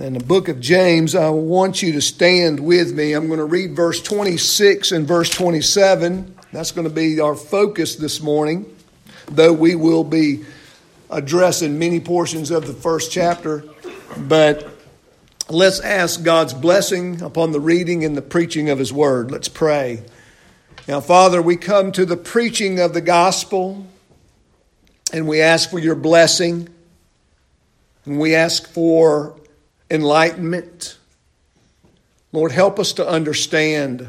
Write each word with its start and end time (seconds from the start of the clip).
in 0.00 0.14
the 0.14 0.24
book 0.24 0.48
of 0.48 0.60
James, 0.60 1.14
I 1.14 1.28
want 1.28 1.82
you 1.82 1.92
to 1.92 2.00
stand 2.00 2.58
with 2.58 2.94
me. 2.94 3.12
I'm 3.12 3.26
going 3.26 3.38
to 3.38 3.44
read 3.44 3.76
verse 3.76 4.00
26 4.00 4.92
and 4.92 5.06
verse 5.06 5.28
27. 5.28 6.36
That's 6.52 6.72
going 6.72 6.88
to 6.88 6.94
be 6.94 7.20
our 7.20 7.36
focus 7.36 7.96
this 7.96 8.22
morning, 8.22 8.74
though 9.30 9.52
we 9.52 9.74
will 9.74 10.04
be 10.04 10.44
addressing 11.10 11.78
many 11.78 12.00
portions 12.00 12.50
of 12.50 12.66
the 12.66 12.72
first 12.72 13.12
chapter. 13.12 13.62
But 14.16 14.70
let's 15.50 15.80
ask 15.80 16.22
God's 16.22 16.54
blessing 16.54 17.20
upon 17.20 17.52
the 17.52 17.60
reading 17.60 18.02
and 18.02 18.16
the 18.16 18.22
preaching 18.22 18.70
of 18.70 18.78
His 18.78 18.94
Word. 18.94 19.30
Let's 19.30 19.48
pray. 19.48 20.02
Now, 20.88 21.02
Father, 21.02 21.42
we 21.42 21.56
come 21.56 21.92
to 21.92 22.06
the 22.06 22.16
preaching 22.16 22.80
of 22.80 22.94
the 22.94 23.02
gospel 23.02 23.86
and 25.12 25.28
we 25.28 25.42
ask 25.42 25.68
for 25.68 25.78
your 25.78 25.94
blessing 25.94 26.70
and 28.06 28.18
we 28.18 28.34
ask 28.34 28.66
for 28.66 29.36
enlightenment. 29.90 30.96
Lord, 32.32 32.52
help 32.52 32.78
us 32.78 32.92
to 32.94 33.08
understand 33.08 34.08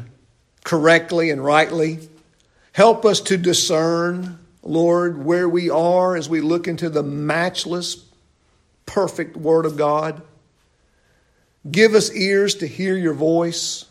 correctly 0.64 1.30
and 1.30 1.44
rightly. 1.44 2.08
Help 2.72 3.04
us 3.04 3.20
to 3.22 3.36
discern, 3.36 4.38
Lord, 4.62 5.24
where 5.24 5.48
we 5.48 5.70
are 5.70 6.16
as 6.16 6.28
we 6.28 6.40
look 6.40 6.68
into 6.68 6.88
the 6.88 7.02
matchless, 7.02 8.04
perfect 8.86 9.36
Word 9.36 9.66
of 9.66 9.76
God. 9.76 10.22
Give 11.68 11.94
us 11.94 12.12
ears 12.12 12.56
to 12.56 12.66
hear 12.66 12.96
your 12.96 13.14
voice 13.14 13.84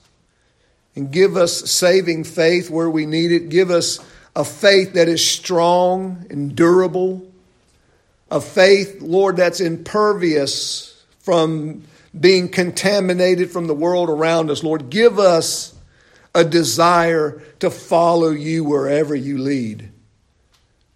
and 0.96 1.12
give 1.12 1.38
us 1.38 1.72
saving 1.72 2.24
faith 2.24 2.70
where 2.70 2.90
we 2.90 3.06
need 3.06 3.32
it. 3.32 3.50
Give 3.50 3.70
us 3.70 4.00
a 4.36 4.44
faith 4.44 4.94
that 4.94 5.08
is 5.08 5.26
strong 5.26 6.26
and 6.30 6.56
durable, 6.56 7.30
a 8.30 8.40
faith, 8.40 9.02
Lord, 9.02 9.36
that's 9.38 9.60
impervious 9.60 10.91
from 11.24 11.84
being 12.20 12.50
contaminated 12.50 13.52
from 13.52 13.68
the 13.68 13.74
world 13.74 14.10
around 14.10 14.50
us. 14.50 14.64
Lord, 14.64 14.90
give 14.90 15.20
us 15.20 15.74
a 16.34 16.44
desire 16.44 17.42
to 17.60 17.70
follow 17.70 18.30
you 18.30 18.64
wherever 18.64 19.16
you 19.16 19.38
lead. 19.38 19.92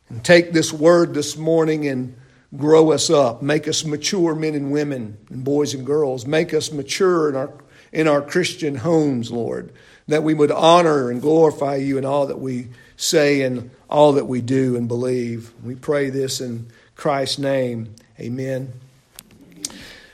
And 0.09 0.23
take 0.23 0.51
this 0.51 0.71
word 0.71 1.13
this 1.13 1.37
morning 1.37 1.87
and 1.87 2.15
grow 2.55 2.91
us 2.91 3.09
up. 3.09 3.41
Make 3.41 3.67
us 3.67 3.83
mature 3.85 4.35
men 4.35 4.55
and 4.55 4.71
women 4.71 5.17
and 5.29 5.43
boys 5.43 5.73
and 5.73 5.85
girls. 5.85 6.25
Make 6.25 6.53
us 6.53 6.71
mature 6.71 7.29
in 7.29 7.35
our, 7.35 7.53
in 7.91 8.07
our 8.07 8.21
Christian 8.21 8.75
homes, 8.75 9.31
Lord, 9.31 9.73
that 10.07 10.23
we 10.23 10.33
would 10.33 10.51
honor 10.51 11.09
and 11.09 11.21
glorify 11.21 11.75
you 11.75 11.97
in 11.97 12.05
all 12.05 12.27
that 12.27 12.39
we 12.39 12.67
say 12.97 13.41
and 13.41 13.71
all 13.89 14.13
that 14.13 14.25
we 14.25 14.41
do 14.41 14.75
and 14.75 14.87
believe. 14.87 15.51
We 15.63 15.75
pray 15.75 16.09
this 16.09 16.39
in 16.39 16.67
Christ's 16.95 17.39
name. 17.39 17.95
Amen. 18.19 18.71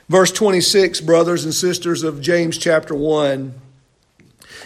Verse 0.08 0.32
26, 0.32 1.00
brothers 1.00 1.44
and 1.44 1.54
sisters 1.54 2.02
of 2.02 2.20
James 2.20 2.58
chapter 2.58 2.94
1. 2.94 3.54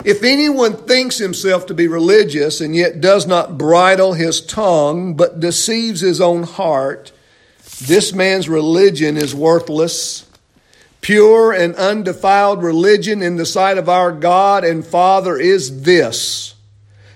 If 0.05 0.23
anyone 0.23 0.77
thinks 0.77 1.19
himself 1.19 1.67
to 1.67 1.75
be 1.75 1.89
religious 1.89 2.61
and 2.61 2.75
yet 2.75 3.01
does 3.01 3.27
not 3.27 3.57
bridle 3.57 4.13
his 4.13 4.41
tongue, 4.41 5.15
but 5.15 5.41
deceives 5.41 6.01
his 6.01 6.21
own 6.21 6.43
heart, 6.43 7.13
this 7.81 8.13
man's 8.13 8.49
religion 8.49 9.17
is 9.17 9.35
worthless. 9.35 10.29
Pure 11.01 11.53
and 11.53 11.75
undefiled 11.77 12.63
religion 12.63 13.23
in 13.23 13.37
the 13.37 13.47
sight 13.47 13.79
of 13.79 13.89
our 13.89 14.11
God 14.13 14.65
and 14.65 14.85
Father 14.85 15.37
is 15.37 15.83
this 15.83 16.55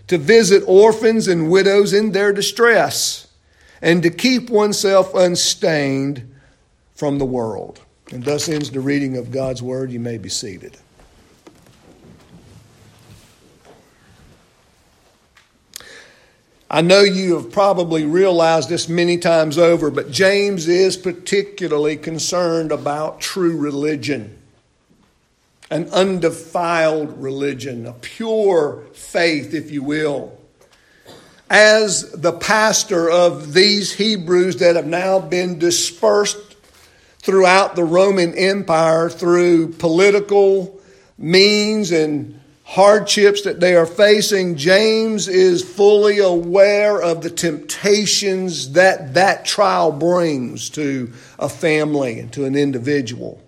to 0.06 0.18
visit 0.18 0.64
orphans 0.66 1.28
and 1.28 1.50
widows 1.50 1.92
in 1.92 2.10
their 2.10 2.32
distress, 2.32 3.28
and 3.80 4.02
to 4.02 4.10
keep 4.10 4.50
oneself 4.50 5.14
unstained 5.14 6.28
from 6.96 7.18
the 7.18 7.24
world. 7.24 7.80
And 8.10 8.24
thus 8.24 8.48
ends 8.48 8.70
the 8.70 8.80
reading 8.80 9.16
of 9.16 9.30
God's 9.30 9.62
Word. 9.62 9.92
You 9.92 10.00
may 10.00 10.18
be 10.18 10.28
seated. 10.28 10.76
I 16.72 16.82
know 16.82 17.00
you 17.00 17.34
have 17.34 17.50
probably 17.50 18.04
realized 18.04 18.68
this 18.68 18.88
many 18.88 19.18
times 19.18 19.58
over, 19.58 19.90
but 19.90 20.12
James 20.12 20.68
is 20.68 20.96
particularly 20.96 21.96
concerned 21.96 22.70
about 22.70 23.20
true 23.20 23.56
religion, 23.56 24.38
an 25.68 25.88
undefiled 25.90 27.20
religion, 27.20 27.86
a 27.86 27.92
pure 27.92 28.84
faith, 28.92 29.52
if 29.52 29.72
you 29.72 29.82
will. 29.82 30.38
As 31.48 32.12
the 32.12 32.32
pastor 32.32 33.10
of 33.10 33.52
these 33.52 33.92
Hebrews 33.92 34.58
that 34.58 34.76
have 34.76 34.86
now 34.86 35.18
been 35.18 35.58
dispersed 35.58 36.49
throughout 37.22 37.76
the 37.76 37.84
Roman 37.84 38.34
Empire 38.34 39.08
through 39.10 39.74
political 39.74 40.80
means 41.18 41.92
and 41.92 42.40
hardships 42.64 43.42
that 43.42 43.60
they 43.60 43.74
are 43.74 43.86
facing, 43.86 44.56
James 44.56 45.28
is 45.28 45.62
fully 45.62 46.18
aware 46.18 47.02
of 47.02 47.22
the 47.22 47.30
temptations 47.30 48.72
that 48.72 49.14
that 49.14 49.44
trial 49.44 49.92
brings 49.92 50.70
to 50.70 51.12
a 51.38 51.48
family 51.48 52.20
and 52.20 52.32
to 52.32 52.44
an 52.44 52.54
individual. 52.54 53.42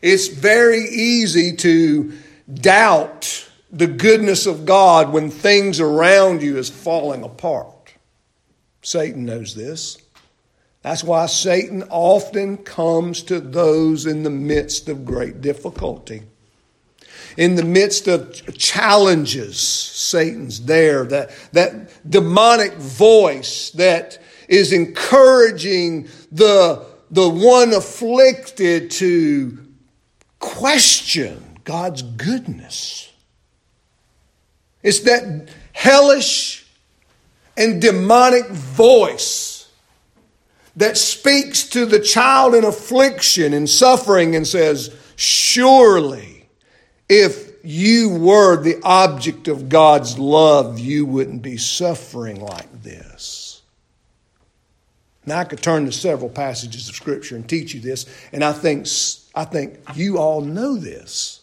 It's 0.00 0.28
very 0.28 0.84
easy 0.84 1.56
to 1.56 2.12
doubt 2.52 3.48
the 3.72 3.88
goodness 3.88 4.46
of 4.46 4.64
God 4.64 5.12
when 5.12 5.30
things 5.30 5.80
around 5.80 6.42
you 6.42 6.58
is 6.58 6.70
falling 6.70 7.24
apart. 7.24 7.94
Satan 8.82 9.24
knows 9.24 9.54
this. 9.54 9.98
That's 10.86 11.02
why 11.02 11.26
Satan 11.26 11.82
often 11.90 12.58
comes 12.58 13.24
to 13.24 13.40
those 13.40 14.06
in 14.06 14.22
the 14.22 14.30
midst 14.30 14.88
of 14.88 15.04
great 15.04 15.40
difficulty. 15.40 16.22
In 17.36 17.56
the 17.56 17.64
midst 17.64 18.06
of 18.06 18.56
challenges, 18.56 19.58
Satan's 19.58 20.64
there. 20.64 21.02
That, 21.02 21.30
that 21.50 22.08
demonic 22.08 22.74
voice 22.74 23.70
that 23.70 24.22
is 24.46 24.72
encouraging 24.72 26.08
the, 26.30 26.86
the 27.10 27.28
one 27.28 27.74
afflicted 27.74 28.92
to 28.92 29.58
question 30.38 31.58
God's 31.64 32.02
goodness. 32.02 33.12
It's 34.84 35.00
that 35.00 35.48
hellish 35.72 36.64
and 37.56 37.82
demonic 37.82 38.46
voice 38.50 39.55
that 40.76 40.98
speaks 40.98 41.64
to 41.70 41.86
the 41.86 42.00
child 42.00 42.54
in 42.54 42.64
affliction 42.64 43.52
and 43.54 43.68
suffering 43.68 44.36
and 44.36 44.46
says, 44.46 44.94
Surely, 45.16 46.48
if 47.08 47.64
you 47.64 48.10
were 48.10 48.62
the 48.62 48.80
object 48.84 49.48
of 49.48 49.68
God's 49.68 50.18
love, 50.18 50.78
you 50.78 51.06
wouldn't 51.06 51.42
be 51.42 51.56
suffering 51.56 52.40
like 52.40 52.82
this. 52.82 53.62
Now, 55.24 55.40
I 55.40 55.44
could 55.44 55.62
turn 55.62 55.86
to 55.86 55.92
several 55.92 56.30
passages 56.30 56.88
of 56.88 56.94
Scripture 56.94 57.34
and 57.34 57.48
teach 57.48 57.74
you 57.74 57.80
this, 57.80 58.06
and 58.32 58.44
I 58.44 58.52
think, 58.52 58.86
I 59.34 59.44
think 59.44 59.80
you 59.96 60.18
all 60.18 60.40
know 60.40 60.76
this. 60.76 61.40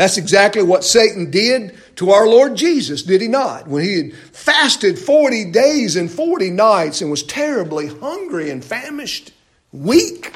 That's 0.00 0.16
exactly 0.16 0.62
what 0.62 0.82
Satan 0.82 1.30
did 1.30 1.74
to 1.96 2.12
our 2.12 2.26
Lord 2.26 2.56
Jesus, 2.56 3.02
did 3.02 3.20
he 3.20 3.28
not? 3.28 3.68
When 3.68 3.84
he 3.84 3.96
had 3.98 4.14
fasted 4.14 4.98
40 4.98 5.50
days 5.50 5.94
and 5.94 6.10
40 6.10 6.48
nights 6.52 7.02
and 7.02 7.10
was 7.10 7.22
terribly 7.22 7.88
hungry 7.88 8.48
and 8.48 8.64
famished, 8.64 9.30
weak. 9.72 10.32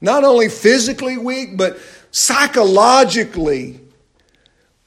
Not 0.00 0.24
only 0.24 0.48
physically 0.48 1.18
weak, 1.18 1.58
but 1.58 1.78
psychologically 2.10 3.80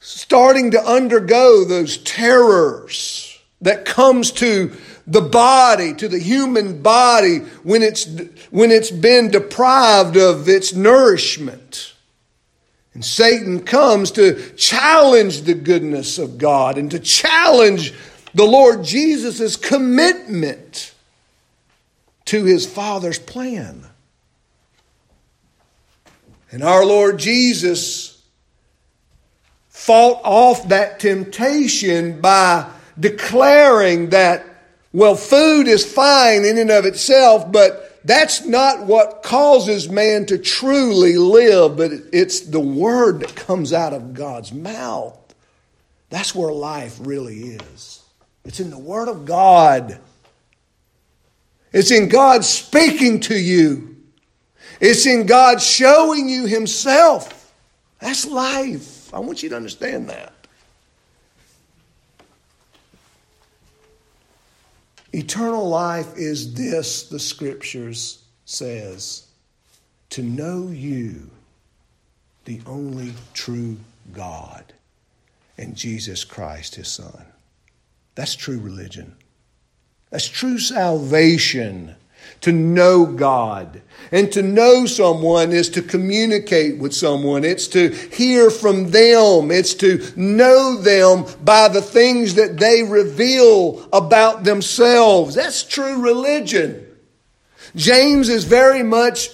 starting 0.00 0.72
to 0.72 0.84
undergo 0.84 1.64
those 1.64 1.98
terrors 1.98 3.40
that 3.60 3.84
comes 3.84 4.32
to 4.32 4.72
the 5.06 5.22
body, 5.22 5.94
to 5.94 6.08
the 6.08 6.18
human 6.18 6.82
body 6.82 7.38
when 7.62 7.84
it's, 7.84 8.08
when 8.50 8.72
it's 8.72 8.90
been 8.90 9.30
deprived 9.30 10.16
of 10.16 10.48
its 10.48 10.74
nourishment. 10.74 11.93
And 12.94 13.04
Satan 13.04 13.64
comes 13.64 14.12
to 14.12 14.52
challenge 14.54 15.42
the 15.42 15.54
goodness 15.54 16.18
of 16.18 16.38
God 16.38 16.78
and 16.78 16.90
to 16.92 17.00
challenge 17.00 17.92
the 18.34 18.44
Lord 18.44 18.84
Jesus' 18.84 19.56
commitment 19.56 20.94
to 22.26 22.44
his 22.44 22.66
Father's 22.66 23.18
plan. 23.18 23.86
And 26.50 26.62
our 26.62 26.84
Lord 26.86 27.18
Jesus 27.18 28.22
fought 29.68 30.20
off 30.22 30.68
that 30.68 31.00
temptation 31.00 32.20
by 32.20 32.70
declaring 32.98 34.10
that, 34.10 34.46
well, 34.92 35.16
food 35.16 35.66
is 35.66 35.84
fine 35.84 36.44
in 36.44 36.58
and 36.58 36.70
of 36.70 36.86
itself, 36.86 37.50
but 37.50 37.93
that's 38.04 38.44
not 38.44 38.84
what 38.84 39.22
causes 39.22 39.88
man 39.88 40.26
to 40.26 40.36
truly 40.36 41.16
live, 41.16 41.76
but 41.76 41.90
it's 42.12 42.40
the 42.40 42.60
word 42.60 43.20
that 43.20 43.34
comes 43.34 43.72
out 43.72 43.94
of 43.94 44.12
God's 44.12 44.52
mouth. 44.52 45.18
That's 46.10 46.34
where 46.34 46.52
life 46.52 46.98
really 47.00 47.38
is. 47.38 48.02
It's 48.44 48.60
in 48.60 48.70
the 48.70 48.78
Word 48.78 49.08
of 49.08 49.24
God. 49.24 49.98
It's 51.72 51.90
in 51.90 52.08
God 52.08 52.44
speaking 52.44 53.20
to 53.20 53.34
you. 53.34 53.96
It's 54.80 55.06
in 55.06 55.24
God 55.24 55.62
showing 55.62 56.28
you 56.28 56.46
Himself. 56.46 57.52
That's 58.00 58.26
life. 58.26 59.12
I 59.14 59.18
want 59.18 59.42
you 59.42 59.48
to 59.48 59.56
understand 59.56 60.10
that. 60.10 60.33
Eternal 65.14 65.68
life 65.68 66.16
is 66.16 66.54
this, 66.54 67.08
the 67.08 67.20
scriptures 67.20 68.24
says, 68.46 69.28
to 70.10 70.24
know 70.24 70.66
you, 70.68 71.30
the 72.46 72.60
only 72.66 73.12
true 73.32 73.76
God, 74.12 74.72
and 75.56 75.76
Jesus 75.76 76.24
Christ, 76.24 76.74
his 76.74 76.88
Son. 76.88 77.26
That's 78.16 78.34
true 78.34 78.58
religion. 78.58 79.14
That's 80.10 80.28
true 80.28 80.58
salvation. 80.58 81.94
To 82.42 82.52
know 82.52 83.06
God. 83.06 83.82
And 84.12 84.30
to 84.32 84.42
know 84.42 84.86
someone 84.86 85.52
is 85.52 85.68
to 85.70 85.82
communicate 85.82 86.78
with 86.78 86.94
someone. 86.94 87.44
It's 87.44 87.66
to 87.68 87.88
hear 87.90 88.50
from 88.50 88.90
them. 88.90 89.50
It's 89.50 89.74
to 89.74 90.04
know 90.14 90.76
them 90.76 91.24
by 91.42 91.68
the 91.68 91.82
things 91.82 92.34
that 92.34 92.58
they 92.58 92.82
reveal 92.82 93.88
about 93.92 94.44
themselves. 94.44 95.34
That's 95.34 95.64
true 95.64 96.02
religion. 96.02 96.86
James 97.74 98.28
is 98.28 98.44
very 98.44 98.82
much 98.82 99.30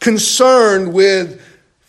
concerned 0.00 0.92
with, 0.92 1.40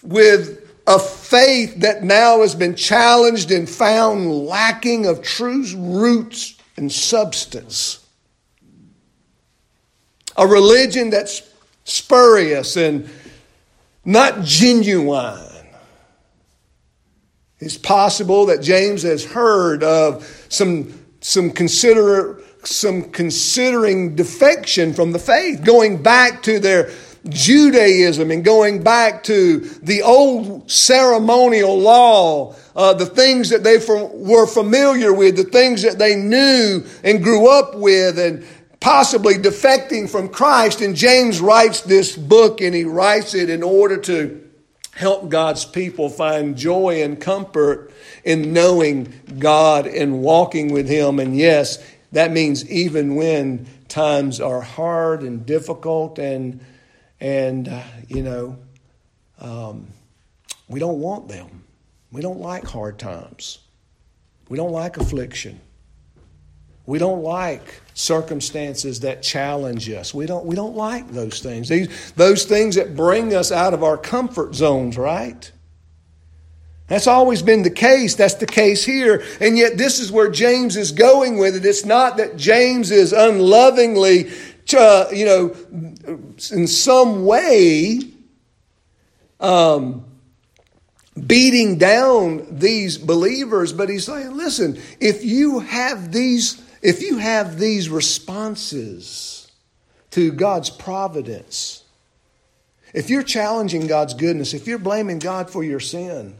with 0.01 0.59
a 0.87 0.97
faith 0.97 1.81
that 1.81 2.03
now 2.03 2.41
has 2.41 2.55
been 2.55 2.75
challenged 2.75 3.51
and 3.51 3.69
found 3.69 4.31
lacking 4.31 5.05
of 5.05 5.21
true 5.21 5.63
roots 5.75 6.55
and 6.77 6.91
substance. 6.91 7.98
A 10.39 10.47
religion 10.47 11.09
that's 11.09 11.43
spurious 11.83 12.77
and 12.77 13.09
not 14.05 14.41
genuine. 14.41 15.37
It's 17.59 17.77
possible 17.77 18.45
that 18.45 18.61
James 18.61 19.03
has 19.03 19.25
heard 19.25 19.83
of 19.83 20.25
some, 20.47 20.97
some 21.19 21.51
consider, 21.51 22.41
some 22.63 23.11
considering 23.11 24.15
defection 24.15 24.93
from 24.93 25.11
the 25.11 25.19
faith, 25.19 25.61
going 25.65 26.01
back 26.01 26.41
to 26.43 26.57
their 26.59 26.89
Judaism 27.27 28.31
and 28.31 28.45
going 28.45 28.81
back 28.81 29.23
to 29.23 29.59
the 29.59 30.01
old 30.03 30.71
ceremonial 30.71 31.77
law, 31.77 32.55
uh, 32.77 32.93
the 32.93 33.05
things 33.05 33.49
that 33.49 33.63
they 33.63 33.77
were 34.13 34.47
familiar 34.47 35.13
with, 35.13 35.35
the 35.35 35.43
things 35.43 35.81
that 35.81 35.99
they 35.99 36.15
knew 36.15 36.85
and 37.03 37.21
grew 37.21 37.49
up 37.49 37.75
with, 37.75 38.17
and 38.17 38.45
possibly 38.79 39.35
defecting 39.35 40.09
from 40.09 40.29
Christ. 40.29 40.81
And 40.81 40.95
James 40.95 41.41
writes 41.41 41.81
this 41.81 42.15
book 42.15 42.61
and 42.61 42.73
he 42.73 42.83
writes 42.83 43.33
it 43.33 43.49
in 43.49 43.63
order 43.63 43.97
to 43.97 44.49
help 44.95 45.29
God's 45.29 45.65
people 45.65 46.09
find 46.09 46.57
joy 46.57 47.01
and 47.03 47.19
comfort 47.19 47.91
in 48.23 48.51
knowing 48.53 49.13
God 49.39 49.87
and 49.87 50.21
walking 50.21 50.73
with 50.73 50.89
Him. 50.89 51.19
And 51.19 51.37
yes, 51.37 51.83
that 52.11 52.31
means 52.31 52.69
even 52.69 53.15
when 53.15 53.65
times 53.87 54.41
are 54.41 54.61
hard 54.61 55.21
and 55.21 55.45
difficult 55.45 56.19
and 56.19 56.59
and, 57.21 57.67
uh, 57.67 57.83
you 58.07 58.23
know, 58.23 58.57
um, 59.39 59.87
we 60.69 60.79
don't 60.79 60.99
want 60.99 61.27
them. 61.27 61.63
We 62.11 62.21
don't 62.21 62.39
like 62.39 62.63
hard 62.63 62.97
times. 62.97 63.59
We 64.47 64.55
don't 64.55 64.71
like 64.71 64.95
affliction. 64.95 65.59
We 66.89 66.97
don't 66.97 67.21
like 67.21 67.81
circumstances 67.93 69.01
that 69.01 69.21
challenge 69.21 69.89
us. 69.89 70.13
We 70.13 70.25
don't, 70.25 70.45
we 70.45 70.55
don't 70.55 70.75
like 70.75 71.09
those 71.11 71.39
things. 71.39 71.69
These, 71.69 72.13
those 72.13 72.45
things 72.45 72.75
that 72.75 72.95
bring 72.95 73.35
us 73.35 73.51
out 73.51 73.73
of 73.73 73.83
our 73.83 73.97
comfort 73.97 74.55
zones, 74.55 74.97
right? 74.97 75.51
That's 76.87 77.05
always 77.05 77.43
been 77.43 77.61
the 77.61 77.69
case. 77.69 78.15
That's 78.15 78.33
the 78.33 78.47
case 78.47 78.83
here. 78.83 79.23
And 79.39 79.55
yet, 79.55 79.77
this 79.77 79.99
is 79.99 80.11
where 80.11 80.31
James 80.31 80.75
is 80.75 80.91
going 80.91 81.37
with 81.37 81.55
it. 81.55 81.63
It's 81.63 81.85
not 81.85 82.17
that 82.17 82.37
James 82.37 82.89
is 82.89 83.13
unlovingly 83.13 84.31
uh, 84.73 85.05
you 85.11 85.25
know, 85.25 85.55
in 86.51 86.67
some 86.67 87.25
way 87.25 87.99
um, 89.39 90.05
beating 91.27 91.77
down 91.77 92.47
these 92.59 92.97
believers, 92.97 93.73
but 93.73 93.89
he's 93.89 94.05
saying, 94.05 94.35
listen, 94.35 94.79
if 94.99 95.23
you 95.23 95.59
have 95.59 96.11
these, 96.11 96.61
if 96.81 97.01
you 97.01 97.17
have 97.17 97.59
these 97.59 97.89
responses 97.89 99.51
to 100.11 100.31
God's 100.31 100.69
providence, 100.69 101.83
if 102.93 103.09
you're 103.09 103.23
challenging 103.23 103.87
God's 103.87 104.13
goodness, 104.13 104.53
if 104.53 104.67
you're 104.67 104.79
blaming 104.79 105.19
God 105.19 105.49
for 105.49 105.63
your 105.63 105.79
sin, 105.79 106.35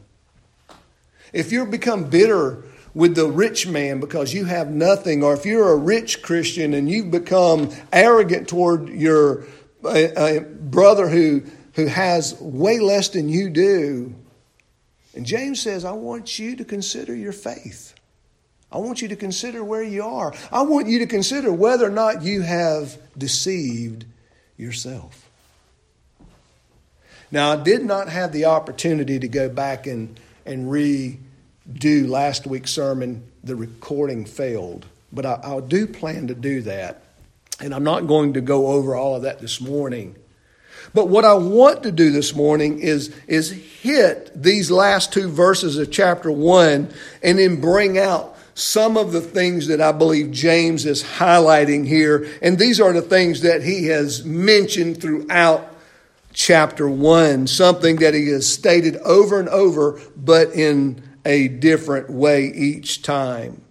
if 1.34 1.52
you're 1.52 1.66
become 1.66 2.10
bitter 2.10 2.64
with 2.94 3.16
the 3.16 3.28
rich 3.28 3.68
man 3.68 4.00
because 4.00 4.34
you 4.34 4.46
have 4.46 4.70
nothing, 4.70 5.24
or 5.24 5.34
if 5.34 5.46
you're 5.46 5.72
a 5.72 5.78
rich 5.78 6.22
Christian 6.22 6.74
and 6.74 6.90
you've 6.90 7.12
become 7.12 7.70
arrogant 7.94 8.48
toward 8.48 8.90
your 8.90 9.46
uh, 9.84 9.90
uh, 9.90 10.40
brother 10.40 11.08
who, 11.08 11.44
who 11.74 11.86
has 11.86 12.40
way 12.42 12.80
less 12.80 13.10
than 13.10 13.30
you 13.30 13.50
do. 13.50 14.16
And 15.16 15.26
James 15.26 15.62
says, 15.62 15.86
I 15.86 15.92
want 15.92 16.40
you 16.40 16.56
to 16.56 16.66
consider 16.66 17.16
your 17.16 17.32
faith. 17.32 17.94
I 18.72 18.78
want 18.78 19.02
you 19.02 19.08
to 19.08 19.16
consider 19.16 19.64
where 19.64 19.84
you 19.84 20.04
are. 20.04 20.34
I 20.52 20.62
want 20.62 20.88
you 20.88 21.00
to 21.00 21.08
consider 21.08 21.52
whether 21.52 21.88
or 21.88 21.92
not 21.92 22.22
you 22.22 22.42
have 22.42 22.98
deceived 23.18 24.06
yourself. 24.58 25.28
Now, 27.32 27.52
I 27.52 27.56
did 27.58 27.84
not 27.84 28.10
have 28.10 28.32
the 28.32 28.46
opportunity 28.46 29.20
to 29.20 29.28
go 29.28 29.50
back 29.50 29.88
and, 29.88 30.20
and 30.46 30.70
re 30.70 31.20
do 31.72 32.08
last 32.08 32.48
week's 32.48 32.72
sermon, 32.72 33.24
the 33.44 33.56
recording 33.56 34.26
failed. 34.26 34.86
But 35.12 35.26
I, 35.26 35.40
I 35.44 35.60
do 35.60 35.88
plan 35.88 36.28
to 36.28 36.36
do 36.36 36.62
that. 36.64 37.04
And 37.60 37.74
I'm 37.74 37.84
not 37.84 38.08
going 38.08 38.34
to 38.34 38.42
go 38.42 38.68
over 38.68 38.96
all 38.96 39.16
of 39.16 39.24
that 39.24 39.40
this 39.40 39.60
morning. 39.62 40.16
But 40.94 41.10
what 41.10 41.26
I 41.26 41.34
want 41.34 41.84
to 41.84 41.92
do 41.92 42.12
this 42.12 42.34
morning 42.34 42.80
is, 42.80 43.14
is 43.28 43.52
hit 43.52 44.32
these 44.34 44.72
last 44.72 45.14
two 45.14 45.30
verses 45.30 45.78
of 45.78 45.92
chapter 45.92 46.32
one 46.32 46.92
and 47.22 47.38
then 47.38 47.62
bring 47.62 47.98
out 47.98 48.38
some 48.60 48.98
of 48.98 49.12
the 49.12 49.22
things 49.22 49.68
that 49.68 49.80
I 49.80 49.92
believe 49.92 50.32
James 50.32 50.86
is 50.86 51.02
highlighting 51.02 51.88
here. 51.88 52.28
And 52.42 52.60
these 52.60 52.82
are 52.82 52.92
the 52.92 53.02
things 53.02 53.42
that 53.42 53.64
he 53.64 53.86
has 53.86 54.26
mentioned 54.26 55.02
throughout 55.02 55.76
chapter 56.34 56.90
one, 56.90 57.48
something 57.48 57.98
that 57.98 58.14
he 58.14 58.28
has 58.30 58.52
stated 58.52 58.98
over 58.98 59.40
and 59.40 59.50
over, 59.50 60.02
but 60.16 60.50
in 60.50 61.02
a 61.26 61.48
different 61.48 62.10
way 62.10 62.46
each 62.48 63.02
time. 63.02 63.62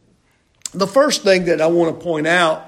The 0.73 0.87
first 0.87 1.23
thing 1.23 1.47
that 1.47 1.61
I 1.61 1.66
want 1.66 1.99
to 1.99 2.04
point 2.04 2.26
out 2.26 2.64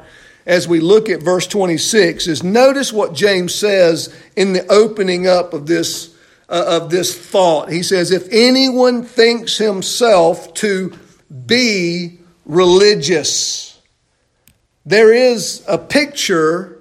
as 0.47 0.67
we 0.67 0.81
look 0.81 1.09
at 1.09 1.23
verse 1.23 1.47
26 1.47 2.27
is 2.27 2.43
notice 2.43 2.93
what 2.93 3.15
James 3.15 3.55
says 3.55 4.15
in 4.37 4.53
the 4.53 4.67
opening 4.71 5.27
up 5.27 5.53
of 5.53 5.67
this, 5.67 6.15
uh, 6.49 6.81
of 6.81 6.91
this 6.91 7.17
thought. 7.17 7.71
He 7.71 7.83
says, 7.83 8.11
If 8.11 8.27
anyone 8.31 9.05
thinks 9.05 9.59
himself 9.59 10.53
to 10.55 10.99
be 11.47 12.19
religious, 12.45 13.79
there 14.85 15.13
is 15.13 15.63
a 15.69 15.79
picture 15.79 16.81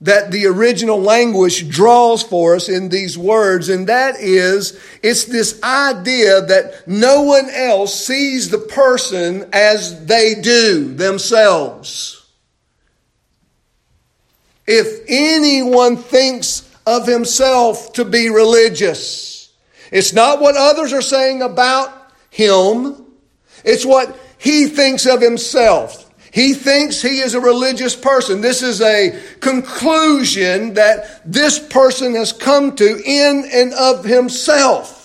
that 0.00 0.30
the 0.30 0.46
original 0.46 1.00
language 1.00 1.68
draws 1.68 2.22
for 2.22 2.54
us 2.54 2.68
in 2.68 2.90
these 2.90 3.16
words, 3.16 3.68
and 3.68 3.86
that 3.86 4.16
is 4.20 4.78
it's 5.02 5.24
this 5.24 5.60
idea 5.62 6.42
that 6.42 6.86
no 6.86 7.22
one 7.22 7.48
else 7.50 8.06
sees 8.06 8.50
the 8.50 8.58
person 8.58 9.48
as 9.52 10.04
they 10.04 10.34
do 10.34 10.92
themselves. 10.94 12.26
If 14.66 15.04
anyone 15.08 15.96
thinks 15.96 16.70
of 16.86 17.06
himself 17.06 17.94
to 17.94 18.04
be 18.04 18.28
religious, 18.28 19.52
it's 19.90 20.12
not 20.12 20.40
what 20.40 20.56
others 20.56 20.92
are 20.92 21.02
saying 21.02 21.40
about 21.40 22.12
him, 22.30 23.05
it's 23.66 23.84
what 23.84 24.18
he 24.38 24.66
thinks 24.66 25.04
of 25.04 25.20
himself. 25.20 26.04
He 26.32 26.54
thinks 26.54 27.00
he 27.00 27.20
is 27.20 27.34
a 27.34 27.40
religious 27.40 27.96
person. 27.96 28.40
This 28.40 28.62
is 28.62 28.80
a 28.80 29.18
conclusion 29.40 30.74
that 30.74 31.22
this 31.24 31.58
person 31.58 32.14
has 32.14 32.32
come 32.32 32.76
to 32.76 33.02
in 33.04 33.48
and 33.52 33.72
of 33.72 34.04
himself. 34.04 34.96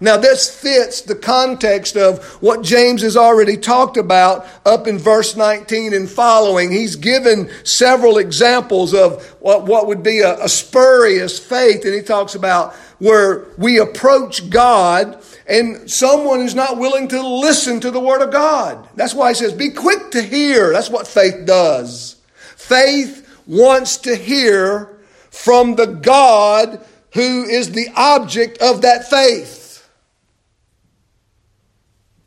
Now, 0.00 0.16
this 0.16 0.54
fits 0.60 1.02
the 1.02 1.14
context 1.14 1.96
of 1.96 2.24
what 2.42 2.62
James 2.62 3.02
has 3.02 3.16
already 3.16 3.56
talked 3.56 3.96
about 3.96 4.46
up 4.66 4.86
in 4.86 4.98
verse 4.98 5.36
19 5.36 5.94
and 5.94 6.10
following. 6.10 6.72
He's 6.72 6.96
given 6.96 7.48
several 7.62 8.18
examples 8.18 8.92
of 8.92 9.24
what, 9.40 9.64
what 9.64 9.86
would 9.86 10.02
be 10.02 10.20
a, 10.20 10.42
a 10.44 10.48
spurious 10.48 11.38
faith, 11.38 11.84
and 11.84 11.94
he 11.94 12.02
talks 12.02 12.34
about 12.34 12.74
where 12.98 13.46
we 13.56 13.78
approach 13.78 14.50
God 14.50 15.22
and 15.46 15.90
someone 15.90 16.40
who's 16.40 16.54
not 16.54 16.78
willing 16.78 17.08
to 17.08 17.26
listen 17.26 17.80
to 17.80 17.90
the 17.90 18.00
Word 18.00 18.22
of 18.22 18.32
God. 18.32 18.88
That's 18.94 19.14
why 19.14 19.30
he 19.30 19.34
says, 19.34 19.52
be 19.52 19.70
quick 19.70 20.10
to 20.12 20.22
hear. 20.22 20.72
That's 20.72 20.90
what 20.90 21.06
faith 21.06 21.46
does. 21.46 22.16
Faith 22.56 23.28
wants 23.46 23.98
to 23.98 24.16
hear 24.16 24.98
from 25.30 25.74
the 25.74 25.86
God 25.86 26.84
who 27.12 27.44
is 27.44 27.72
the 27.72 27.88
object 27.94 28.58
of 28.58 28.82
that 28.82 29.08
faith. 29.08 29.88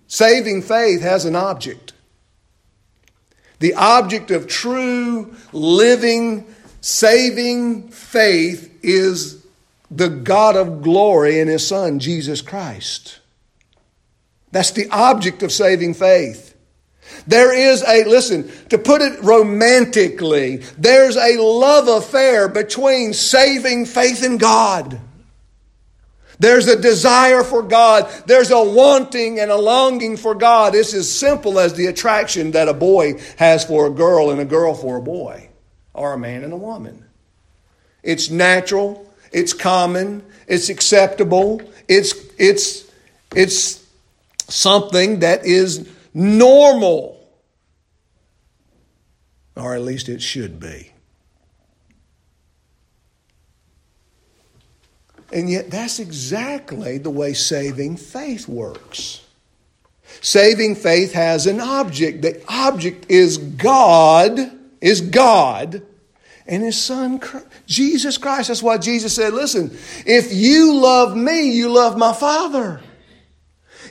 Saving 0.07 0.61
faith 0.61 1.01
has 1.01 1.25
an 1.25 1.35
object. 1.35 1.93
The 3.59 3.73
object 3.73 4.31
of 4.31 4.47
true, 4.47 5.35
living, 5.51 6.45
saving 6.81 7.89
faith 7.89 8.79
is 8.83 9.43
the 9.89 10.09
God 10.09 10.55
of 10.55 10.81
glory 10.81 11.39
and 11.39 11.49
His 11.49 11.65
Son, 11.65 11.99
Jesus 11.99 12.41
Christ. 12.41 13.19
That's 14.51 14.71
the 14.71 14.89
object 14.89 15.43
of 15.43 15.51
saving 15.51 15.93
faith. 15.93 16.55
There 17.25 17.53
is 17.53 17.83
a, 17.83 18.03
listen, 18.03 18.51
to 18.69 18.77
put 18.77 19.01
it 19.01 19.21
romantically, 19.23 20.57
there's 20.77 21.15
a 21.15 21.41
love 21.41 21.87
affair 21.87 22.47
between 22.47 23.13
saving 23.13 23.85
faith 23.85 24.23
and 24.23 24.39
God. 24.39 24.99
There's 26.39 26.67
a 26.67 26.79
desire 26.79 27.43
for 27.43 27.63
God. 27.63 28.11
There's 28.27 28.51
a 28.51 28.63
wanting 28.63 29.39
and 29.39 29.49
a 29.49 29.55
longing 29.55 30.17
for 30.17 30.35
God. 30.35 30.75
It's 30.75 30.93
as 30.93 31.11
simple 31.11 31.59
as 31.59 31.73
the 31.73 31.87
attraction 31.87 32.51
that 32.51 32.67
a 32.67 32.73
boy 32.73 33.19
has 33.37 33.65
for 33.65 33.87
a 33.87 33.91
girl 33.91 34.29
and 34.29 34.39
a 34.39 34.45
girl 34.45 34.75
for 34.75 34.97
a 34.97 35.01
boy, 35.01 35.49
or 35.93 36.13
a 36.13 36.17
man 36.17 36.43
and 36.43 36.53
a 36.53 36.57
woman. 36.57 37.05
It's 38.03 38.29
natural, 38.29 39.06
it's 39.31 39.53
common, 39.53 40.23
it's 40.47 40.69
acceptable, 40.69 41.61
it's, 41.87 42.13
it's, 42.37 42.89
it's 43.35 43.85
something 44.47 45.19
that 45.19 45.45
is 45.45 45.89
normal. 46.13 47.15
Or 49.55 49.75
at 49.75 49.81
least 49.81 50.07
it 50.09 50.21
should 50.21 50.59
be. 50.59 50.91
And 55.33 55.49
yet, 55.49 55.69
that's 55.69 55.99
exactly 55.99 56.97
the 56.97 57.09
way 57.09 57.33
saving 57.33 57.97
faith 57.97 58.47
works. 58.47 59.25
Saving 60.21 60.75
faith 60.75 61.13
has 61.13 61.47
an 61.47 61.59
object. 61.59 62.21
The 62.21 62.41
object 62.47 63.07
is 63.09 63.37
God, 63.37 64.39
is 64.79 65.01
God, 65.01 65.81
and 66.47 66.63
His 66.63 66.81
Son, 66.81 67.21
Jesus 67.65 68.17
Christ. 68.17 68.47
That's 68.47 68.63
why 68.63 68.77
Jesus 68.77 69.13
said, 69.13 69.33
Listen, 69.33 69.77
if 70.05 70.33
you 70.33 70.75
love 70.75 71.15
me, 71.15 71.51
you 71.51 71.69
love 71.69 71.97
my 71.97 72.13
Father. 72.13 72.81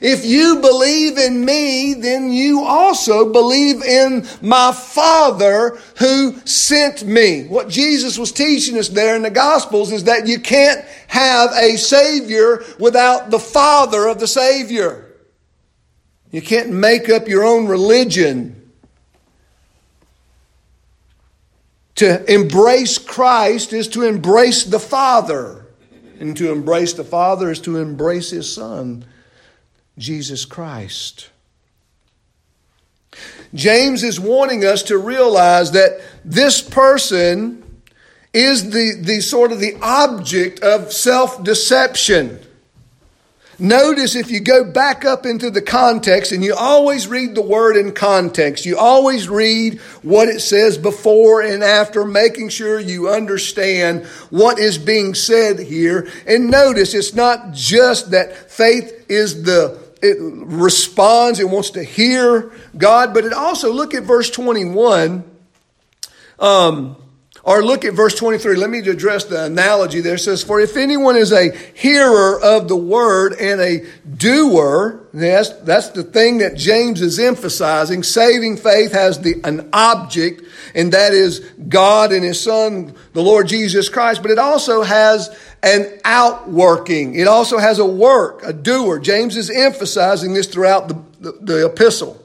If 0.01 0.27
you 0.27 0.61
believe 0.61 1.17
in 1.17 1.45
me, 1.45 1.95
then 1.95 2.31
you 2.31 2.65
also 2.65 3.33
believe 3.33 3.83
in 3.83 4.27
my 4.43 4.73
Father 4.73 5.79
who 5.99 6.39
sent 6.45 7.05
me. 7.05 7.47
What 7.47 7.69
Jesus 7.69 8.19
was 8.19 8.33
teaching 8.33 8.79
us 8.79 8.89
there 8.89 9.17
in 9.17 9.23
the 9.23 9.31
Gospels 9.31 9.93
is 9.93 10.05
that 10.05 10.27
you 10.27 10.39
can't 10.41 10.85
have 11.09 11.51
a 11.53 11.77
Savior 11.77 12.63
without 12.79 13.31
the 13.31 13.39
Father 13.39 14.07
of 14.07 14.19
the 14.19 14.27
Savior. 14.27 15.15
You 16.31 16.43
can't 16.43 16.71
make 16.71 17.09
up 17.09 17.29
your 17.29 17.45
own 17.45 17.67
religion. 17.67 18.66
To 21.97 22.33
embrace 22.33 22.99
Christ 22.99 23.73
is 23.73 23.89
to 23.89 24.03
embrace 24.03 24.65
the 24.65 24.79
Father. 24.81 25.67
And 26.21 26.37
to 26.37 26.51
embrace 26.51 26.93
the 26.95 27.05
Father 27.05 27.51
is 27.51 27.61
to 27.61 27.79
embrace 27.79 28.31
His 28.31 28.53
Son. 28.53 29.05
Jesus 29.99 30.45
Christ. 30.45 31.31
James 33.55 34.03
is 34.03 34.21
wanting 34.21 34.65
us 34.65 34.83
to 34.85 34.99
realize 34.99 35.73
that 35.73 36.01
this 36.25 36.61
person 36.61 37.63
is 38.35 38.71
the, 38.71 39.01
the 39.01 39.21
sort 39.21 39.53
of 39.53 39.61
the 39.61 39.77
object 39.81 40.61
of 40.61 40.93
self 40.93 41.43
deception. 41.43 42.41
Notice 43.59 44.15
if 44.15 44.31
you 44.31 44.41
go 44.41 44.71
back 44.71 45.05
up 45.07 45.25
into 45.25 45.51
the 45.51 45.63
context, 45.63 46.31
and 46.31 46.45
you 46.45 46.55
always 46.55 47.09
read 47.09 47.35
the 47.35 47.43
word 47.43 47.77
in 47.77 47.93
context, 47.93 48.67
you 48.67 48.77
always 48.77 49.29
read 49.29 49.81
what 50.03 50.29
it 50.29 50.41
says 50.41 50.77
before 50.77 51.41
and 51.41 51.65
after, 51.65 52.05
making 52.05 52.51
sure 52.51 52.79
you 52.79 53.09
understand 53.09 54.05
what 54.29 54.59
is 54.59 54.77
being 54.77 55.15
said 55.15 55.59
here. 55.59 56.07
And 56.27 56.51
notice 56.51 56.93
it's 56.93 57.15
not 57.15 57.55
just 57.55 58.11
that 58.11 58.51
faith 58.51 59.07
is 59.09 59.45
the 59.45 59.87
it 60.03 60.19
responds, 60.21 61.41
it 61.41 61.49
wants 61.49 61.71
to 61.71 61.83
hear 61.83 62.53
God, 62.77 63.15
but 63.15 63.25
it 63.25 63.33
also, 63.33 63.73
look 63.73 63.95
at 63.95 64.03
verse 64.03 64.31
21, 64.31 65.25
um, 66.39 66.97
or 67.47 67.63
look 67.63 67.85
at 67.85 67.95
verse 67.95 68.17
23. 68.17 68.57
Let 68.57 68.71
me 68.71 68.81
address 68.81 69.25
the 69.25 69.45
analogy 69.45 70.01
there. 70.01 70.17
It 70.17 70.19
says, 70.19 70.43
For 70.43 70.61
if 70.61 70.77
anyone 70.77 71.15
is 71.15 71.33
a 71.33 71.57
hearer 71.75 72.41
of 72.41 72.67
the 72.67 72.77
word 72.77 73.35
and 73.35 73.61
a 73.61 73.87
doer, 74.17 75.07
that's, 75.15 75.51
that's 75.61 75.91
the 75.91 76.03
thing 76.03 76.39
that 76.39 76.57
James 76.57 77.01
is 77.01 77.21
emphasizing. 77.21 78.03
Saving 78.03 78.57
faith 78.57 78.91
has 78.91 79.21
the, 79.21 79.41
an 79.45 79.69
object, 79.73 80.43
and 80.75 80.93
that 80.93 81.13
is 81.13 81.39
God 81.69 82.11
and 82.11 82.25
His 82.25 82.43
Son, 82.43 82.93
the 83.13 83.23
Lord 83.23 83.47
Jesus 83.47 83.89
Christ, 83.89 84.23
but 84.23 84.33
it 84.33 84.41
also 84.41 84.83
has 84.83 85.31
an 85.63 86.01
outworking. 86.05 87.15
It 87.15 87.29
also 87.29 87.59
has 87.59 87.79
a 87.79 87.87
work, 87.87 88.43
a 88.43 88.53
doer. 88.53 88.99
James 88.99 89.37
is 89.37 89.51
emphasizing 89.51 90.35
this 90.35 90.49
throughout 90.49 90.89
the, 90.89 91.01
the, 91.21 91.39
the 91.41 91.67
epistle. 91.67 92.21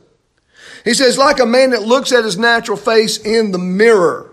He 0.83 0.95
says, 0.95 1.15
like 1.19 1.39
a 1.39 1.45
man 1.45 1.69
that 1.69 1.83
looks 1.83 2.11
at 2.11 2.23
his 2.23 2.39
natural 2.39 2.75
face 2.75 3.19
in 3.19 3.51
the 3.51 3.59
mirror. 3.59 4.30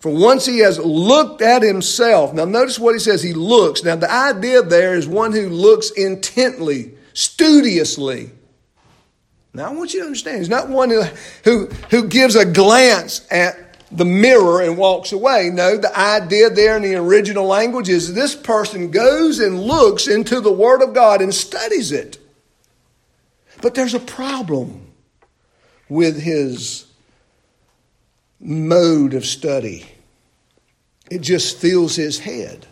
For 0.00 0.12
once 0.12 0.46
he 0.46 0.58
has 0.60 0.78
looked 0.78 1.42
at 1.42 1.62
himself. 1.62 2.32
Now 2.32 2.44
notice 2.44 2.78
what 2.78 2.94
he 2.94 3.00
says. 3.00 3.22
He 3.22 3.32
looks. 3.32 3.82
Now 3.82 3.96
the 3.96 4.10
idea 4.10 4.62
there 4.62 4.94
is 4.94 5.08
one 5.08 5.32
who 5.32 5.48
looks 5.48 5.90
intently, 5.90 6.94
studiously. 7.14 8.30
Now 9.52 9.70
I 9.70 9.72
want 9.72 9.92
you 9.92 10.00
to 10.00 10.06
understand, 10.06 10.38
he's 10.38 10.48
not 10.48 10.68
one 10.68 10.90
who, 10.90 11.02
who, 11.44 11.66
who 11.90 12.06
gives 12.06 12.36
a 12.36 12.44
glance 12.44 13.26
at 13.30 13.68
the 13.90 14.04
mirror 14.04 14.60
and 14.60 14.76
walks 14.76 15.12
away. 15.12 15.50
No, 15.52 15.76
the 15.76 15.96
idea 15.98 16.50
there 16.50 16.76
in 16.76 16.82
the 16.82 16.94
original 16.94 17.46
language 17.46 17.88
is 17.88 18.14
this 18.14 18.36
person 18.36 18.90
goes 18.90 19.40
and 19.40 19.60
looks 19.60 20.06
into 20.06 20.40
the 20.40 20.52
Word 20.52 20.82
of 20.82 20.94
God 20.94 21.22
and 21.22 21.34
studies 21.34 21.90
it. 21.90 22.18
But 23.62 23.74
there's 23.74 23.94
a 23.94 24.00
problem 24.00 24.92
with 25.88 26.20
his 26.20 26.87
mode 28.40 29.14
of 29.14 29.24
study. 29.26 29.86
It 31.10 31.20
just 31.20 31.58
fills 31.58 31.96
his 31.96 32.18
head. 32.20 32.66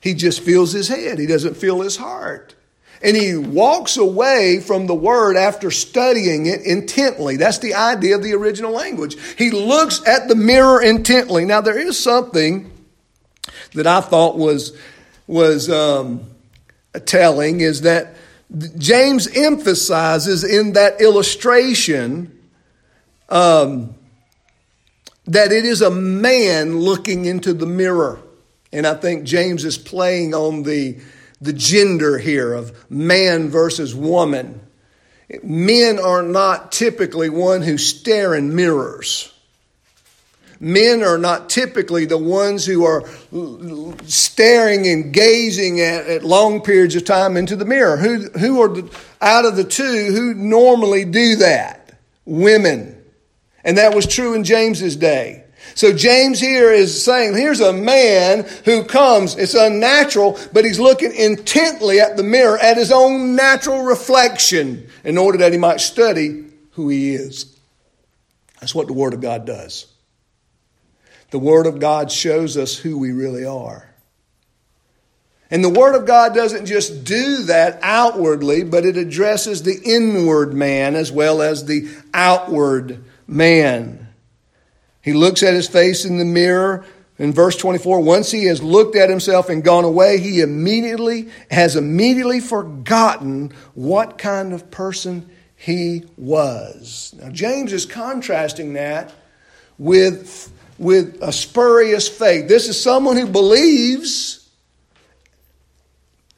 He 0.00 0.14
just 0.14 0.40
fills 0.40 0.72
his 0.72 0.88
head. 0.88 1.18
He 1.18 1.26
doesn't 1.26 1.56
fill 1.56 1.80
his 1.80 1.96
heart. 1.96 2.54
And 3.02 3.16
he 3.16 3.36
walks 3.36 3.96
away 3.96 4.60
from 4.60 4.86
the 4.86 4.94
word 4.94 5.36
after 5.36 5.70
studying 5.70 6.46
it 6.46 6.62
intently. 6.62 7.36
That's 7.36 7.58
the 7.58 7.74
idea 7.74 8.16
of 8.16 8.22
the 8.22 8.34
original 8.34 8.72
language. 8.72 9.16
He 9.36 9.50
looks 9.50 10.04
at 10.06 10.28
the 10.28 10.34
mirror 10.34 10.82
intently. 10.82 11.44
Now, 11.44 11.60
there 11.60 11.78
is 11.78 11.98
something 11.98 12.70
that 13.74 13.86
I 13.86 14.00
thought 14.00 14.36
was, 14.36 14.76
was 15.26 15.70
um, 15.70 16.28
telling 17.06 17.60
is 17.60 17.82
that 17.82 18.16
James 18.78 19.28
emphasizes 19.28 20.42
in 20.42 20.72
that 20.72 21.00
illustration 21.00 22.36
um, 23.28 23.94
that 25.28 25.52
it 25.52 25.64
is 25.64 25.80
a 25.80 25.90
man 25.90 26.78
looking 26.78 27.24
into 27.24 27.52
the 27.52 27.66
mirror. 27.66 28.20
And 28.72 28.86
I 28.86 28.94
think 28.94 29.24
James 29.24 29.64
is 29.64 29.78
playing 29.78 30.34
on 30.34 30.62
the 30.64 31.00
the 31.40 31.52
gender 31.52 32.18
here 32.18 32.52
of 32.52 32.90
man 32.90 33.48
versus 33.48 33.94
woman. 33.94 34.60
Men 35.42 35.98
are 35.98 36.22
not 36.22 36.72
typically 36.72 37.28
one 37.28 37.62
who 37.62 37.78
stare 37.78 38.34
in 38.34 38.54
mirrors. 38.54 39.32
Men 40.60 41.04
are 41.04 41.18
not 41.18 41.48
typically 41.48 42.06
the 42.06 42.18
ones 42.18 42.66
who 42.66 42.84
are 42.84 43.08
staring 44.06 44.88
and 44.88 45.12
gazing 45.12 45.80
at, 45.80 46.06
at 46.08 46.24
long 46.24 46.62
periods 46.62 46.96
of 46.96 47.04
time 47.04 47.36
into 47.36 47.54
the 47.54 47.64
mirror. 47.64 47.96
Who, 47.96 48.22
who 48.30 48.60
are 48.62 48.68
the, 48.68 48.98
out 49.20 49.44
of 49.44 49.54
the 49.54 49.62
two 49.62 49.84
who 50.12 50.34
normally 50.34 51.04
do 51.04 51.36
that? 51.36 51.96
Women. 52.24 52.97
And 53.64 53.78
that 53.78 53.94
was 53.94 54.06
true 54.06 54.34
in 54.34 54.44
James's 54.44 54.96
day. 54.96 55.44
So 55.74 55.92
James 55.92 56.40
here 56.40 56.72
is 56.72 57.04
saying, 57.04 57.34
here's 57.34 57.60
a 57.60 57.72
man 57.72 58.46
who 58.64 58.84
comes. 58.84 59.36
It's 59.36 59.54
unnatural, 59.54 60.38
but 60.52 60.64
he's 60.64 60.80
looking 60.80 61.14
intently 61.14 62.00
at 62.00 62.16
the 62.16 62.22
mirror, 62.22 62.58
at 62.58 62.76
his 62.76 62.92
own 62.92 63.34
natural 63.34 63.82
reflection, 63.82 64.88
in 65.04 65.18
order 65.18 65.38
that 65.38 65.52
he 65.52 65.58
might 65.58 65.80
study 65.80 66.46
who 66.72 66.88
he 66.88 67.14
is. 67.14 67.56
That's 68.60 68.74
what 68.74 68.86
the 68.86 68.92
Word 68.92 69.14
of 69.14 69.20
God 69.20 69.46
does. 69.46 69.86
The 71.30 71.38
Word 71.38 71.66
of 71.66 71.78
God 71.78 72.10
shows 72.10 72.56
us 72.56 72.76
who 72.76 72.98
we 72.98 73.12
really 73.12 73.44
are. 73.44 73.88
And 75.50 75.64
the 75.64 75.68
Word 75.68 75.94
of 75.94 76.06
God 76.06 76.34
doesn't 76.34 76.66
just 76.66 77.04
do 77.04 77.44
that 77.44 77.78
outwardly, 77.82 78.64
but 78.64 78.84
it 78.84 78.96
addresses 78.96 79.62
the 79.62 79.78
inward 79.84 80.54
man 80.54 80.94
as 80.94 81.10
well 81.10 81.40
as 81.40 81.64
the 81.64 81.88
outward 82.12 83.04
man. 83.28 84.08
He 85.02 85.12
looks 85.12 85.44
at 85.44 85.54
his 85.54 85.68
face 85.68 86.04
in 86.04 86.18
the 86.18 86.24
mirror 86.24 86.84
In 87.18 87.32
verse 87.32 87.56
24, 87.56 88.00
once 88.00 88.30
he 88.30 88.44
has 88.44 88.62
looked 88.62 88.94
at 88.94 89.10
himself 89.10 89.48
and 89.48 89.64
gone 89.64 89.84
away, 89.84 90.18
he 90.18 90.40
immediately 90.40 91.28
has 91.50 91.74
immediately 91.74 92.38
forgotten 92.38 93.52
what 93.74 94.18
kind 94.18 94.52
of 94.52 94.70
person 94.70 95.28
he 95.56 96.04
was. 96.16 97.12
Now, 97.18 97.30
James 97.30 97.72
is 97.72 97.86
contrasting 97.86 98.74
that 98.74 99.12
with, 99.78 100.52
with 100.78 101.18
a 101.20 101.32
spurious 101.32 102.08
faith. 102.08 102.46
This 102.46 102.68
is 102.68 102.80
someone 102.80 103.16
who 103.16 103.26
believes 103.26 104.48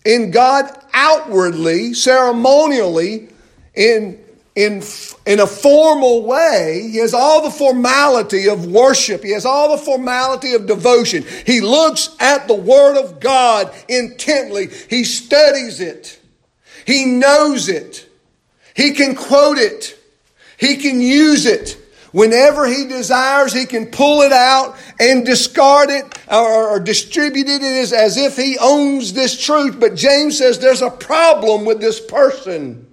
in 0.06 0.30
God 0.30 0.64
outwardly, 0.94 1.92
ceremonially, 1.92 3.28
in 3.74 4.18
in, 4.64 4.82
in 5.26 5.40
a 5.40 5.46
formal 5.46 6.24
way. 6.24 6.88
He 6.90 6.98
has 6.98 7.14
all 7.14 7.42
the 7.42 7.50
formality 7.50 8.48
of 8.48 8.66
worship. 8.66 9.22
He 9.22 9.30
has 9.32 9.44
all 9.46 9.76
the 9.76 9.82
formality 9.82 10.52
of 10.52 10.66
devotion. 10.66 11.24
He 11.46 11.60
looks 11.60 12.14
at 12.20 12.48
the 12.48 12.54
Word 12.54 12.98
of 12.98 13.20
God 13.20 13.74
intently. 13.88 14.68
He 14.88 15.04
studies 15.04 15.80
it. 15.80 16.18
He 16.86 17.04
knows 17.06 17.68
it. 17.68 18.08
He 18.74 18.92
can 18.92 19.14
quote 19.14 19.58
it. 19.58 19.98
He 20.56 20.76
can 20.76 21.00
use 21.00 21.46
it. 21.46 21.76
Whenever 22.12 22.66
he 22.66 22.86
desires, 22.86 23.52
he 23.52 23.66
can 23.66 23.86
pull 23.86 24.22
it 24.22 24.32
out 24.32 24.76
and 24.98 25.24
discard 25.24 25.90
it 25.90 26.04
or, 26.28 26.70
or 26.70 26.80
distribute 26.80 27.48
it 27.48 27.62
as, 27.62 27.92
as 27.92 28.16
if 28.16 28.36
he 28.36 28.58
owns 28.58 29.12
this 29.12 29.40
truth. 29.40 29.78
But 29.78 29.94
James 29.94 30.38
says 30.38 30.58
there's 30.58 30.82
a 30.82 30.90
problem 30.90 31.64
with 31.64 31.80
this 31.80 32.00
person. 32.00 32.89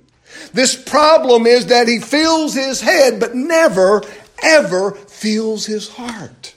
This 0.57 0.75
problem 0.75 1.45
is 1.45 1.67
that 1.67 1.87
he 1.87 1.99
fills 1.99 2.55
his 2.55 2.81
head, 2.81 3.19
but 3.19 3.35
never, 3.35 4.01
ever 4.41 4.89
fills 4.89 5.67
his 5.67 5.87
heart. 5.87 6.55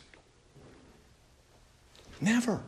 Never. 2.18 2.62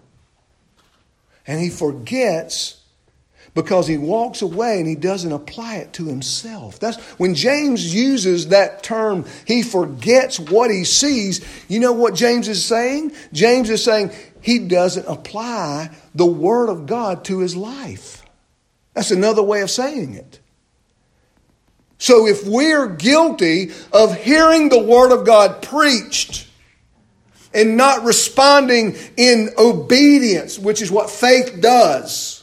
And 1.46 1.58
he 1.58 1.70
forgets 1.70 2.82
because 3.54 3.86
he 3.86 3.96
walks 3.96 4.42
away 4.42 4.78
and 4.78 4.86
he 4.86 4.94
doesn't 4.94 5.32
apply 5.32 5.76
it 5.76 5.94
to 5.94 6.04
himself. 6.04 6.78
That's 6.78 6.98
when 7.18 7.34
James 7.34 7.94
uses 7.94 8.48
that 8.48 8.82
term, 8.82 9.24
he 9.46 9.62
forgets 9.62 10.38
what 10.38 10.70
he 10.70 10.84
sees. 10.84 11.42
You 11.66 11.80
know 11.80 11.94
what 11.94 12.14
James 12.14 12.46
is 12.46 12.62
saying? 12.62 13.12
James 13.32 13.70
is 13.70 13.82
saying 13.82 14.10
he 14.42 14.58
doesn't 14.58 15.08
apply 15.08 15.96
the 16.14 16.26
word 16.26 16.68
of 16.68 16.84
God 16.84 17.24
to 17.24 17.38
his 17.38 17.56
life. 17.56 18.22
That's 18.92 19.12
another 19.12 19.42
way 19.42 19.62
of 19.62 19.70
saying 19.70 20.12
it. 20.12 20.40
So 22.02 22.26
if 22.26 22.44
we're 22.44 22.88
guilty 22.88 23.70
of 23.92 24.16
hearing 24.16 24.70
the 24.70 24.82
Word 24.82 25.12
of 25.12 25.24
God 25.24 25.62
preached 25.62 26.48
and 27.54 27.76
not 27.76 28.02
responding 28.02 28.96
in 29.16 29.50
obedience, 29.56 30.58
which 30.58 30.82
is 30.82 30.90
what 30.90 31.10
faith 31.10 31.60
does, 31.60 32.42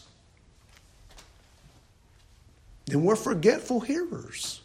then 2.86 3.04
we're 3.04 3.18
forgetful 3.18 3.82
hearers. 3.82 4.62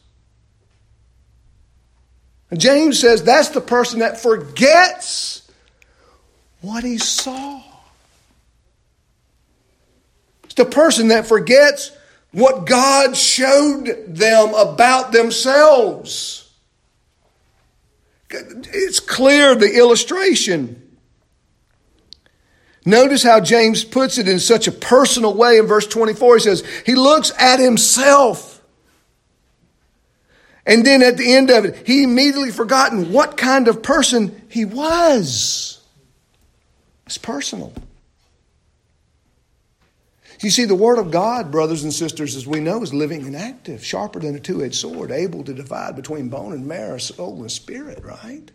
And 2.52 2.60
James 2.60 3.00
says 3.00 3.24
that's 3.24 3.48
the 3.48 3.60
person 3.60 3.98
that 3.98 4.20
forgets 4.20 5.50
what 6.60 6.84
he 6.84 6.98
saw. 6.98 7.60
It's 10.44 10.54
the 10.54 10.64
person 10.64 11.08
that 11.08 11.26
forgets 11.26 11.90
what 12.34 12.66
God 12.66 13.16
showed 13.16 13.86
them 14.08 14.54
about 14.54 15.12
themselves. 15.12 16.52
It's 18.30 18.98
clear 18.98 19.54
the 19.54 19.78
illustration. 19.78 20.80
Notice 22.84 23.22
how 23.22 23.40
James 23.40 23.84
puts 23.84 24.18
it 24.18 24.28
in 24.28 24.40
such 24.40 24.66
a 24.66 24.72
personal 24.72 25.32
way 25.32 25.58
in 25.58 25.66
verse 25.66 25.86
24. 25.86 26.34
He 26.34 26.40
says, 26.40 26.64
He 26.84 26.96
looks 26.96 27.32
at 27.38 27.60
himself. 27.60 28.60
And 30.66 30.84
then 30.84 31.02
at 31.02 31.16
the 31.16 31.34
end 31.34 31.50
of 31.50 31.64
it, 31.64 31.86
he 31.86 32.02
immediately 32.02 32.50
forgotten 32.50 33.12
what 33.12 33.36
kind 33.36 33.68
of 33.68 33.82
person 33.82 34.42
he 34.48 34.64
was. 34.64 35.80
It's 37.06 37.18
personal. 37.18 37.72
You 40.44 40.50
see, 40.50 40.66
the 40.66 40.74
Word 40.74 40.98
of 40.98 41.10
God, 41.10 41.50
brothers 41.50 41.84
and 41.84 41.92
sisters, 41.92 42.36
as 42.36 42.46
we 42.46 42.60
know, 42.60 42.82
is 42.82 42.92
living 42.92 43.26
and 43.26 43.34
active, 43.34 43.82
sharper 43.82 44.20
than 44.20 44.36
a 44.36 44.38
two 44.38 44.62
edged 44.62 44.74
sword, 44.74 45.10
able 45.10 45.42
to 45.42 45.54
divide 45.54 45.96
between 45.96 46.28
bone 46.28 46.52
and 46.52 46.66
marrow, 46.66 46.98
soul 46.98 47.40
and 47.40 47.50
spirit, 47.50 48.04
right? 48.04 48.50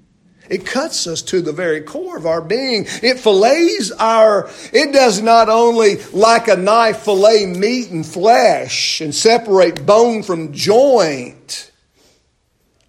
It 0.52 0.67
cuts 0.67 1.08
us 1.08 1.23
to 1.23 1.41
the 1.41 1.52
very 1.52 1.82
core 1.82 2.15
of 2.15 2.28
our 2.28 2.43
being. 2.43 2.86
It 3.02 3.19
fillets 3.19 3.91
our, 3.93 4.52
it 4.71 4.93
does 4.93 5.23
not 5.23 5.49
only 5.49 5.95
like 6.13 6.47
a 6.47 6.56
knife 6.56 6.99
fillet 6.99 7.47
meat 7.47 7.89
and 7.89 8.06
flesh 8.06 9.02
and 9.02 9.13
separate 9.13 9.84
bone 9.84 10.21
from 10.21 10.54
joint 10.54 11.71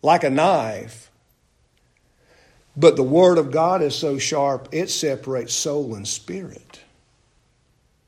like 0.03 0.25
a 0.25 0.31
knife, 0.31 1.11
but 2.77 2.97
the 2.97 3.03
Word 3.03 3.39
of 3.39 3.51
God 3.51 3.81
is 3.81 3.95
so 3.95 4.19
sharp, 4.19 4.69
it 4.73 4.91
separates 4.91 5.55
soul 5.55 5.95
and 5.95 6.07
spirit. 6.07 6.81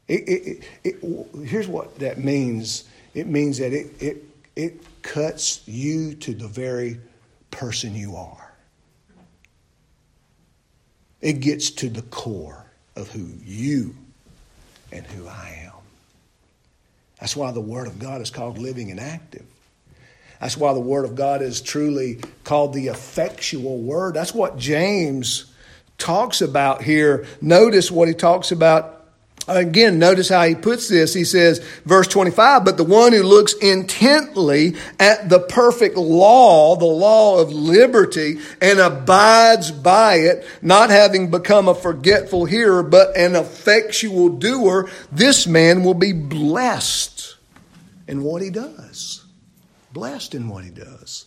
It, 0.09 0.29
it, 0.29 0.65
it, 0.85 1.29
here's 1.47 1.69
what 1.69 1.99
that 2.01 2.19
means 2.19 2.85
it 3.15 3.27
means 3.27 3.59
that 3.59 3.73
it, 3.73 4.03
it, 4.03 4.25
it 4.57 5.03
cuts 5.03 5.62
you 5.67 6.15
to 6.15 6.35
the 6.35 6.49
very 6.49 6.99
person 7.51 7.95
you 7.95 8.17
are, 8.17 8.53
it 11.21 11.35
gets 11.35 11.71
to 11.71 11.88
the 11.88 12.03
core 12.03 12.65
of 12.97 13.11
who 13.11 13.29
you 13.45 13.95
and 14.91 15.07
who 15.07 15.27
I 15.27 15.62
am. 15.65 15.73
That's 17.21 17.37
why 17.37 17.53
the 17.53 17.61
Word 17.61 17.87
of 17.87 17.99
God 17.99 18.21
is 18.21 18.31
called 18.31 18.59
living 18.59 18.91
and 18.91 18.99
active. 18.99 19.47
That's 20.41 20.57
why 20.57 20.75
the 20.75 20.81
Word 20.81 21.05
of 21.05 21.15
God 21.15 21.41
is 21.41 21.61
truly 21.61 22.19
called 22.43 22.75
the 22.75 22.88
effectual 22.88 23.79
Word. 23.79 24.15
That's 24.15 24.35
what 24.35 24.59
James 24.59 25.53
talks 25.99 26.41
about 26.41 26.83
here. 26.83 27.27
Notice 27.41 27.93
what 27.93 28.09
he 28.09 28.15
talks 28.15 28.51
about 28.51 29.02
Again, 29.48 29.98
notice 29.98 30.28
how 30.28 30.44
he 30.44 30.55
puts 30.55 30.88
this. 30.88 31.12
He 31.12 31.24
says, 31.24 31.59
verse 31.85 32.07
25, 32.07 32.64
but 32.64 32.76
the 32.76 32.85
one 32.85 33.12
who 33.12 33.24
looks 33.24 33.55
intently 33.55 34.76
at 35.00 35.28
the 35.28 35.40
perfect 35.40 35.96
law, 35.96 36.76
the 36.76 36.85
law 36.85 37.40
of 37.40 37.52
liberty, 37.52 38.38
and 38.61 38.78
abides 38.78 39.72
by 39.72 40.16
it, 40.16 40.46
not 40.62 40.90
having 40.90 41.31
become 41.31 41.66
a 41.66 41.74
forgetful 41.74 42.44
hearer, 42.44 42.85
but 42.85 43.16
an 43.16 43.35
effectual 43.35 44.28
doer, 44.28 44.88
this 45.11 45.46
man 45.46 45.83
will 45.83 45.94
be 45.94 46.12
blessed 46.12 47.37
in 48.07 48.22
what 48.22 48.42
he 48.42 48.50
does. 48.50 49.24
Blessed 49.92 50.37
in 50.37 50.48
what 50.48 50.62
he 50.64 50.70
does. 50.70 51.26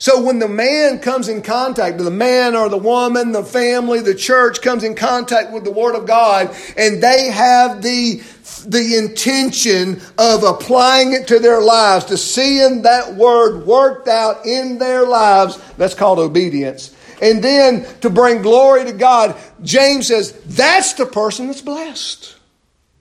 So 0.00 0.22
when 0.22 0.38
the 0.38 0.48
man 0.48 1.00
comes 1.00 1.28
in 1.28 1.42
contact, 1.42 1.98
the 1.98 2.10
man 2.10 2.56
or 2.56 2.70
the 2.70 2.78
woman, 2.78 3.32
the 3.32 3.44
family, 3.44 4.00
the 4.00 4.14
church 4.14 4.62
comes 4.62 4.82
in 4.82 4.94
contact 4.94 5.52
with 5.52 5.62
the 5.62 5.70
Word 5.70 5.94
of 5.94 6.06
God, 6.06 6.56
and 6.78 7.02
they 7.02 7.26
have 7.26 7.82
the, 7.82 8.22
the 8.66 8.96
intention 8.96 10.00
of 10.16 10.42
applying 10.42 11.12
it 11.12 11.28
to 11.28 11.38
their 11.38 11.60
lives, 11.60 12.06
to 12.06 12.16
seeing 12.16 12.80
that 12.80 13.14
Word 13.14 13.66
worked 13.66 14.08
out 14.08 14.46
in 14.46 14.78
their 14.78 15.06
lives, 15.06 15.58
that's 15.76 15.92
called 15.92 16.18
obedience. 16.18 16.96
And 17.20 17.44
then 17.44 17.86
to 18.00 18.08
bring 18.08 18.40
glory 18.40 18.86
to 18.86 18.94
God, 18.94 19.36
James 19.62 20.06
says, 20.06 20.32
that's 20.46 20.94
the 20.94 21.04
person 21.04 21.48
that's 21.48 21.60
blessed. 21.60 22.36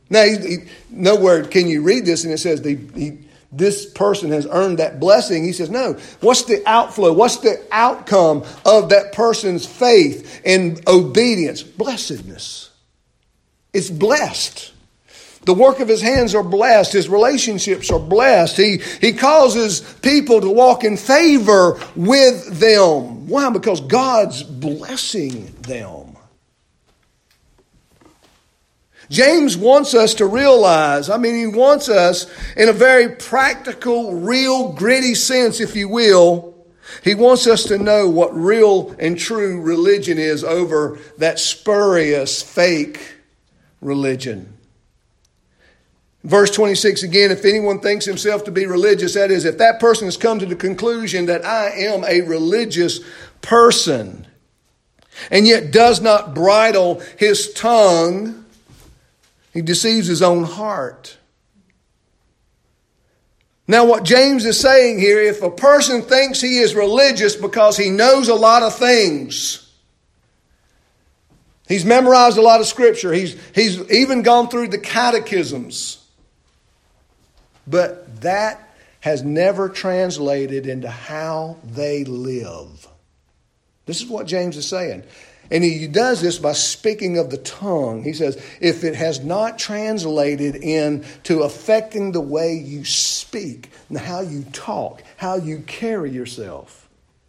Now, 0.09 0.25
he, 0.25 0.37
he, 0.37 0.57
nowhere 0.89 1.45
can 1.45 1.69
you 1.69 1.81
read 1.81 2.05
this, 2.05 2.25
and 2.25 2.33
it 2.33 2.39
says 2.39 2.61
the, 2.61 2.75
he, 2.75 3.19
this 3.51 3.85
person 3.85 4.31
has 4.31 4.47
earned 4.49 4.79
that 4.79 4.99
blessing. 4.99 5.43
He 5.43 5.53
says, 5.53 5.69
no. 5.69 5.93
What's 6.21 6.43
the 6.43 6.61
outflow? 6.67 7.13
What's 7.13 7.37
the 7.37 7.61
outcome 7.71 8.43
of 8.65 8.89
that 8.89 9.13
person's 9.13 9.65
faith 9.65 10.41
and 10.45 10.87
obedience? 10.87 11.63
Blessedness. 11.63 12.69
It's 13.73 13.89
blessed. 13.89 14.73
The 15.45 15.53
work 15.53 15.79
of 15.79 15.87
his 15.87 16.01
hands 16.01 16.35
are 16.35 16.43
blessed. 16.43 16.93
His 16.93 17.09
relationships 17.09 17.89
are 17.89 17.99
blessed. 17.99 18.57
He, 18.57 18.81
he 19.01 19.13
causes 19.13 19.81
people 20.01 20.41
to 20.41 20.49
walk 20.49 20.83
in 20.83 20.97
favor 20.97 21.79
with 21.95 22.59
them. 22.59 23.27
Why? 23.27 23.49
Because 23.49 23.81
God's 23.81 24.43
blessing 24.43 25.45
them. 25.61 26.08
James 29.09 29.57
wants 29.57 29.93
us 29.95 30.13
to 30.15 30.25
realize, 30.25 31.09
I 31.09 31.17
mean, 31.17 31.35
he 31.35 31.47
wants 31.47 31.89
us 31.89 32.31
in 32.55 32.69
a 32.69 32.73
very 32.73 33.15
practical, 33.15 34.13
real, 34.13 34.71
gritty 34.73 35.15
sense, 35.15 35.59
if 35.59 35.75
you 35.75 35.89
will. 35.89 36.55
He 37.03 37.15
wants 37.15 37.47
us 37.47 37.63
to 37.65 37.77
know 37.77 38.07
what 38.07 38.35
real 38.35 38.95
and 38.99 39.17
true 39.17 39.61
religion 39.61 40.17
is 40.17 40.43
over 40.43 40.99
that 41.17 41.39
spurious, 41.39 42.41
fake 42.41 43.15
religion. 43.81 44.53
Verse 46.23 46.51
26 46.51 47.03
again, 47.03 47.31
if 47.31 47.45
anyone 47.45 47.79
thinks 47.79 48.05
himself 48.05 48.43
to 48.43 48.51
be 48.51 48.65
religious, 48.65 49.13
that 49.13 49.31
is, 49.31 49.45
if 49.45 49.57
that 49.57 49.79
person 49.79 50.05
has 50.05 50.17
come 50.17 50.37
to 50.39 50.45
the 50.45 50.55
conclusion 50.55 51.27
that 51.27 51.45
I 51.45 51.69
am 51.69 52.03
a 52.03 52.21
religious 52.21 52.99
person, 53.41 54.27
and 55.31 55.47
yet 55.47 55.71
does 55.71 56.01
not 56.01 56.35
bridle 56.35 57.01
his 57.17 57.53
tongue, 57.53 58.38
he 59.59 59.63
deceives 59.63 60.07
his 60.07 60.21
own 60.21 60.45
heart. 60.45 61.17
Now, 63.67 63.83
what 63.83 64.03
James 64.05 64.45
is 64.45 64.57
saying 64.57 64.99
here 64.99 65.19
if 65.19 65.41
a 65.41 65.51
person 65.51 66.01
thinks 66.01 66.39
he 66.39 66.59
is 66.59 66.73
religious 66.73 67.35
because 67.35 67.75
he 67.75 67.89
knows 67.89 68.29
a 68.29 68.35
lot 68.35 68.63
of 68.63 68.73
things, 68.73 69.69
he's 71.67 71.83
memorized 71.83 72.37
a 72.37 72.41
lot 72.41 72.61
of 72.61 72.67
scripture, 72.67 73.11
he's, 73.11 73.35
he's 73.53 73.81
even 73.91 74.21
gone 74.21 74.47
through 74.47 74.69
the 74.69 74.77
catechisms, 74.77 76.07
but 77.67 78.21
that 78.21 78.73
has 79.01 79.23
never 79.23 79.67
translated 79.67 80.67
into 80.67 80.89
how 80.89 81.57
they 81.65 82.05
live. 82.05 82.87
This 83.85 84.01
is 84.01 84.07
what 84.07 84.25
James 84.25 84.55
is 84.55 84.69
saying. 84.69 85.03
And 85.51 85.63
he 85.63 85.87
does 85.87 86.21
this 86.21 86.37
by 86.37 86.53
speaking 86.53 87.17
of 87.17 87.31
the 87.31 87.37
tongue. 87.37 88.03
He 88.03 88.13
says, 88.13 88.41
if 88.61 88.83
it 88.83 88.95
has 88.95 89.23
not 89.23 89.57
translated 89.57 90.55
into 90.55 91.41
affecting 91.41 92.11
the 92.11 92.21
way 92.21 92.53
you 92.53 92.85
speak 92.85 93.71
and 93.89 93.97
how 93.97 94.21
you 94.21 94.43
talk, 94.53 95.01
how 95.17 95.35
you 95.35 95.59
carry 95.61 96.11
yourself, 96.11 96.87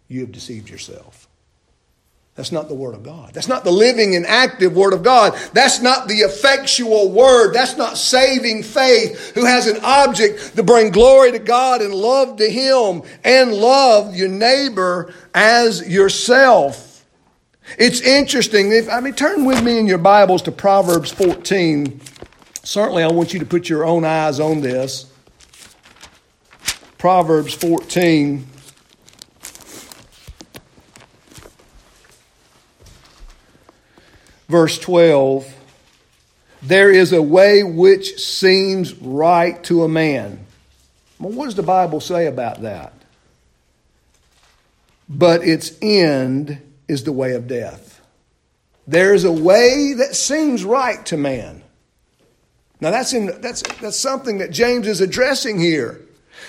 you 0.08 0.20
have 0.20 0.32
deceived 0.32 0.68
yourself. 0.68 1.28
That's 2.34 2.52
not 2.52 2.68
the 2.68 2.74
Word 2.74 2.94
of 2.94 3.02
God. 3.02 3.34
That's 3.34 3.48
not 3.48 3.64
the 3.64 3.70
living 3.70 4.14
and 4.16 4.24
active 4.24 4.74
Word 4.74 4.92
of 4.92 5.02
God. 5.02 5.34
That's 5.52 5.82
not 5.82 6.08
the 6.08 6.20
effectual 6.20 7.10
Word. 7.10 7.52
That's 7.52 7.76
not 7.76 7.98
saving 7.98 8.62
faith 8.62 9.34
who 9.34 9.44
has 9.44 9.66
an 9.66 9.78
object 9.82 10.56
to 10.56 10.62
bring 10.62 10.90
glory 10.90 11.32
to 11.32 11.38
God 11.38 11.82
and 11.82 11.94
love 11.94 12.36
to 12.36 12.48
Him 12.48 13.02
and 13.24 13.52
love 13.52 14.14
your 14.14 14.28
neighbor 14.28 15.12
as 15.34 15.86
yourself. 15.86 16.89
It's 17.78 18.00
interesting. 18.00 18.72
If, 18.72 18.88
I 18.88 19.00
mean, 19.00 19.14
turn 19.14 19.44
with 19.44 19.62
me 19.62 19.78
in 19.78 19.86
your 19.86 19.98
Bibles 19.98 20.42
to 20.42 20.52
Proverbs 20.52 21.12
14. 21.12 22.00
Certainly, 22.62 23.02
I 23.04 23.08
want 23.08 23.32
you 23.32 23.40
to 23.40 23.46
put 23.46 23.68
your 23.68 23.84
own 23.84 24.04
eyes 24.04 24.40
on 24.40 24.60
this. 24.60 25.10
Proverbs 26.98 27.54
14. 27.54 28.46
Verse 34.48 34.78
12. 34.80 35.56
There 36.62 36.90
is 36.90 37.12
a 37.12 37.22
way 37.22 37.62
which 37.62 38.18
seems 38.18 38.94
right 38.94 39.62
to 39.64 39.84
a 39.84 39.88
man. 39.88 40.44
Well, 41.18 41.32
what 41.32 41.44
does 41.46 41.54
the 41.54 41.62
Bible 41.62 42.00
say 42.00 42.26
about 42.26 42.62
that? 42.62 42.92
But 45.08 45.44
its 45.44 45.72
end 45.80 46.60
is 46.90 47.04
the 47.04 47.12
way 47.12 47.34
of 47.34 47.46
death. 47.46 48.00
There's 48.86 49.22
a 49.22 49.30
way 49.30 49.94
that 49.98 50.16
seems 50.16 50.64
right 50.64 51.06
to 51.06 51.16
man. 51.16 51.62
Now 52.80 52.90
that's 52.90 53.12
in, 53.12 53.40
that's 53.40 53.62
that's 53.80 53.96
something 53.96 54.38
that 54.38 54.50
James 54.50 54.88
is 54.88 55.00
addressing 55.00 55.60
here. 55.60 56.00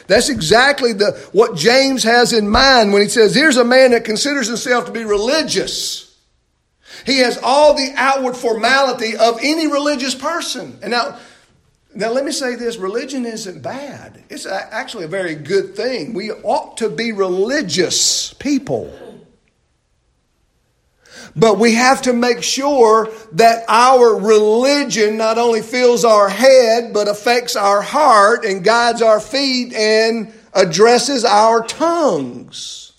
That's 0.07 0.29
exactly 0.29 0.93
the 0.93 1.11
what 1.31 1.55
James 1.55 2.03
has 2.03 2.33
in 2.33 2.49
mind 2.49 2.91
when 2.91 3.03
he 3.03 3.09
says, 3.09 3.35
"Here's 3.35 3.57
a 3.57 3.63
man 3.63 3.91
that 3.91 4.03
considers 4.03 4.47
himself 4.47 4.85
to 4.85 4.91
be 4.91 5.03
religious." 5.03 6.17
He 7.05 7.19
has 7.19 7.37
all 7.43 7.75
the 7.75 7.93
outward 7.95 8.35
formality 8.35 9.15
of 9.15 9.39
any 9.43 9.67
religious 9.67 10.15
person. 10.15 10.77
And 10.81 10.91
now, 10.91 11.17
now 11.93 12.11
let 12.11 12.25
me 12.25 12.31
say 12.31 12.55
this: 12.55 12.77
religion 12.77 13.25
isn't 13.25 13.61
bad. 13.61 14.23
It's 14.29 14.47
actually 14.47 15.05
a 15.05 15.09
very 15.09 15.35
good 15.35 15.75
thing. 15.75 16.13
We 16.13 16.31
ought 16.31 16.77
to 16.77 16.89
be 16.89 17.11
religious 17.11 18.33
people. 18.33 19.10
But 21.35 21.59
we 21.59 21.75
have 21.75 22.01
to 22.03 22.13
make 22.13 22.43
sure 22.43 23.09
that 23.33 23.65
our 23.67 24.15
religion 24.19 25.17
not 25.17 25.37
only 25.37 25.61
fills 25.61 26.03
our 26.03 26.29
head, 26.29 26.93
but 26.93 27.07
affects 27.07 27.55
our 27.55 27.81
heart 27.81 28.45
and 28.45 28.63
guides 28.63 29.01
our 29.01 29.19
feet 29.19 29.73
and 29.73 30.33
addresses 30.53 31.23
our 31.23 31.65
tongues. 31.65 32.91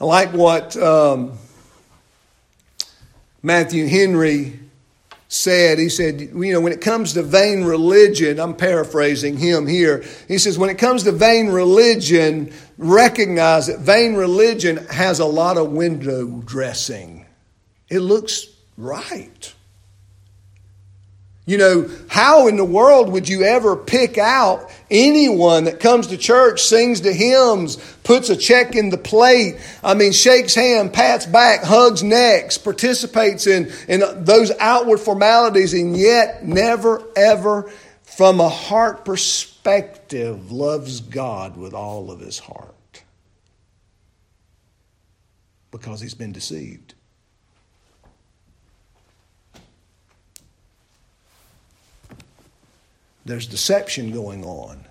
I 0.00 0.04
like 0.04 0.32
what 0.32 0.78
um, 0.78 1.32
Matthew 3.42 3.86
Henry 3.86 4.58
said, 5.32 5.78
he 5.78 5.88
said, 5.88 6.20
you 6.20 6.52
know, 6.52 6.60
when 6.60 6.72
it 6.72 6.80
comes 6.80 7.12
to 7.12 7.22
vain 7.22 7.62
religion, 7.62 8.40
I'm 8.40 8.56
paraphrasing 8.56 9.36
him 9.36 9.68
here. 9.68 10.04
He 10.26 10.38
says, 10.38 10.58
when 10.58 10.70
it 10.70 10.78
comes 10.78 11.04
to 11.04 11.12
vain 11.12 11.46
religion, 11.50 12.52
recognize 12.76 13.68
that 13.68 13.78
vain 13.78 14.14
religion 14.14 14.78
has 14.88 15.20
a 15.20 15.24
lot 15.24 15.56
of 15.56 15.70
window 15.70 16.42
dressing. 16.44 17.26
It 17.88 18.00
looks 18.00 18.48
right. 18.76 19.54
You 21.50 21.58
know, 21.58 21.90
how 22.06 22.46
in 22.46 22.56
the 22.56 22.64
world 22.64 23.10
would 23.10 23.28
you 23.28 23.42
ever 23.42 23.74
pick 23.74 24.18
out 24.18 24.70
anyone 24.88 25.64
that 25.64 25.80
comes 25.80 26.06
to 26.06 26.16
church, 26.16 26.62
sings 26.62 27.00
the 27.00 27.12
hymns, 27.12 27.76
puts 28.04 28.30
a 28.30 28.36
check 28.36 28.76
in 28.76 28.90
the 28.90 28.96
plate, 28.96 29.56
I 29.82 29.94
mean, 29.94 30.12
shakes 30.12 30.54
hand, 30.54 30.92
pats 30.92 31.26
back, 31.26 31.64
hugs 31.64 32.04
necks, 32.04 32.56
participates 32.56 33.48
in, 33.48 33.72
in 33.88 34.00
those 34.22 34.52
outward 34.60 34.98
formalities, 34.98 35.74
and 35.74 35.96
yet 35.96 36.46
never, 36.46 37.02
ever, 37.16 37.68
from 38.02 38.38
a 38.38 38.48
heart 38.48 39.04
perspective, 39.04 40.52
loves 40.52 41.00
God 41.00 41.56
with 41.56 41.74
all 41.74 42.12
of 42.12 42.20
his 42.20 42.38
heart? 42.38 43.02
Because 45.72 46.00
he's 46.00 46.14
been 46.14 46.30
deceived. 46.30 46.94
There's 53.24 53.46
deception 53.46 54.12
going 54.12 54.44
on. 54.44 54.86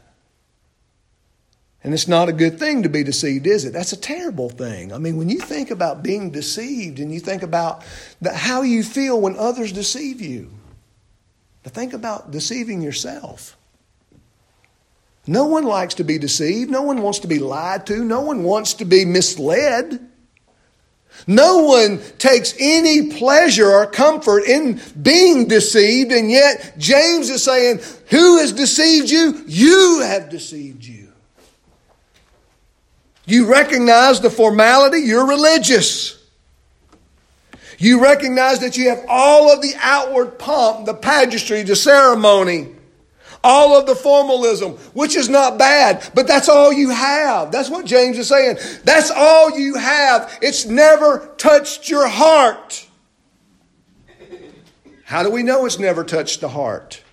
And 1.84 1.94
it's 1.94 2.08
not 2.08 2.28
a 2.28 2.34
good 2.34 2.60
thing 2.60 2.84
to 2.84 2.90
be 2.90 3.04
deceived, 3.04 3.48
is 3.48 3.64
it? 3.64 3.72
That's 3.72 3.94
a 3.94 4.00
terrible 4.00 4.50
thing. 4.50 4.92
I 4.92 4.98
mean, 4.98 5.16
when 5.16 5.30
you 5.30 5.40
think 5.40 5.72
about 5.72 6.04
being 6.04 6.30
deceived 6.30 7.00
and 7.00 7.14
you 7.14 7.22
think 7.22 7.42
about 7.42 7.84
the, 8.22 8.34
how 8.34 8.64
you 8.64 8.84
feel 8.84 9.20
when 9.22 9.38
others 9.38 9.72
deceive 9.72 10.20
you, 10.20 10.52
to 11.64 11.70
think 11.70 11.94
about 11.94 12.32
deceiving 12.32 12.82
yourself. 12.82 13.58
No 15.28 15.46
one 15.46 15.66
likes 15.66 15.94
to 15.96 16.04
be 16.04 16.18
deceived. 16.18 16.72
No 16.72 16.82
one 16.82 17.02
wants 17.02 17.20
to 17.20 17.28
be 17.28 17.40
lied 17.40 17.86
to. 17.88 18.04
No 18.04 18.22
one 18.22 18.44
wants 18.44 18.74
to 18.76 18.86
be 18.86 19.06
misled. 19.06 20.09
No 21.28 21.60
one 21.64 22.00
takes 22.18 22.54
any 22.60 23.12
pleasure 23.12 23.70
or 23.70 23.86
comfort 23.86 24.46
in 24.46 24.82
being 25.02 25.48
deceived, 25.48 26.12
and 26.12 26.32
yet 26.32 26.76
James 26.78 27.30
is 27.30 27.44
saying, 27.44 27.80
Who 28.10 28.40
has 28.40 28.54
deceived 28.54 29.10
you? 29.10 29.44
You 29.48 30.02
have 30.04 30.30
deceived 30.30 30.86
you. 30.86 31.10
You 33.26 33.46
recognize 33.46 34.22
the 34.22 34.30
formality, 34.30 35.00
you're 35.00 35.28
religious. 35.28 36.18
You 37.78 38.02
recognize 38.02 38.60
that 38.60 38.76
you 38.76 38.90
have 38.90 39.06
all 39.08 39.52
of 39.52 39.62
the 39.62 39.74
outward 39.80 40.40
pomp, 40.40 40.86
the 40.86 40.94
pageantry, 40.94 41.64
the 41.64 41.76
ceremony 41.76 42.70
all 43.44 43.78
of 43.78 43.86
the 43.86 43.96
formalism, 43.96 44.74
which 44.94 45.16
is 45.16 45.30
not 45.30 45.58
bad, 45.58 46.10
but 46.14 46.28
that's 46.28 46.50
all 46.50 46.72
you 46.72 46.90
have. 46.90 47.52
That's 47.52 47.70
what 47.70 47.86
James 47.86 48.18
is 48.18 48.28
saying. 48.28 48.58
That's 48.84 49.12
all 49.12 49.58
you 49.58 49.76
have. 49.76 50.38
It's 50.42 50.66
never 50.66 51.34
touched 51.38 51.90
your 51.90 52.08
heart. 52.08 52.88
How 55.04 55.24
do 55.24 55.32
we 55.32 55.44
know 55.44 55.66
it's 55.66 55.80
never 55.80 56.04
touched 56.04 56.42
the 56.42 56.50
heart? 56.50 57.04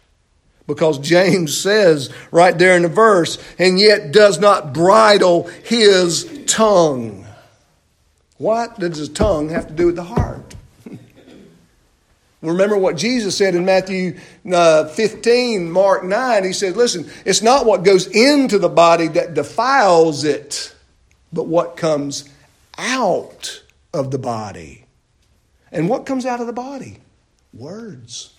Because 0.66 0.98
James 0.98 1.56
says 1.56 2.12
right 2.30 2.56
there 2.58 2.76
in 2.76 2.82
the 2.82 2.88
verse, 2.88 3.38
and 3.58 3.78
yet 3.78 4.12
does 4.12 4.38
not 4.38 4.74
bridle 4.74 5.44
his 5.64 6.44
tongue. 6.46 7.24
What 8.38 8.78
does 8.78 9.08
the 9.08 9.14
tongue 9.14 9.48
have 9.48 9.68
to 9.68 9.72
do 9.72 9.86
with 9.86 9.96
the 9.96 10.04
heart? 10.04 10.45
Remember 12.46 12.76
what 12.76 12.96
Jesus 12.96 13.37
said 13.37 13.56
in 13.56 13.64
Matthew 13.64 14.18
uh, 14.52 14.87
15, 14.87 15.70
Mark 15.70 16.04
9. 16.04 16.44
He 16.44 16.52
said, 16.52 16.76
Listen, 16.76 17.11
it's 17.24 17.42
not 17.42 17.66
what 17.66 17.82
goes 17.82 18.06
into 18.06 18.59
the 18.59 18.68
body 18.68 19.09
that 19.09 19.35
defiles 19.35 20.22
it, 20.22 20.74
but 21.32 21.48
what 21.48 21.76
comes 21.76 22.28
out 22.78 23.62
of 23.92 24.12
the 24.12 24.18
body. 24.18 24.87
And 25.72 25.88
what 25.88 26.06
comes 26.06 26.24
out 26.24 26.40
of 26.40 26.46
the 26.46 26.52
body? 26.52 26.98
Words, 27.52 28.32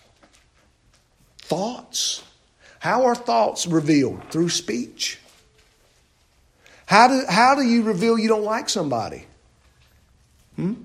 thoughts. 1.39 2.23
How 2.79 3.05
are 3.05 3.15
thoughts 3.15 3.67
revealed? 3.67 4.23
Through 4.31 4.49
speech. 4.49 5.19
How 6.85 7.09
do, 7.09 7.23
how 7.27 7.55
do 7.55 7.61
you 7.61 7.83
reveal 7.83 8.17
you 8.17 8.29
don't 8.29 8.45
like 8.45 8.69
somebody? 8.69 9.25
Hmm? 10.55 10.75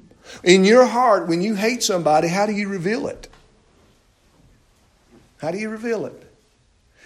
In 0.43 0.65
your 0.65 0.87
heart, 0.87 1.29
when 1.29 1.43
you 1.43 1.55
hate 1.55 1.83
somebody, 1.83 2.29
how 2.29 2.47
do 2.47 2.53
you 2.53 2.69
reveal 2.69 3.07
it? 3.07 3.29
How 5.39 5.51
do 5.51 5.59
you 5.59 5.69
reveal 5.69 6.07
it? 6.07 6.33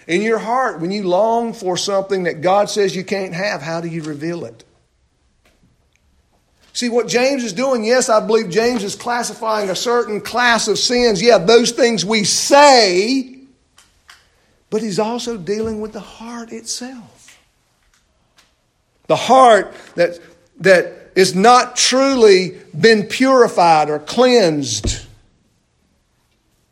In 0.07 0.21
your 0.21 0.37
heart, 0.37 0.79
when 0.79 0.91
you 0.91 1.03
long 1.03 1.53
for 1.53 1.75
something 1.75 2.23
that 2.23 2.41
God 2.41 2.69
says 2.69 2.95
you 2.95 3.03
can't 3.03 3.33
have, 3.33 3.61
how 3.61 3.81
do 3.81 3.87
you 3.87 4.03
reveal 4.03 4.45
it? 4.45 4.63
See, 6.71 6.89
what 6.89 7.07
James 7.07 7.43
is 7.43 7.53
doing, 7.53 7.83
yes, 7.83 8.07
I 8.07 8.25
believe 8.25 8.51
James 8.51 8.83
is 8.83 8.95
classifying 8.95 9.71
a 9.71 9.75
certain 9.75 10.21
class 10.21 10.67
of 10.67 10.77
sins. 10.77 11.21
Yeah, 11.21 11.39
those 11.39 11.71
things 11.71 12.05
we 12.05 12.23
say, 12.23 13.39
but 14.69 14.83
he's 14.83 14.99
also 14.99 15.37
dealing 15.37 15.81
with 15.81 15.93
the 15.93 15.99
heart 15.99 16.51
itself. 16.51 17.39
The 19.07 19.15
heart 19.15 19.73
that, 19.95 20.19
that 20.59 20.96
is 21.17 21.33
not 21.33 21.75
truly 21.75 22.55
been 22.79 23.01
purified 23.01 23.89
or 23.89 23.97
cleansed 23.97 25.03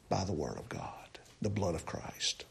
by 0.08 0.24
the 0.24 0.32
Word 0.32 0.56
of 0.60 0.70
God, 0.70 1.18
the 1.42 1.50
blood 1.50 1.74
of 1.74 1.88
Christ. 1.88 2.46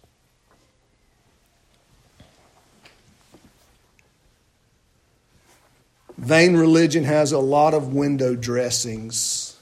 Vain 6.19 6.57
religion 6.57 7.05
has 7.05 7.31
a 7.31 7.39
lot 7.39 7.75
of 7.75 7.95
window 7.95 8.35
dressings. 8.35 9.57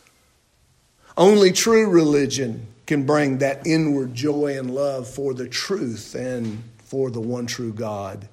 Only 1.18 1.52
true 1.52 1.90
religion 1.90 2.66
can 2.86 3.04
bring 3.04 3.38
that 3.38 3.66
inward 3.66 4.14
joy 4.14 4.56
and 4.58 4.74
love 4.74 5.06
for 5.06 5.34
the 5.34 5.48
truth 5.48 6.14
and 6.14 6.62
for 6.78 7.10
the 7.10 7.20
one 7.20 7.46
true 7.46 7.74
God. 7.74 8.26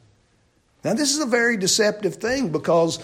Now, 0.85 0.93
this 0.93 1.13
is 1.13 1.19
a 1.19 1.25
very 1.25 1.57
deceptive 1.57 2.15
thing 2.15 2.49
because 2.49 2.99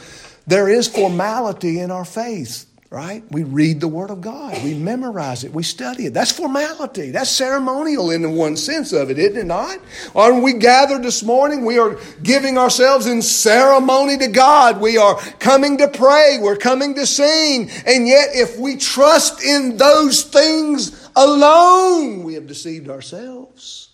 there 0.48 0.70
is 0.70 0.88
formality 0.88 1.80
in 1.80 1.92
our 1.92 2.06
faith 2.06 2.66
right? 2.96 3.24
We 3.30 3.44
read 3.44 3.82
the 3.82 3.90
Word 3.90 4.10
of 4.10 4.22
God, 4.22 4.64
we 4.64 4.74
memorize 4.74 5.44
it, 5.44 5.52
we 5.52 5.64
study 5.64 6.06
it. 6.06 6.14
That's 6.14 6.32
formality, 6.32 7.12
that's 7.12 7.30
ceremonial 7.30 8.10
in 8.10 8.36
one 8.36 8.56
sense 8.56 8.94
of 8.94 9.10
it, 9.10 9.20
isn't 9.20 9.38
it 9.38 9.46
not? 9.46 9.80
When 10.14 10.42
we 10.42 10.54
gather 10.54 10.98
this 10.98 11.22
morning, 11.22 11.66
we 11.66 11.78
are 11.78 12.00
giving 12.24 12.58
ourselves 12.58 13.06
in 13.06 13.22
ceremony 13.22 14.18
to 14.20 14.28
God. 14.30 14.80
We 14.80 14.98
are 14.98 15.20
coming 15.40 15.78
to 15.80 15.90
pray, 15.90 16.38
we're 16.40 16.56
coming 16.56 16.96
to 16.96 17.06
sing, 17.06 17.70
and 17.86 18.08
yet 18.08 18.30
if 18.32 18.58
we 18.58 18.78
trust 18.78 19.44
in 19.44 19.76
those 19.76 20.24
things 20.24 21.10
alone, 21.18 22.24
we 22.24 22.36
have 22.36 22.48
deceived 22.48 22.90
ourselves. 22.90 23.90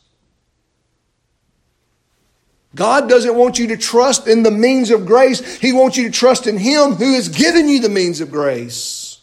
God 2.73 3.09
doesn't 3.09 3.35
want 3.35 3.59
you 3.59 3.67
to 3.67 3.77
trust 3.77 4.27
in 4.27 4.43
the 4.43 4.51
means 4.51 4.91
of 4.91 5.05
grace. 5.05 5.59
He 5.59 5.73
wants 5.73 5.97
you 5.97 6.05
to 6.05 6.11
trust 6.11 6.47
in 6.47 6.57
Him 6.57 6.93
who 6.93 7.15
has 7.15 7.27
given 7.27 7.67
you 7.67 7.81
the 7.81 7.89
means 7.89 8.21
of 8.21 8.31
grace. 8.31 9.19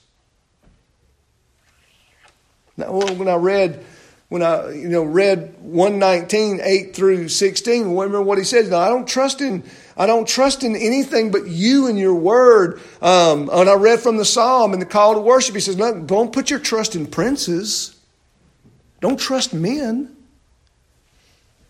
Now, 2.76 2.92
when 2.92 3.28
I 3.28 3.34
read, 3.34 3.84
when 4.28 4.42
I 4.42 4.70
you 4.72 4.88
know 4.88 5.02
read 5.02 5.54
119, 5.60 6.60
8 6.62 6.94
through 6.94 7.28
16, 7.28 7.96
remember 7.96 8.22
what 8.22 8.38
he 8.38 8.44
says. 8.44 8.70
Now, 8.70 8.78
I 8.78 8.88
don't 8.88 9.08
trust 9.08 9.40
in 9.40 9.64
I 9.98 10.06
don't 10.06 10.28
trust 10.28 10.62
in 10.62 10.76
anything 10.76 11.32
but 11.32 11.48
you 11.48 11.88
and 11.88 11.98
your 11.98 12.14
word. 12.14 12.80
Um, 13.02 13.50
and 13.52 13.68
I 13.68 13.74
read 13.74 13.98
from 13.98 14.16
the 14.16 14.24
Psalm 14.24 14.72
and 14.72 14.80
the 14.80 14.86
call 14.86 15.14
to 15.14 15.20
worship. 15.20 15.56
He 15.56 15.60
says, 15.60 15.74
don't 15.74 16.32
put 16.32 16.50
your 16.50 16.60
trust 16.60 16.94
in 16.94 17.08
princes. 17.08 17.96
Don't 19.00 19.18
trust 19.18 19.52
men. 19.52 20.16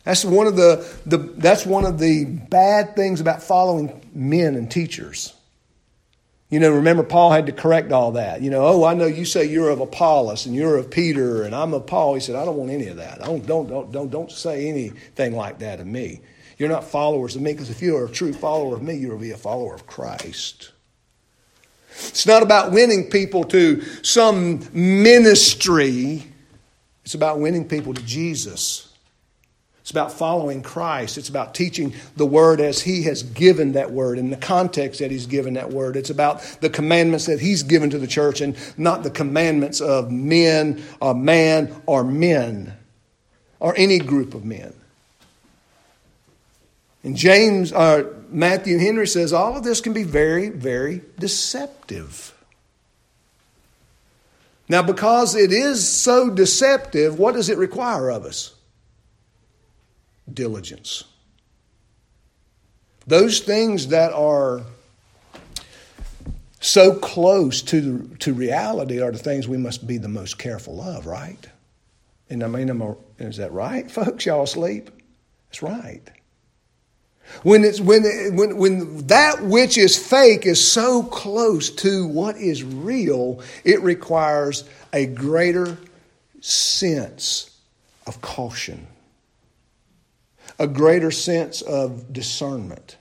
That's 0.09 0.25
one 0.25 0.47
of 0.47 0.57
the, 0.57 0.91
the, 1.05 1.19
that's 1.19 1.67
one 1.67 1.85
of 1.85 1.99
the 1.99 2.25
bad 2.25 2.97
things 2.97 3.21
about 3.21 3.43
following 3.43 4.01
men 4.15 4.55
and 4.55 4.71
teachers. 4.71 5.35
You 6.49 6.61
know, 6.61 6.71
remember 6.71 7.03
Paul 7.03 7.31
had 7.31 7.45
to 7.45 7.53
correct 7.53 7.93
all 7.93 8.13
that. 8.13 8.41
You 8.41 8.49
know, 8.49 8.65
oh, 8.65 8.85
I 8.85 8.95
know 8.95 9.05
you 9.05 9.27
say 9.27 9.45
you're 9.45 9.69
of 9.69 9.81
Apollos 9.81 10.47
and 10.47 10.55
you're 10.55 10.79
of 10.79 10.91
Peter 10.91 11.43
and 11.43 11.55
I'm 11.55 11.75
of 11.75 11.87
Paul. 11.87 12.15
He 12.15 12.21
said, 12.21 12.37
I 12.37 12.47
don't 12.47 12.57
want 12.57 12.71
any 12.71 12.87
of 12.87 12.97
that. 12.97 13.19
Don't, 13.19 13.47
don't, 13.47 13.69
don't, 13.69 13.93
don't, 13.93 14.11
don't 14.11 14.33
say 14.33 14.67
anything 14.71 15.37
like 15.37 15.59
that 15.59 15.79
of 15.79 15.87
me. 15.87 16.23
You're 16.57 16.71
not 16.71 16.85
followers 16.85 17.37
of 17.37 17.43
me 17.43 17.53
because 17.53 17.69
if 17.69 17.83
you're 17.83 18.07
a 18.07 18.11
true 18.11 18.33
follower 18.33 18.77
of 18.77 18.83
me, 18.83 18.95
you'll 18.95 19.19
be 19.19 19.33
a 19.33 19.37
follower 19.37 19.75
of 19.75 19.87
Christ. 19.87 20.73
It's 21.91 22.27
not 22.27 22.43
about 22.43 22.73
winning 22.73 23.11
people 23.11 23.45
to 23.45 23.83
some 24.03 24.67
ministry. 24.73 26.33
It's 27.05 27.13
about 27.13 27.41
winning 27.41 27.69
people 27.69 27.93
to 27.93 28.03
Jesus. 28.05 28.88
It's 29.89 29.93
about 29.95 30.13
following 30.13 30.61
Christ. 30.61 31.17
It's 31.17 31.31
about 31.31 31.55
teaching 31.55 31.95
the 32.15 32.27
word 32.27 32.61
as 32.61 32.83
He 32.83 33.05
has 33.05 33.23
given 33.23 33.73
that 33.73 33.91
word 33.91 34.19
in 34.19 34.29
the 34.29 34.37
context 34.37 35.01
that 35.01 35.11
He's 35.11 35.25
given 35.25 35.55
that 35.55 35.71
word. 35.71 35.97
It's 35.97 36.11
about 36.11 36.43
the 36.61 36.69
commandments 36.69 37.25
that 37.25 37.41
He's 37.41 37.63
given 37.63 37.89
to 37.89 37.99
the 37.99 38.07
church 38.07 38.43
and 38.43 38.55
not 38.77 39.03
the 39.03 39.09
commandments 39.09 39.81
of 39.81 40.11
men, 40.11 40.85
a 41.01 41.15
man, 41.15 41.75
or 41.87 42.05
men, 42.05 42.75
or 43.61 43.73
any 43.79 43.99
group 43.99 44.35
of 44.35 44.45
men. 44.45 44.75
And 47.03 47.17
James, 47.17 47.73
or 47.73 48.15
Matthew 48.29 48.77
Henry 48.77 49.07
says 49.07 49.33
all 49.33 49.57
of 49.57 49.65
this 49.65 49.81
can 49.81 49.95
be 49.95 50.05
very, 50.05 50.51
very 50.51 51.01
deceptive. 51.19 52.35
Now, 54.69 54.83
because 54.83 55.35
it 55.35 55.51
is 55.51 55.89
so 55.89 56.29
deceptive, 56.29 57.19
what 57.19 57.33
does 57.33 57.49
it 57.49 57.57
require 57.57 58.11
of 58.11 58.27
us? 58.27 58.55
Diligence. 60.35 61.05
Those 63.07 63.41
things 63.41 63.89
that 63.89 64.13
are 64.13 64.63
so 66.61 66.95
close 66.95 67.63
to, 67.63 68.09
to 68.19 68.35
reality 68.35 69.01
are 69.01 69.13
the 69.13 69.19
things 69.19 69.49
we 69.49 69.57
must 69.57 69.87
be 69.87 69.97
the 69.99 70.09
most 70.09 70.39
careful 70.39 70.81
of, 70.83 71.07
right? 71.07 71.49
And 72.29 72.43
I 72.43 72.49
mean, 72.49 72.69
a, 72.69 72.97
is 73.19 73.39
that 73.39 73.53
right, 73.53 73.91
folks? 73.91 74.27
Y'all 74.27 74.43
asleep? 74.43 74.91
That's 75.49 75.63
right. 75.63 76.03
When, 77.43 77.63
it's, 77.63 77.81
when, 77.81 78.05
when, 78.37 78.57
when 78.57 79.07
that 79.07 79.43
which 79.43 79.77
is 79.77 79.97
fake 79.97 80.47
is 80.47 80.67
so 80.67 81.03
close 81.03 81.71
to 81.71 82.07
what 82.07 82.37
is 82.37 82.65
real, 82.65 83.43
it 83.65 83.81
requires 83.83 84.65
a 84.93 85.07
greater 85.07 85.77
sense 86.41 87.59
of 88.07 88.21
caution 88.23 88.87
a 90.59 90.67
greater 90.67 91.11
sense 91.11 91.63
of 91.63 92.13
discernment, 92.13 92.97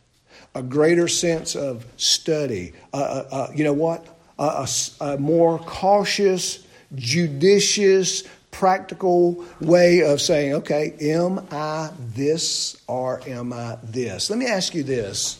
a 0.54 0.62
greater 0.62 1.08
sense 1.08 1.56
of 1.56 1.86
study. 1.98 2.74
Uh, 2.94 2.98
uh, 2.98 3.28
uh, 3.32 3.48
you 3.56 3.64
know 3.64 3.74
what? 3.74 4.06
A, 4.40 4.68
a, 5.02 5.06
a 5.06 5.18
more 5.18 5.60
cautious, 5.60 6.66
judicious, 6.96 8.24
practical 8.52 9.46
way 9.62 10.02
of 10.02 10.20
saying, 10.20 10.54
okay, 10.54 10.96
am 11.00 11.46
I 11.52 11.92
this 12.16 12.82
or 12.88 13.22
am 13.28 13.54
I 13.54 13.78
this? 13.84 14.30
Let 14.30 14.40
me 14.40 14.48
ask 14.48 14.74
you 14.74 14.84
this. 14.84 15.40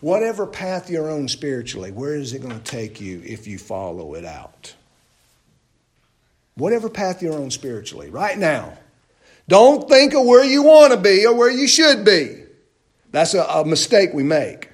Whatever 0.00 0.46
path 0.46 0.90
you're 0.90 1.10
on 1.10 1.28
spiritually, 1.28 1.90
where 1.90 2.14
is 2.14 2.32
it 2.32 2.40
going 2.40 2.58
to 2.58 2.64
take 2.64 3.00
you 3.00 3.22
if 3.24 3.46
you 3.46 3.58
follow 3.58 4.14
it 4.14 4.24
out? 4.24 4.74
Whatever 6.56 6.88
path 6.88 7.22
you're 7.22 7.34
on 7.34 7.50
spiritually, 7.50 8.10
right 8.10 8.38
now, 8.38 8.78
don't 9.48 9.88
think 9.88 10.14
of 10.14 10.24
where 10.24 10.44
you 10.44 10.62
want 10.62 10.92
to 10.92 10.98
be 10.98 11.26
or 11.26 11.34
where 11.34 11.50
you 11.50 11.68
should 11.68 12.04
be. 12.04 12.42
That's 13.10 13.34
a, 13.34 13.42
a 13.42 13.64
mistake 13.64 14.10
we 14.12 14.22
make. 14.22 14.70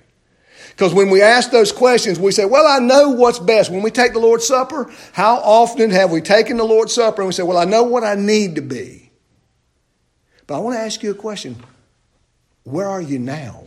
Because 0.71 0.95
when 0.95 1.11
we 1.11 1.21
ask 1.21 1.51
those 1.51 1.73
questions, 1.73 2.19
we 2.19 2.33
say, 2.33 2.47
Well, 2.47 2.67
I 2.67 2.79
know 2.79 3.11
what's 3.11 3.39
best. 3.39 3.71
When 3.71 3.83
we 3.83 3.91
take 3.91 4.15
the 4.15 4.19
Lord's 4.19 4.47
Supper, 4.47 4.91
how 5.13 5.37
often 5.37 5.91
have 5.91 6.11
we 6.11 6.23
taken 6.23 6.57
the 6.57 6.65
Lord's 6.65 6.95
Supper 6.95 7.21
and 7.21 7.29
we 7.29 7.33
say, 7.33 7.43
Well, 7.43 7.59
I 7.59 7.65
know 7.65 7.83
what 7.83 8.03
I 8.03 8.15
need 8.15 8.55
to 8.55 8.63
be? 8.63 9.11
But 10.47 10.57
I 10.57 10.59
want 10.61 10.77
to 10.77 10.81
ask 10.81 11.03
you 11.03 11.11
a 11.11 11.15
question 11.15 11.57
Where 12.65 12.89
are 12.89 13.03
you 13.03 13.19
now? 13.19 13.65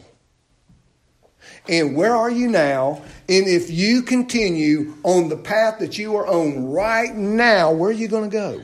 And 1.70 1.96
where 1.96 2.16
are 2.16 2.32
you 2.32 2.50
now? 2.50 3.04
And 3.30 3.48
if 3.48 3.70
you 3.70 4.02
continue 4.02 4.96
on 5.04 5.30
the 5.30 5.38
path 5.38 5.80
that 5.80 5.98
you 5.98 6.16
are 6.16 6.28
on 6.28 6.72
right 6.72 7.16
now, 7.16 7.72
where 7.72 7.90
are 7.90 7.94
you 7.94 8.08
going 8.08 8.30
to 8.30 8.34
go? 8.36 8.62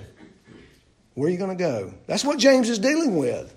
Where 1.15 1.27
are 1.27 1.31
you 1.31 1.37
going 1.37 1.55
to 1.57 1.63
go? 1.63 1.93
That's 2.07 2.23
what 2.23 2.39
James 2.39 2.69
is 2.69 2.79
dealing 2.79 3.17
with. 3.17 3.55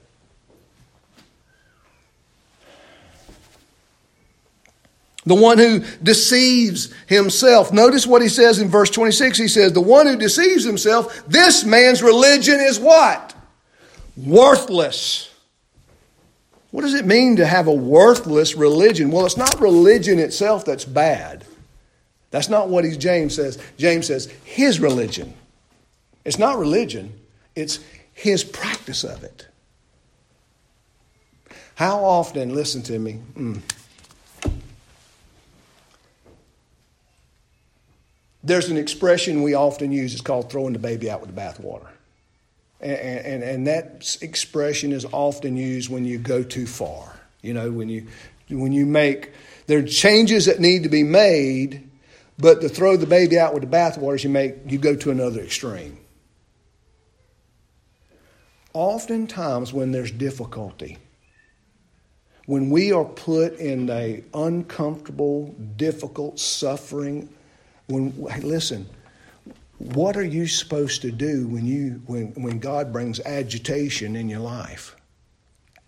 The 5.24 5.34
one 5.36 5.58
who 5.58 5.84
deceives 6.02 6.92
himself. 7.06 7.72
Notice 7.72 8.06
what 8.06 8.22
he 8.22 8.28
says 8.28 8.58
in 8.58 8.68
verse 8.68 8.90
26. 8.90 9.38
He 9.38 9.48
says, 9.48 9.72
The 9.72 9.80
one 9.80 10.06
who 10.06 10.16
deceives 10.16 10.64
himself, 10.64 11.24
this 11.28 11.64
man's 11.64 12.02
religion 12.02 12.58
is 12.58 12.80
what? 12.80 13.34
Worthless. 14.16 15.32
What 16.72 16.82
does 16.82 16.94
it 16.94 17.06
mean 17.06 17.36
to 17.36 17.46
have 17.46 17.68
a 17.68 17.72
worthless 17.72 18.56
religion? 18.56 19.10
Well, 19.10 19.26
it's 19.26 19.36
not 19.36 19.60
religion 19.60 20.18
itself 20.18 20.64
that's 20.64 20.86
bad. 20.86 21.44
That's 22.30 22.48
not 22.48 22.70
what 22.70 22.84
James 22.98 23.36
says. 23.36 23.58
James 23.76 24.06
says, 24.06 24.26
his 24.42 24.80
religion. 24.80 25.34
It's 26.24 26.38
not 26.38 26.58
religion, 26.58 27.12
it's 27.54 27.80
his 28.12 28.44
practice 28.44 29.04
of 29.04 29.24
it. 29.24 29.46
How 31.74 32.04
often, 32.04 32.54
listen 32.54 32.82
to 32.82 32.98
me, 32.98 33.18
mm, 33.34 33.60
there's 38.44 38.68
an 38.68 38.76
expression 38.76 39.42
we 39.42 39.54
often 39.54 39.92
use, 39.92 40.12
it's 40.12 40.22
called 40.22 40.50
throwing 40.50 40.72
the 40.72 40.78
baby 40.78 41.10
out 41.10 41.20
with 41.20 41.34
the 41.34 41.40
bathwater. 41.40 41.88
And, 42.80 42.98
and, 42.98 43.42
and 43.42 43.66
that 43.68 44.16
expression 44.20 44.92
is 44.92 45.06
often 45.12 45.56
used 45.56 45.88
when 45.88 46.04
you 46.04 46.18
go 46.18 46.42
too 46.42 46.66
far. 46.66 47.18
You 47.40 47.54
know, 47.54 47.70
when 47.70 47.88
you, 47.88 48.08
when 48.48 48.72
you 48.72 48.86
make, 48.86 49.32
there 49.66 49.78
are 49.78 49.86
changes 49.86 50.46
that 50.46 50.60
need 50.60 50.82
to 50.82 50.88
be 50.88 51.02
made, 51.02 51.88
but 52.38 52.60
to 52.60 52.68
throw 52.68 52.96
the 52.96 53.06
baby 53.06 53.38
out 53.38 53.54
with 53.54 53.62
the 53.62 53.76
bathwater, 53.76 54.16
is 54.16 54.24
you 54.24 54.30
make, 54.30 54.54
you 54.66 54.78
go 54.78 54.96
to 54.96 55.10
another 55.10 55.40
extreme. 55.40 55.98
Oftentimes, 58.74 59.72
when 59.72 59.92
there's 59.92 60.10
difficulty, 60.10 60.98
when 62.46 62.70
we 62.70 62.92
are 62.92 63.04
put 63.04 63.54
in 63.58 63.88
a 63.90 64.24
uncomfortable, 64.34 65.54
difficult 65.76 66.40
suffering, 66.40 67.28
when 67.86 68.14
listen, 68.40 68.86
what 69.78 70.16
are 70.16 70.24
you 70.24 70.46
supposed 70.46 71.02
to 71.02 71.10
do 71.10 71.46
when 71.48 71.66
you 71.66 72.02
when, 72.06 72.28
when 72.34 72.58
God 72.58 72.92
brings 72.92 73.20
agitation 73.20 74.16
in 74.16 74.28
your 74.28 74.40
life? 74.40 74.96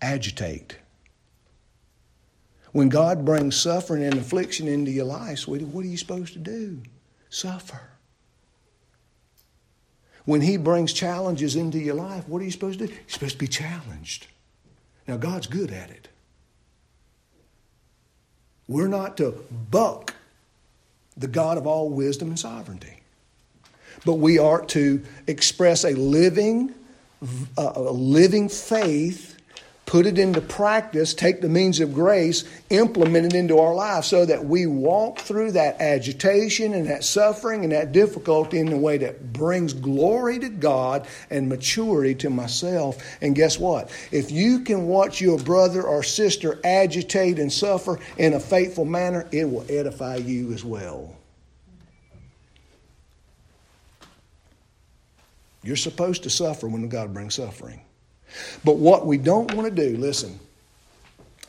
Agitate. 0.01 0.77
When 2.71 2.89
God 2.89 3.23
brings 3.23 3.55
suffering 3.55 4.03
and 4.03 4.15
affliction 4.15 4.67
into 4.67 4.91
your 4.91 5.05
life, 5.05 5.39
sweetie, 5.39 5.63
what 5.63 5.85
are 5.85 5.87
you 5.87 5.97
supposed 5.97 6.33
to 6.33 6.39
do? 6.39 6.81
Suffer. 7.29 7.94
When 10.25 10.41
He 10.41 10.57
brings 10.57 10.91
challenges 10.91 11.55
into 11.55 11.79
your 11.79 11.95
life, 11.95 12.27
what 12.27 12.41
are 12.41 12.45
you 12.45 12.51
supposed 12.51 12.79
to 12.79 12.87
do? 12.87 12.93
You're 12.93 13.01
supposed 13.07 13.33
to 13.33 13.39
be 13.39 13.47
challenged. 13.47 14.27
Now, 15.07 15.17
God's 15.17 15.47
good 15.47 15.71
at 15.71 15.91
it. 15.91 16.09
We're 18.67 18.87
not 18.87 19.17
to 19.17 19.45
buck 19.69 20.15
the 21.15 21.27
God 21.27 21.57
of 21.57 21.67
all 21.67 21.89
wisdom 21.89 22.29
and 22.29 22.39
sovereignty, 22.39 23.01
but 24.03 24.15
we 24.15 24.39
are 24.39 24.65
to 24.65 25.03
express 25.27 25.85
a 25.85 25.91
living, 25.91 26.73
a 27.57 27.79
living 27.79 28.49
faith 28.49 29.34
put 29.85 30.07
it 30.07 30.17
into 30.17 30.41
practice, 30.41 31.13
take 31.13 31.41
the 31.41 31.49
means 31.49 31.79
of 31.79 31.93
grace, 31.93 32.43
implement 32.69 33.27
it 33.27 33.35
into 33.35 33.59
our 33.59 33.75
life 33.75 34.03
so 34.03 34.25
that 34.25 34.45
we 34.45 34.65
walk 34.65 35.19
through 35.19 35.51
that 35.51 35.79
agitation 35.79 36.73
and 36.73 36.87
that 36.89 37.03
suffering 37.03 37.63
and 37.63 37.71
that 37.71 37.91
difficulty 37.91 38.57
in 38.59 38.71
a 38.73 38.77
way 38.77 38.97
that 38.97 39.31
brings 39.31 39.73
glory 39.73 40.39
to 40.39 40.49
God 40.49 41.07
and 41.29 41.47
maturity 41.47 42.15
to 42.15 42.29
myself. 42.29 42.97
And 43.21 43.35
guess 43.35 43.59
what? 43.59 43.91
If 44.11 44.31
you 44.31 44.61
can 44.61 44.87
watch 44.87 45.21
your 45.21 45.37
brother 45.37 45.83
or 45.83 46.01
sister 46.01 46.59
agitate 46.63 47.37
and 47.37 47.53
suffer 47.53 47.99
in 48.17 48.33
a 48.33 48.39
faithful 48.39 48.85
manner, 48.85 49.27
it 49.31 49.45
will 49.45 49.65
edify 49.69 50.15
you 50.15 50.51
as 50.53 50.65
well. 50.65 51.15
You're 55.63 55.75
supposed 55.75 56.23
to 56.23 56.29
suffer 56.29 56.67
when 56.67 56.89
God 56.89 57.13
brings 57.13 57.35
suffering. 57.35 57.81
But 58.63 58.77
what 58.77 59.05
we 59.05 59.17
don't 59.17 59.53
want 59.53 59.73
to 59.73 59.89
do, 59.89 59.97
listen, 59.97 60.39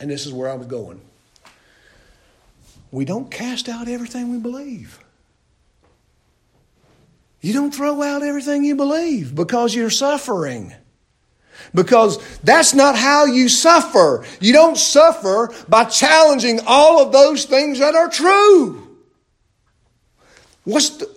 and 0.01 0.11
this 0.11 0.27
is 0.27 0.33
where 0.33 0.51
I 0.51 0.55
was 0.55 0.67
going, 0.67 1.01
we 2.91 3.05
don't 3.05 3.31
cast 3.31 3.69
out 3.69 3.89
everything 3.89 4.31
we 4.31 4.39
believe. 4.39 5.01
You 7.41 7.53
don't 7.53 7.75
throw 7.75 8.03
out 8.03 8.23
everything 8.23 8.65
you 8.65 8.75
believe 8.75 9.35
because 9.35 9.75
you're 9.75 9.91
suffering. 9.91 10.75
Because 11.75 12.19
that's 12.41 12.75
not 12.75 12.97
how 12.97 13.27
you 13.27 13.49
suffer. 13.49 14.25
You 14.41 14.53
don't 14.53 14.77
suffer 14.77 15.53
by 15.69 15.85
challenging 15.85 16.61
all 16.67 17.01
of 17.01 17.13
those 17.13 17.45
things 17.45 17.79
that 17.79 17.95
are 17.95 18.11
true. 18.11 18.99
What's 20.65 20.91
the, 20.91 21.17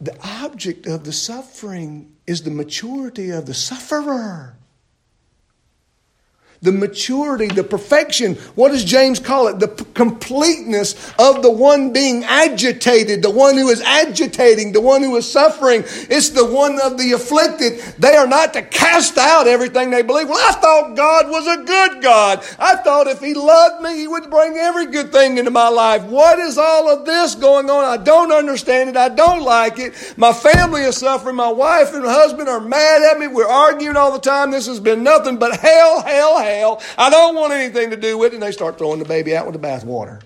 the 0.00 0.16
object 0.22 0.86
of 0.86 1.04
the 1.04 1.12
suffering 1.12 2.11
is 2.26 2.42
the 2.42 2.50
maturity 2.50 3.30
of 3.30 3.46
the 3.46 3.54
sufferer 3.54 4.56
the 6.62 6.70
maturity, 6.70 7.48
the 7.48 7.64
perfection. 7.64 8.36
What 8.54 8.70
does 8.70 8.84
James 8.84 9.18
call 9.18 9.48
it? 9.48 9.58
The 9.58 9.66
p- 9.66 9.84
completeness 9.94 11.12
of 11.18 11.42
the 11.42 11.50
one 11.50 11.92
being 11.92 12.22
agitated, 12.22 13.20
the 13.20 13.30
one 13.30 13.56
who 13.56 13.68
is 13.68 13.80
agitating, 13.80 14.70
the 14.70 14.80
one 14.80 15.02
who 15.02 15.16
is 15.16 15.28
suffering. 15.30 15.82
It's 15.84 16.30
the 16.30 16.46
one 16.46 16.78
of 16.80 16.98
the 16.98 17.12
afflicted. 17.12 17.80
They 17.98 18.14
are 18.14 18.28
not 18.28 18.52
to 18.52 18.62
cast 18.62 19.18
out 19.18 19.48
everything 19.48 19.90
they 19.90 20.02
believe. 20.02 20.28
Well, 20.28 20.38
I 20.38 20.52
thought 20.52 20.94
God 20.94 21.30
was 21.30 21.48
a 21.48 21.64
good 21.64 22.00
God. 22.00 22.44
I 22.60 22.76
thought 22.76 23.08
if 23.08 23.18
He 23.18 23.34
loved 23.34 23.82
me, 23.82 23.96
He 23.96 24.06
would 24.06 24.30
bring 24.30 24.56
every 24.56 24.86
good 24.86 25.10
thing 25.10 25.38
into 25.38 25.50
my 25.50 25.68
life. 25.68 26.04
What 26.04 26.38
is 26.38 26.58
all 26.58 26.88
of 26.88 27.04
this 27.04 27.34
going 27.34 27.70
on? 27.70 27.84
I 27.84 28.00
don't 28.00 28.30
understand 28.30 28.88
it. 28.88 28.96
I 28.96 29.08
don't 29.08 29.42
like 29.42 29.80
it. 29.80 30.14
My 30.16 30.32
family 30.32 30.82
is 30.82 30.96
suffering. 30.96 31.34
My 31.34 31.50
wife 31.50 31.92
and 31.92 32.04
husband 32.04 32.48
are 32.48 32.60
mad 32.60 33.02
at 33.02 33.18
me. 33.18 33.26
We're 33.26 33.48
arguing 33.48 33.96
all 33.96 34.12
the 34.12 34.20
time. 34.20 34.52
This 34.52 34.68
has 34.68 34.78
been 34.78 35.02
nothing 35.02 35.38
but 35.38 35.56
hell, 35.56 36.02
hell, 36.02 36.38
hell 36.38 36.51
hell. 36.56 36.82
I 36.96 37.10
don't 37.10 37.34
want 37.34 37.52
anything 37.52 37.90
to 37.90 37.96
do 37.96 38.18
with 38.18 38.32
it. 38.32 38.34
And 38.34 38.42
they 38.42 38.52
start 38.52 38.78
throwing 38.78 38.98
the 38.98 39.04
baby 39.04 39.36
out 39.36 39.46
with 39.46 39.60
the 39.60 39.66
bathwater. 39.66 40.22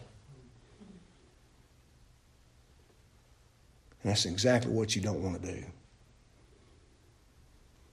And 4.02 4.12
that's 4.12 4.24
exactly 4.24 4.72
what 4.72 4.94
you 4.94 5.02
don't 5.02 5.22
want 5.22 5.42
to 5.42 5.52
do. 5.52 5.64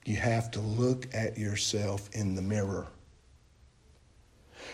You 0.06 0.17
have 0.17 0.52
to 0.52 0.60
look 0.60 1.08
at 1.13 1.38
yourself 1.38 2.10
in 2.13 2.36
the 2.36 2.41
mirror. 2.41 2.88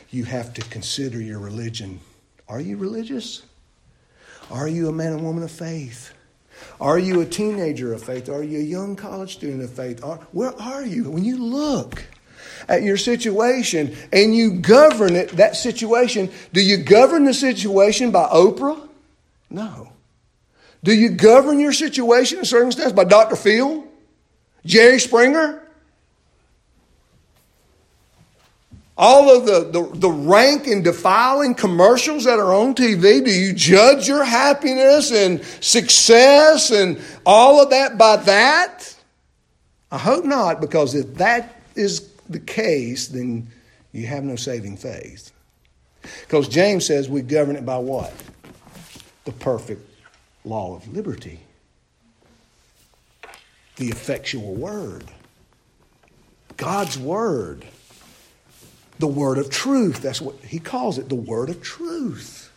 You 0.09 0.25
have 0.25 0.53
to 0.55 0.61
consider 0.61 1.21
your 1.21 1.39
religion. 1.39 1.99
Are 2.47 2.59
you 2.59 2.77
religious? 2.77 3.43
Are 4.49 4.67
you 4.67 4.89
a 4.89 4.91
man 4.91 5.13
and 5.13 5.23
woman 5.23 5.43
of 5.43 5.51
faith? 5.51 6.13
Are 6.81 6.97
you 6.99 7.21
a 7.21 7.25
teenager 7.25 7.93
of 7.93 8.03
faith? 8.03 8.27
Are 8.27 8.43
you 8.43 8.59
a 8.59 8.63
young 8.63 8.95
college 8.95 9.33
student 9.33 9.63
of 9.63 9.71
faith? 9.71 10.03
Are, 10.03 10.17
where 10.31 10.59
are 10.59 10.83
you? 10.83 11.09
When 11.09 11.23
you 11.23 11.37
look, 11.37 12.03
at 12.69 12.83
your 12.83 12.95
situation 12.95 13.95
and 14.13 14.33
you 14.33 14.51
govern 14.51 15.15
it, 15.15 15.29
that 15.31 15.55
situation. 15.57 16.29
Do 16.53 16.61
you 16.61 16.77
govern 16.77 17.25
the 17.25 17.33
situation 17.33 18.11
by 18.11 18.29
Oprah? 18.29 18.87
No. 19.49 19.91
Do 20.83 20.93
you 20.93 21.09
govern 21.09 21.59
your 21.59 21.73
situation 21.73 22.37
and 22.37 22.47
circumstance 22.47 22.93
by 22.93 23.03
Dr. 23.03 23.35
Phil? 23.35 23.85
Jerry 24.65 24.99
Springer? 24.99 25.63
all 29.01 29.33
of 29.33 29.45
the, 29.45 29.61
the, 29.71 29.97
the, 29.97 30.09
rank 30.09 30.67
and 30.67 30.83
defiling 30.83 31.55
commercials 31.55 32.25
that 32.25 32.37
are 32.37 32.53
on 32.53 32.75
TV? 32.75 33.23
Do 33.23 33.31
you 33.31 33.53
judge 33.53 34.09
your 34.09 34.25
happiness 34.25 35.13
and 35.13 35.41
success 35.61 36.69
and 36.69 36.99
all 37.25 37.63
of 37.63 37.69
that 37.69 37.97
by 37.97 38.17
that? 38.17 38.93
I 39.89 39.97
hope 39.97 40.25
not, 40.25 40.59
because 40.59 40.95
if 40.95 41.15
that 41.15 41.61
is 41.75 42.08
the 42.29 42.39
case, 42.39 43.07
then 43.07 43.47
you 43.91 44.05
have 44.05 44.23
no 44.23 44.35
saving 44.35 44.77
faith. 44.77 45.31
Because 46.21 46.47
James 46.47 46.85
says 46.85 47.09
we 47.09 47.21
govern 47.21 47.55
it 47.55 47.65
by 47.65 47.77
what? 47.77 48.13
The 49.25 49.31
perfect 49.33 49.85
law 50.45 50.75
of 50.75 50.87
liberty, 50.93 51.39
the 53.75 53.87
effectual 53.87 54.53
word, 54.53 55.05
God's 56.55 56.97
word, 56.97 57.65
the 58.99 59.07
word 59.07 59.37
of 59.37 59.49
truth. 59.49 60.01
That's 60.01 60.21
what 60.21 60.35
he 60.43 60.59
calls 60.59 60.97
it, 60.97 61.09
the 61.09 61.15
word 61.15 61.49
of 61.49 61.61
truth. 61.61 62.48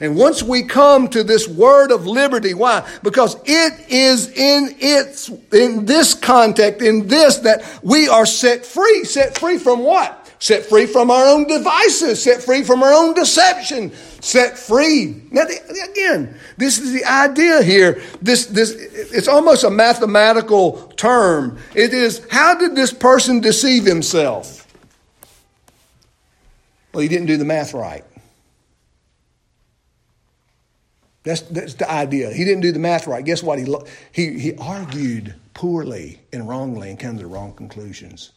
And 0.00 0.16
once 0.16 0.42
we 0.42 0.62
come 0.62 1.08
to 1.08 1.24
this 1.24 1.48
word 1.48 1.90
of 1.90 2.06
liberty, 2.06 2.54
why? 2.54 2.88
Because 3.02 3.36
it 3.44 3.90
is 3.90 4.28
in 4.30 4.76
its, 4.78 5.28
in 5.52 5.86
this 5.86 6.14
context, 6.14 6.82
in 6.82 7.08
this, 7.08 7.38
that 7.38 7.80
we 7.82 8.08
are 8.08 8.26
set 8.26 8.64
free. 8.64 9.04
Set 9.04 9.36
free 9.36 9.58
from 9.58 9.80
what? 9.80 10.14
Set 10.40 10.64
free 10.64 10.86
from 10.86 11.10
our 11.10 11.26
own 11.26 11.48
devices, 11.48 12.22
set 12.22 12.40
free 12.40 12.62
from 12.62 12.84
our 12.84 12.92
own 12.92 13.12
deception, 13.12 13.92
set 14.20 14.56
free. 14.56 15.20
Now, 15.32 15.42
again, 15.90 16.38
this 16.56 16.78
is 16.78 16.92
the 16.92 17.04
idea 17.04 17.60
here. 17.60 18.00
This, 18.22 18.46
this, 18.46 18.70
it's 18.70 19.26
almost 19.26 19.64
a 19.64 19.70
mathematical 19.70 20.92
term. 20.96 21.58
It 21.74 21.92
is, 21.92 22.24
how 22.30 22.56
did 22.56 22.76
this 22.76 22.92
person 22.92 23.40
deceive 23.40 23.84
himself? 23.84 24.64
Well, 26.92 27.02
he 27.02 27.08
didn't 27.08 27.26
do 27.26 27.36
the 27.36 27.44
math 27.44 27.74
right. 27.74 28.04
That's, 31.28 31.42
that's 31.42 31.74
the 31.74 31.90
idea. 31.90 32.32
He 32.32 32.42
didn't 32.42 32.62
do 32.62 32.72
the 32.72 32.78
math 32.78 33.06
right. 33.06 33.22
Guess 33.22 33.42
what? 33.42 33.58
He, 33.58 33.66
he, 34.12 34.38
he 34.38 34.56
argued 34.56 35.34
poorly 35.52 36.20
and 36.32 36.48
wrongly 36.48 36.88
and 36.88 36.98
came 36.98 37.18
to 37.18 37.22
the 37.22 37.26
wrong 37.26 37.52
conclusions. 37.52 38.32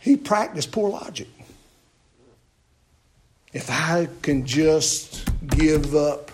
He 0.00 0.16
practiced 0.16 0.72
poor 0.72 0.88
logic. 0.88 1.28
If 3.52 3.70
I 3.70 4.08
can 4.22 4.46
just 4.46 5.28
give 5.46 5.94
up 5.94 6.30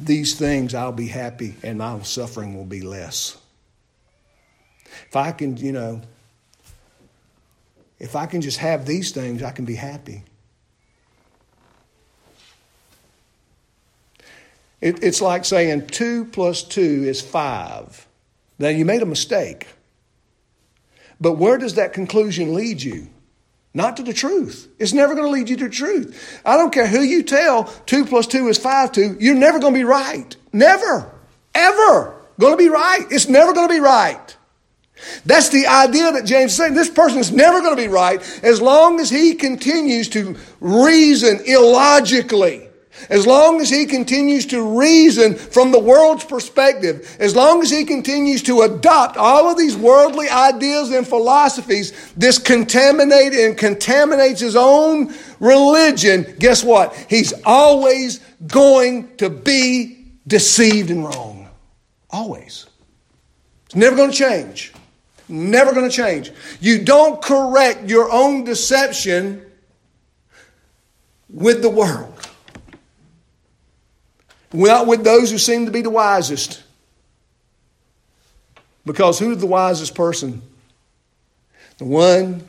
these 0.00 0.36
things, 0.36 0.74
I'll 0.74 0.90
be 0.90 1.06
happy 1.06 1.54
and 1.62 1.78
my 1.78 2.02
suffering 2.02 2.56
will 2.56 2.64
be 2.64 2.80
less. 2.80 3.38
If 5.06 5.14
I 5.14 5.30
can, 5.30 5.56
you 5.56 5.70
know, 5.70 6.02
if 8.00 8.16
I 8.16 8.26
can 8.26 8.40
just 8.40 8.58
have 8.58 8.84
these 8.84 9.12
things, 9.12 9.44
I 9.44 9.52
can 9.52 9.64
be 9.64 9.76
happy. 9.76 10.24
It, 14.82 15.02
it's 15.02 15.22
like 15.22 15.44
saying 15.44 15.86
two 15.86 16.26
plus 16.26 16.62
two 16.64 17.04
is 17.06 17.22
five. 17.22 18.06
Now, 18.58 18.68
you 18.68 18.84
made 18.84 19.00
a 19.00 19.06
mistake. 19.06 19.68
But 21.20 21.34
where 21.34 21.56
does 21.56 21.74
that 21.74 21.92
conclusion 21.92 22.52
lead 22.52 22.82
you? 22.82 23.08
Not 23.74 23.96
to 23.96 24.02
the 24.02 24.12
truth. 24.12 24.68
It's 24.78 24.92
never 24.92 25.14
going 25.14 25.26
to 25.26 25.30
lead 25.30 25.48
you 25.48 25.56
to 25.56 25.64
the 25.64 25.70
truth. 25.70 26.40
I 26.44 26.56
don't 26.56 26.72
care 26.72 26.86
who 26.86 27.00
you 27.00 27.22
tell 27.22 27.64
two 27.86 28.04
plus 28.04 28.26
two 28.26 28.48
is 28.48 28.58
five 28.58 28.92
to, 28.92 29.16
you're 29.18 29.36
never 29.36 29.60
going 29.60 29.72
to 29.72 29.78
be 29.78 29.84
right. 29.84 30.36
Never. 30.52 31.10
Ever. 31.54 32.16
Going 32.38 32.52
to 32.52 32.58
be 32.58 32.68
right. 32.68 33.06
It's 33.10 33.28
never 33.28 33.52
going 33.52 33.68
to 33.68 33.74
be 33.74 33.80
right. 33.80 34.36
That's 35.24 35.48
the 35.48 35.66
idea 35.68 36.12
that 36.12 36.24
James 36.24 36.52
is 36.52 36.56
saying. 36.56 36.74
This 36.74 36.90
person 36.90 37.18
is 37.18 37.32
never 37.32 37.60
going 37.60 37.76
to 37.76 37.82
be 37.82 37.88
right 37.88 38.20
as 38.42 38.60
long 38.60 39.00
as 39.00 39.10
he 39.10 39.34
continues 39.34 40.08
to 40.10 40.36
reason 40.60 41.40
illogically. 41.46 42.68
As 43.10 43.26
long 43.26 43.60
as 43.60 43.68
he 43.68 43.86
continues 43.86 44.46
to 44.46 44.78
reason 44.78 45.34
from 45.34 45.72
the 45.72 45.78
world's 45.78 46.24
perspective, 46.24 47.16
as 47.18 47.34
long 47.34 47.62
as 47.62 47.70
he 47.70 47.84
continues 47.84 48.42
to 48.44 48.62
adopt 48.62 49.16
all 49.16 49.50
of 49.50 49.56
these 49.56 49.76
worldly 49.76 50.28
ideas 50.28 50.90
and 50.90 51.06
philosophies, 51.06 52.12
this 52.14 52.38
contaminate 52.38 53.32
and 53.32 53.56
contaminates 53.56 54.40
his 54.40 54.56
own 54.56 55.14
religion, 55.40 56.34
guess 56.38 56.62
what? 56.62 56.94
He's 57.08 57.32
always 57.44 58.18
going 58.46 59.16
to 59.16 59.30
be 59.30 60.06
deceived 60.26 60.90
and 60.90 61.04
wrong. 61.04 61.48
Always. 62.10 62.66
It's 63.66 63.74
never 63.74 63.96
going 63.96 64.10
to 64.10 64.16
change. 64.16 64.72
Never 65.28 65.72
going 65.72 65.88
to 65.88 65.96
change. 65.96 66.30
You 66.60 66.84
don't 66.84 67.22
correct 67.22 67.88
your 67.88 68.10
own 68.12 68.44
deception 68.44 69.46
with 71.30 71.62
the 71.62 71.70
world. 71.70 72.11
Not 74.52 74.86
with 74.86 75.04
those 75.04 75.30
who 75.30 75.38
seem 75.38 75.66
to 75.66 75.72
be 75.72 75.82
the 75.82 75.90
wisest. 75.90 76.62
Because 78.84 79.18
who's 79.18 79.38
the 79.38 79.46
wisest 79.46 79.94
person? 79.94 80.42
The 81.78 81.84
one 81.84 82.46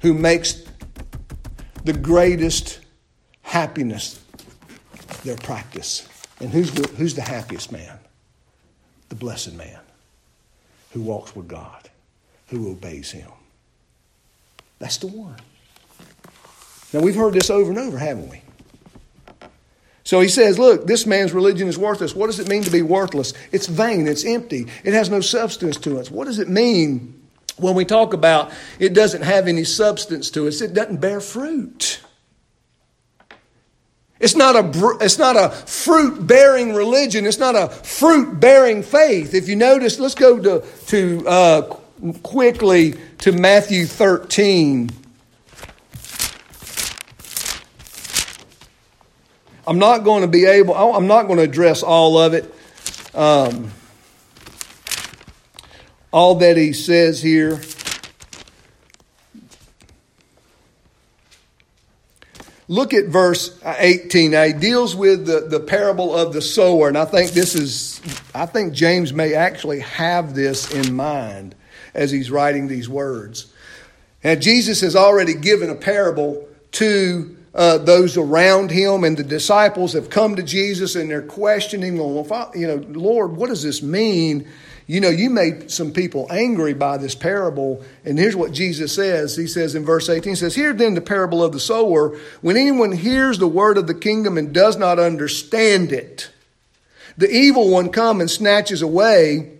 who 0.00 0.14
makes 0.14 0.64
the 1.84 1.92
greatest 1.92 2.80
happiness 3.42 4.20
their 5.24 5.36
practice. 5.36 6.08
And 6.40 6.50
who's 6.50 6.70
the, 6.72 6.88
who's 6.96 7.14
the 7.14 7.22
happiest 7.22 7.72
man? 7.72 7.98
The 9.08 9.14
blessed 9.14 9.54
man 9.54 9.80
who 10.92 11.02
walks 11.02 11.36
with 11.36 11.48
God, 11.48 11.88
who 12.48 12.70
obeys 12.70 13.10
Him. 13.10 13.30
That's 14.78 14.96
the 14.98 15.06
one. 15.08 15.36
Now, 16.92 17.00
we've 17.00 17.14
heard 17.14 17.34
this 17.34 17.50
over 17.50 17.70
and 17.70 17.78
over, 17.78 17.98
haven't 17.98 18.28
we? 18.30 18.42
So 20.06 20.20
he 20.20 20.28
says, 20.28 20.56
Look, 20.56 20.86
this 20.86 21.04
man's 21.04 21.32
religion 21.32 21.66
is 21.66 21.76
worthless. 21.76 22.14
What 22.14 22.28
does 22.28 22.38
it 22.38 22.48
mean 22.48 22.62
to 22.62 22.70
be 22.70 22.80
worthless? 22.80 23.34
It's 23.50 23.66
vain, 23.66 24.06
it's 24.06 24.24
empty, 24.24 24.68
it 24.84 24.94
has 24.94 25.10
no 25.10 25.20
substance 25.20 25.76
to 25.78 25.98
it. 25.98 26.12
What 26.12 26.26
does 26.26 26.38
it 26.38 26.48
mean 26.48 27.20
when 27.56 27.74
we 27.74 27.84
talk 27.84 28.14
about 28.14 28.52
it 28.78 28.94
doesn't 28.94 29.22
have 29.22 29.48
any 29.48 29.64
substance 29.64 30.30
to 30.30 30.46
us? 30.46 30.60
It 30.60 30.74
doesn't 30.74 31.00
bear 31.00 31.20
fruit. 31.20 32.00
It's 34.20 34.36
not 34.36 34.54
a, 34.54 34.96
it's 35.00 35.18
not 35.18 35.36
a 35.36 35.50
fruit 35.50 36.24
bearing 36.24 36.72
religion. 36.72 37.26
It's 37.26 37.40
not 37.40 37.56
a 37.56 37.68
fruit 37.68 38.38
bearing 38.38 38.84
faith. 38.84 39.34
If 39.34 39.48
you 39.48 39.56
notice, 39.56 39.98
let's 39.98 40.14
go 40.14 40.38
to, 40.40 40.64
to 40.86 41.28
uh, 41.28 41.62
quickly 42.22 42.94
to 43.18 43.32
Matthew 43.32 43.86
13. 43.86 45.05
I'm 49.66 49.78
not 49.78 50.04
going 50.04 50.22
to 50.22 50.28
be 50.28 50.44
able, 50.44 50.74
I'm 50.74 51.06
not 51.06 51.24
going 51.26 51.38
to 51.38 51.42
address 51.42 51.82
all 51.82 52.18
of 52.18 52.34
it. 52.34 52.54
Um, 53.14 53.72
all 56.12 56.36
that 56.36 56.56
he 56.56 56.72
says 56.72 57.20
here. 57.20 57.60
Look 62.68 62.94
at 62.94 63.06
verse 63.06 63.58
18. 63.64 64.32
Now 64.32 64.44
he 64.44 64.52
deals 64.52 64.96
with 64.96 65.26
the, 65.26 65.40
the 65.40 65.60
parable 65.60 66.14
of 66.14 66.32
the 66.32 66.42
sower, 66.42 66.88
and 66.88 66.98
I 66.98 67.04
think 67.04 67.30
this 67.32 67.54
is, 67.54 68.00
I 68.34 68.46
think 68.46 68.72
James 68.72 69.12
may 69.12 69.34
actually 69.34 69.80
have 69.80 70.34
this 70.34 70.72
in 70.72 70.94
mind 70.94 71.54
as 71.94 72.10
he's 72.10 72.30
writing 72.30 72.66
these 72.66 72.88
words. 72.88 73.52
And 74.24 74.42
Jesus 74.42 74.80
has 74.80 74.96
already 74.96 75.34
given 75.34 75.70
a 75.70 75.76
parable 75.76 76.48
to 76.72 77.36
uh, 77.56 77.78
those 77.78 78.18
around 78.18 78.70
him 78.70 79.02
and 79.02 79.16
the 79.16 79.24
disciples 79.24 79.94
have 79.94 80.10
come 80.10 80.36
to 80.36 80.42
Jesus 80.42 80.94
and 80.94 81.10
they're 81.10 81.22
questioning, 81.22 81.96
well, 81.96 82.52
you 82.54 82.66
know, 82.66 82.84
Lord, 82.90 83.34
what 83.34 83.48
does 83.48 83.62
this 83.62 83.82
mean? 83.82 84.46
You 84.86 85.00
know, 85.00 85.08
you 85.08 85.30
made 85.30 85.70
some 85.70 85.90
people 85.90 86.26
angry 86.30 86.74
by 86.74 86.98
this 86.98 87.14
parable. 87.14 87.82
And 88.04 88.18
here's 88.18 88.36
what 88.36 88.52
Jesus 88.52 88.94
says. 88.94 89.36
He 89.36 89.46
says 89.46 89.74
in 89.74 89.86
verse 89.86 90.10
18, 90.10 90.32
he 90.32 90.36
says, 90.36 90.54
Hear 90.54 90.74
then 90.74 90.92
the 90.92 91.00
parable 91.00 91.42
of 91.42 91.52
the 91.52 91.58
sower. 91.58 92.18
When 92.42 92.58
anyone 92.58 92.92
hears 92.92 93.38
the 93.38 93.48
word 93.48 93.78
of 93.78 93.86
the 93.86 93.94
kingdom 93.94 94.36
and 94.36 94.52
does 94.52 94.76
not 94.76 94.98
understand 94.98 95.92
it, 95.92 96.30
the 97.16 97.30
evil 97.30 97.70
one 97.70 97.88
comes 97.88 98.20
and 98.20 98.30
snatches 98.30 98.82
away 98.82 99.54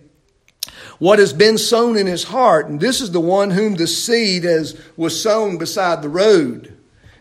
what 0.99 1.17
has 1.17 1.33
been 1.33 1.57
sown 1.57 1.97
in 1.97 2.05
his 2.05 2.25
heart. 2.25 2.67
And 2.67 2.79
this 2.79 3.01
is 3.01 3.11
the 3.11 3.19
one 3.19 3.49
whom 3.49 3.73
the 3.73 3.87
seed 3.87 4.43
has, 4.43 4.79
was 4.95 5.19
sown 5.19 5.57
beside 5.57 6.03
the 6.03 6.09
road. 6.09 6.76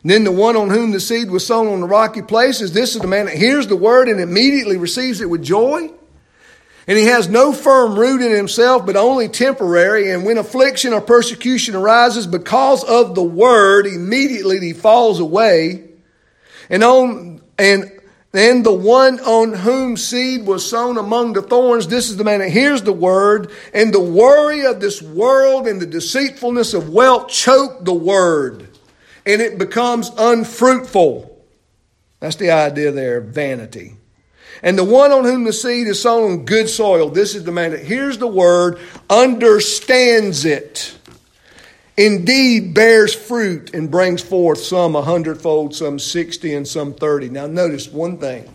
And 0.07 0.11
then 0.13 0.23
the 0.23 0.31
one 0.31 0.55
on 0.55 0.71
whom 0.71 0.93
the 0.93 1.01
seed 1.01 1.33
was 1.33 1.45
sown 1.45 1.67
on 1.67 1.81
the 1.81 1.87
rocky 1.89 2.23
places, 2.23 2.71
this 2.71 2.95
is 2.95 3.01
the 3.01 3.09
man 3.09 3.27
that 3.27 3.37
hears 3.37 3.67
the 3.67 3.75
word 3.75 4.09
and 4.09 4.21
immediately 4.21 4.77
receives 4.77 5.21
it 5.21 5.29
with 5.29 5.43
joy. 5.43 5.91
And 6.87 6.97
he 6.97 7.07
has 7.07 7.29
no 7.29 7.53
firm 7.53 7.99
root 7.99 8.23
in 8.23 8.31
himself, 8.31 8.87
but 8.87 8.95
only 8.95 9.27
temporary. 9.27 10.13
And 10.13 10.25
when 10.25 10.39
affliction 10.39 10.93
or 10.93 11.01
persecution 11.01 11.75
arises 11.75 12.29
because 12.29 12.85
of 12.85 13.17
the 13.17 13.23
word, 13.25 13.89
immediately 13.89 14.61
he 14.61 14.75
falls 14.75 15.19
away. 15.19 15.89
And 16.71 16.85
on, 16.85 17.41
and 17.59 17.91
then 18.31 18.63
the 18.63 18.73
one 18.73 19.19
on 19.19 19.55
whom 19.55 19.97
seed 19.97 20.47
was 20.47 20.71
sown 20.71 20.99
among 20.99 21.33
the 21.33 21.43
thorns, 21.43 21.89
this 21.89 22.11
is 22.11 22.17
the 22.17 22.23
man 22.23 22.39
that 22.39 22.51
hears 22.51 22.83
the 22.83 22.93
word, 22.93 23.51
and 23.75 23.93
the 23.93 23.99
worry 23.99 24.67
of 24.67 24.79
this 24.79 25.03
world 25.03 25.67
and 25.67 25.83
the 25.83 25.87
deceitfulness 25.87 26.75
of 26.75 26.91
wealth 26.91 27.27
choke 27.27 27.85
the 27.85 27.93
word 27.93 28.66
and 29.27 29.43
it 29.43 29.59
becomes 29.59 30.11
unfruitful. 30.17 31.45
That's 32.21 32.37
the 32.37 32.53
idea 32.53 32.93
there, 32.93 33.21
vanity. 33.21 33.95
And 34.63 34.79
the 34.79 34.85
one 34.85 35.13
on 35.13 35.25
whom 35.25 35.45
the 35.45 35.53
seed 35.53 35.87
is 35.87 36.01
sown 36.01 36.31
on 36.31 36.45
good 36.47 36.69
soil, 36.69 37.11
this 37.11 37.35
is 37.35 37.45
the 37.45 37.53
man 37.53 37.73
that 37.73 37.85
hears 37.85 38.17
the 38.17 38.27
word, 38.27 38.79
understands 39.11 40.47
it, 40.47 40.97
indeed 41.97 42.73
bears 42.73 43.15
fruit 43.15 43.75
and 43.75 43.91
brings 43.91 44.23
forth 44.23 44.59
some 44.59 44.97
a 44.97 45.03
hundredfold, 45.03 45.75
some 45.75 45.99
sixty, 45.99 46.55
and 46.55 46.67
some 46.67 46.95
thirty. 46.95 47.29
Now, 47.29 47.47
notice 47.47 47.89
one 47.89 48.17
thing 48.17 48.53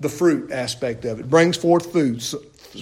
the 0.00 0.08
fruit 0.08 0.50
aspect 0.50 1.04
of 1.04 1.20
it 1.20 1.28
brings 1.28 1.56
forth 1.56 1.92
food, 1.92 2.22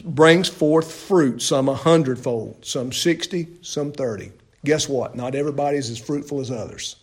brings 0.04 0.48
forth 0.48 0.92
fruit, 0.92 1.42
some 1.42 1.68
a 1.68 1.74
hundredfold, 1.74 2.64
some 2.64 2.92
sixty, 2.92 3.48
some 3.60 3.90
thirty. 3.90 4.30
Guess 4.64 4.88
what? 4.88 5.14
Not 5.14 5.34
everybody 5.34 5.76
is 5.76 5.90
as 5.90 5.98
fruitful 5.98 6.40
as 6.40 6.50
others, 6.50 6.96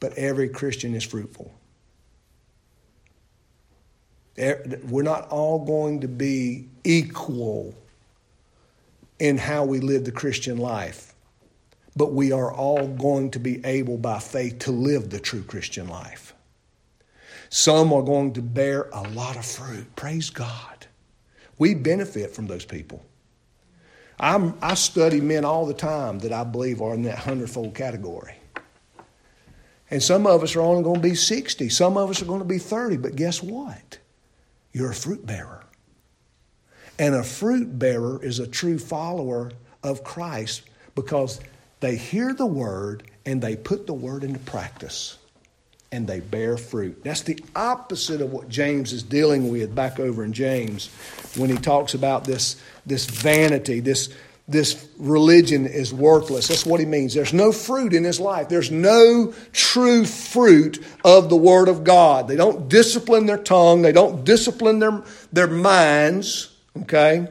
but 0.00 0.12
every 0.14 0.48
Christian 0.48 0.94
is 0.94 1.04
fruitful. 1.04 1.54
Er, 4.38 4.78
we're 4.88 5.02
not 5.02 5.28
all 5.28 5.64
going 5.64 6.00
to 6.00 6.08
be 6.08 6.68
equal 6.84 7.74
in 9.18 9.36
how 9.36 9.64
we 9.64 9.80
live 9.80 10.04
the 10.04 10.12
Christian 10.12 10.58
life, 10.58 11.14
but 11.96 12.12
we 12.12 12.30
are 12.30 12.52
all 12.52 12.86
going 12.86 13.30
to 13.32 13.40
be 13.40 13.64
able 13.64 13.98
by 13.98 14.18
faith 14.18 14.60
to 14.60 14.70
live 14.70 15.10
the 15.10 15.18
true 15.18 15.42
Christian 15.42 15.88
life. 15.88 16.34
Some 17.50 17.92
are 17.92 18.02
going 18.02 18.34
to 18.34 18.42
bear 18.42 18.88
a 18.92 19.02
lot 19.10 19.36
of 19.36 19.44
fruit. 19.44 19.96
Praise 19.96 20.30
God. 20.30 20.86
We 21.58 21.74
benefit 21.74 22.30
from 22.30 22.46
those 22.46 22.64
people. 22.64 23.04
I'm, 24.20 24.54
I 24.60 24.74
study 24.74 25.20
men 25.20 25.44
all 25.44 25.66
the 25.66 25.74
time 25.74 26.18
that 26.20 26.32
I 26.32 26.44
believe 26.44 26.80
are 26.80 26.94
in 26.94 27.02
that 27.02 27.18
hundredfold 27.18 27.74
category. 27.74 28.34
And 29.90 30.02
some 30.02 30.26
of 30.26 30.42
us 30.42 30.56
are 30.56 30.60
only 30.60 30.82
going 30.82 30.96
to 30.96 31.08
be 31.08 31.14
60. 31.14 31.68
Some 31.68 31.96
of 31.96 32.10
us 32.10 32.20
are 32.20 32.26
going 32.26 32.40
to 32.40 32.44
be 32.44 32.58
30. 32.58 32.98
But 32.98 33.16
guess 33.16 33.42
what? 33.42 33.98
You're 34.72 34.90
a 34.90 34.94
fruit 34.94 35.24
bearer. 35.24 35.64
And 36.98 37.14
a 37.14 37.22
fruit 37.22 37.78
bearer 37.78 38.22
is 38.22 38.38
a 38.38 38.46
true 38.46 38.78
follower 38.78 39.52
of 39.82 40.02
Christ 40.02 40.62
because 40.94 41.40
they 41.80 41.96
hear 41.96 42.34
the 42.34 42.46
word 42.46 43.04
and 43.24 43.40
they 43.40 43.56
put 43.56 43.86
the 43.86 43.94
word 43.94 44.24
into 44.24 44.40
practice 44.40 45.17
and 45.90 46.06
they 46.06 46.20
bear 46.20 46.56
fruit. 46.56 47.02
That's 47.02 47.22
the 47.22 47.42
opposite 47.56 48.20
of 48.20 48.32
what 48.32 48.48
James 48.48 48.92
is 48.92 49.02
dealing 49.02 49.50
with 49.50 49.74
back 49.74 49.98
over 49.98 50.22
in 50.24 50.32
James 50.32 50.88
when 51.36 51.50
he 51.50 51.56
talks 51.56 51.94
about 51.94 52.24
this, 52.24 52.60
this 52.84 53.06
vanity, 53.06 53.80
this, 53.80 54.10
this 54.46 54.88
religion 54.98 55.66
is 55.66 55.92
worthless. 55.92 56.48
That's 56.48 56.66
what 56.66 56.80
he 56.80 56.86
means. 56.86 57.14
There's 57.14 57.32
no 57.32 57.52
fruit 57.52 57.94
in 57.94 58.04
his 58.04 58.20
life. 58.20 58.48
There's 58.48 58.70
no 58.70 59.32
true 59.52 60.04
fruit 60.04 60.84
of 61.04 61.30
the 61.30 61.36
Word 61.36 61.68
of 61.68 61.84
God. 61.84 62.28
They 62.28 62.36
don't 62.36 62.68
discipline 62.68 63.26
their 63.26 63.38
tongue, 63.38 63.82
they 63.82 63.92
don't 63.92 64.24
discipline 64.24 64.78
their, 64.78 65.02
their 65.32 65.46
minds. 65.48 66.54
Okay? 66.82 67.28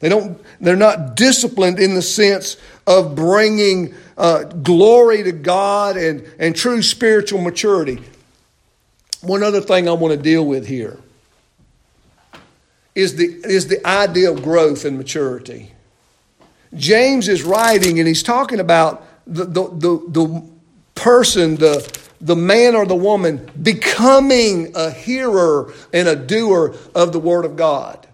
They 0.00 0.08
don't, 0.08 0.40
they're 0.60 0.76
not 0.76 1.16
disciplined 1.16 1.78
in 1.78 1.94
the 1.94 2.02
sense 2.02 2.56
of 2.86 3.14
bringing 3.14 3.94
uh, 4.16 4.44
glory 4.44 5.22
to 5.24 5.32
God 5.32 5.96
and, 5.96 6.24
and 6.38 6.54
true 6.54 6.82
spiritual 6.82 7.40
maturity. 7.40 8.02
One 9.20 9.42
other 9.42 9.60
thing 9.60 9.88
I 9.88 9.92
want 9.92 10.14
to 10.14 10.22
deal 10.22 10.46
with 10.46 10.66
here 10.66 10.98
is 12.94 13.16
the, 13.16 13.26
is 13.44 13.68
the 13.68 13.84
idea 13.86 14.30
of 14.30 14.42
growth 14.42 14.84
and 14.84 14.96
maturity. 14.96 15.72
James 16.74 17.28
is 17.28 17.42
writing 17.42 17.98
and 17.98 18.08
he's 18.08 18.22
talking 18.22 18.60
about 18.60 19.04
the, 19.26 19.44
the, 19.44 19.68
the, 19.68 20.04
the 20.08 20.42
person, 20.94 21.56
the, 21.56 21.98
the 22.20 22.34
man 22.34 22.74
or 22.74 22.86
the 22.86 22.96
woman 22.96 23.48
becoming 23.62 24.72
a 24.74 24.90
hearer 24.90 25.72
and 25.92 26.08
a 26.08 26.16
doer 26.16 26.74
of 26.94 27.12
the 27.12 27.20
Word 27.20 27.44
of 27.44 27.56
God. 27.56 28.07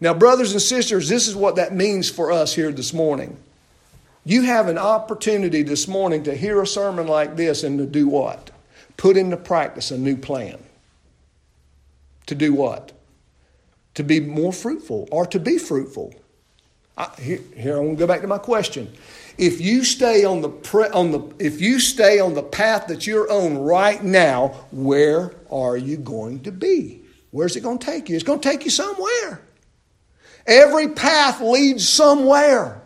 Now, 0.00 0.14
brothers 0.14 0.52
and 0.52 0.60
sisters, 0.60 1.08
this 1.08 1.28
is 1.28 1.36
what 1.36 1.56
that 1.56 1.74
means 1.74 2.10
for 2.10 2.32
us 2.32 2.54
here 2.54 2.72
this 2.72 2.92
morning. 2.92 3.36
You 4.24 4.42
have 4.42 4.68
an 4.68 4.78
opportunity 4.78 5.62
this 5.62 5.86
morning 5.86 6.22
to 6.24 6.34
hear 6.34 6.60
a 6.60 6.66
sermon 6.66 7.06
like 7.06 7.36
this 7.36 7.62
and 7.62 7.78
to 7.78 7.86
do 7.86 8.08
what? 8.08 8.50
Put 8.96 9.16
into 9.16 9.36
practice 9.36 9.90
a 9.90 9.98
new 9.98 10.16
plan. 10.16 10.58
To 12.26 12.34
do 12.34 12.54
what? 12.54 12.92
To 13.94 14.02
be 14.02 14.20
more 14.20 14.52
fruitful 14.52 15.08
or 15.12 15.26
to 15.26 15.38
be 15.38 15.58
fruitful. 15.58 16.14
I, 16.96 17.10
here, 17.20 17.40
here, 17.54 17.76
I'm 17.76 17.84
going 17.84 17.96
to 17.96 18.00
go 18.00 18.06
back 18.06 18.22
to 18.22 18.26
my 18.26 18.38
question. 18.38 18.92
If 19.36 19.60
you 19.60 19.84
stay 19.84 20.24
on 20.24 20.42
the 20.42 20.48
pre, 20.48 20.84
on 20.86 21.10
the 21.10 21.34
if 21.38 21.60
you 21.60 21.80
stay 21.80 22.20
on 22.20 22.34
the 22.34 22.42
path 22.42 22.86
that 22.86 23.06
you're 23.06 23.30
on 23.30 23.58
right 23.58 24.02
now, 24.02 24.48
where 24.70 25.34
are 25.50 25.76
you 25.76 25.96
going 25.96 26.40
to 26.44 26.52
be? 26.52 27.02
Where's 27.32 27.56
it 27.56 27.62
going 27.62 27.78
to 27.80 27.84
take 27.84 28.08
you? 28.08 28.14
It's 28.14 28.24
going 28.24 28.40
to 28.40 28.48
take 28.48 28.64
you 28.64 28.70
somewhere. 28.70 29.43
Every 30.46 30.88
path 30.88 31.40
leads 31.40 31.88
somewhere. 31.88 32.80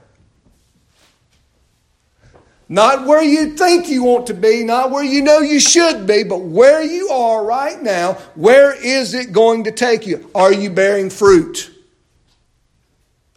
Not 2.69 3.07
where 3.07 3.23
you 3.23 3.57
think 3.57 3.89
you 3.89 4.05
want 4.05 4.27
to 4.27 4.35
be, 4.35 4.63
not 4.63 4.91
where 4.91 5.03
you 5.03 5.23
know 5.23 5.39
you 5.39 5.59
should 5.59 6.07
be, 6.07 6.23
but 6.23 6.43
where 6.43 6.83
you 6.83 7.09
are 7.09 7.43
right 7.43 7.83
now, 7.83 8.15
where 8.35 8.73
is 8.73 9.15
it 9.15 9.33
going 9.33 9.65
to 9.65 9.73
take 9.73 10.07
you? 10.07 10.31
Are 10.35 10.53
you 10.53 10.69
bearing 10.69 11.09
fruit? 11.09 11.71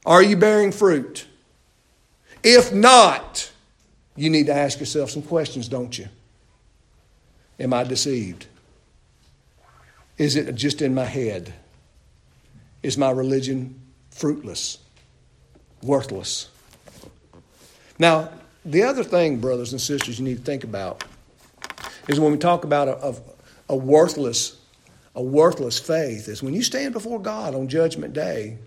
Are 0.05 0.21
you 0.21 0.35
bearing 0.35 0.73
fruit? 0.73 1.27
If 2.43 2.73
not, 2.73 3.51
you 4.17 4.29
need 4.29 4.47
to 4.47 4.53
ask 4.53 4.79
yourself 4.79 5.11
some 5.11 5.21
questions, 5.21 5.69
don't 5.69 5.97
you? 5.97 6.09
Am 7.57 7.73
I 7.73 7.83
deceived? 7.83 8.47
Is 10.17 10.35
it 10.35 10.53
just 10.55 10.81
in 10.81 10.93
my 10.93 11.05
head? 11.05 11.53
Is 12.83 12.97
my 12.97 13.11
religion 13.11 13.80
fruitless, 14.21 14.77
worthless. 15.81 16.49
Now, 17.97 18.29
the 18.63 18.83
other 18.83 19.03
thing, 19.03 19.39
brothers 19.39 19.71
and 19.71 19.81
sisters, 19.81 20.19
you 20.19 20.25
need 20.25 20.37
to 20.37 20.43
think 20.43 20.63
about 20.63 21.03
is 22.07 22.19
when 22.19 22.31
we 22.31 22.37
talk 22.37 22.63
about 22.63 22.87
a, 22.87 23.07
a, 23.07 23.15
a 23.69 23.75
worthless, 23.75 24.59
a 25.15 25.23
worthless 25.23 25.79
faith, 25.79 26.27
is 26.27 26.43
when 26.43 26.53
you 26.53 26.61
stand 26.61 26.93
before 26.93 27.19
God 27.19 27.55
on 27.55 27.67
Judgment 27.67 28.13
Day, 28.13 28.59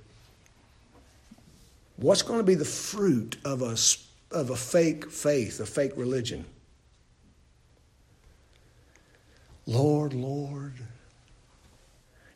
what's 1.99 2.23
going 2.23 2.41
to 2.41 2.45
be 2.45 2.57
the 2.57 2.65
fruit 2.65 3.37
of 3.45 3.63
a, 3.63 3.77
of 4.37 4.51
a 4.51 4.57
fake 4.57 5.09
faith, 5.09 5.61
a 5.61 5.67
fake 5.67 5.93
religion? 5.95 6.45
Lord, 9.67 10.15
Lord, 10.15 10.75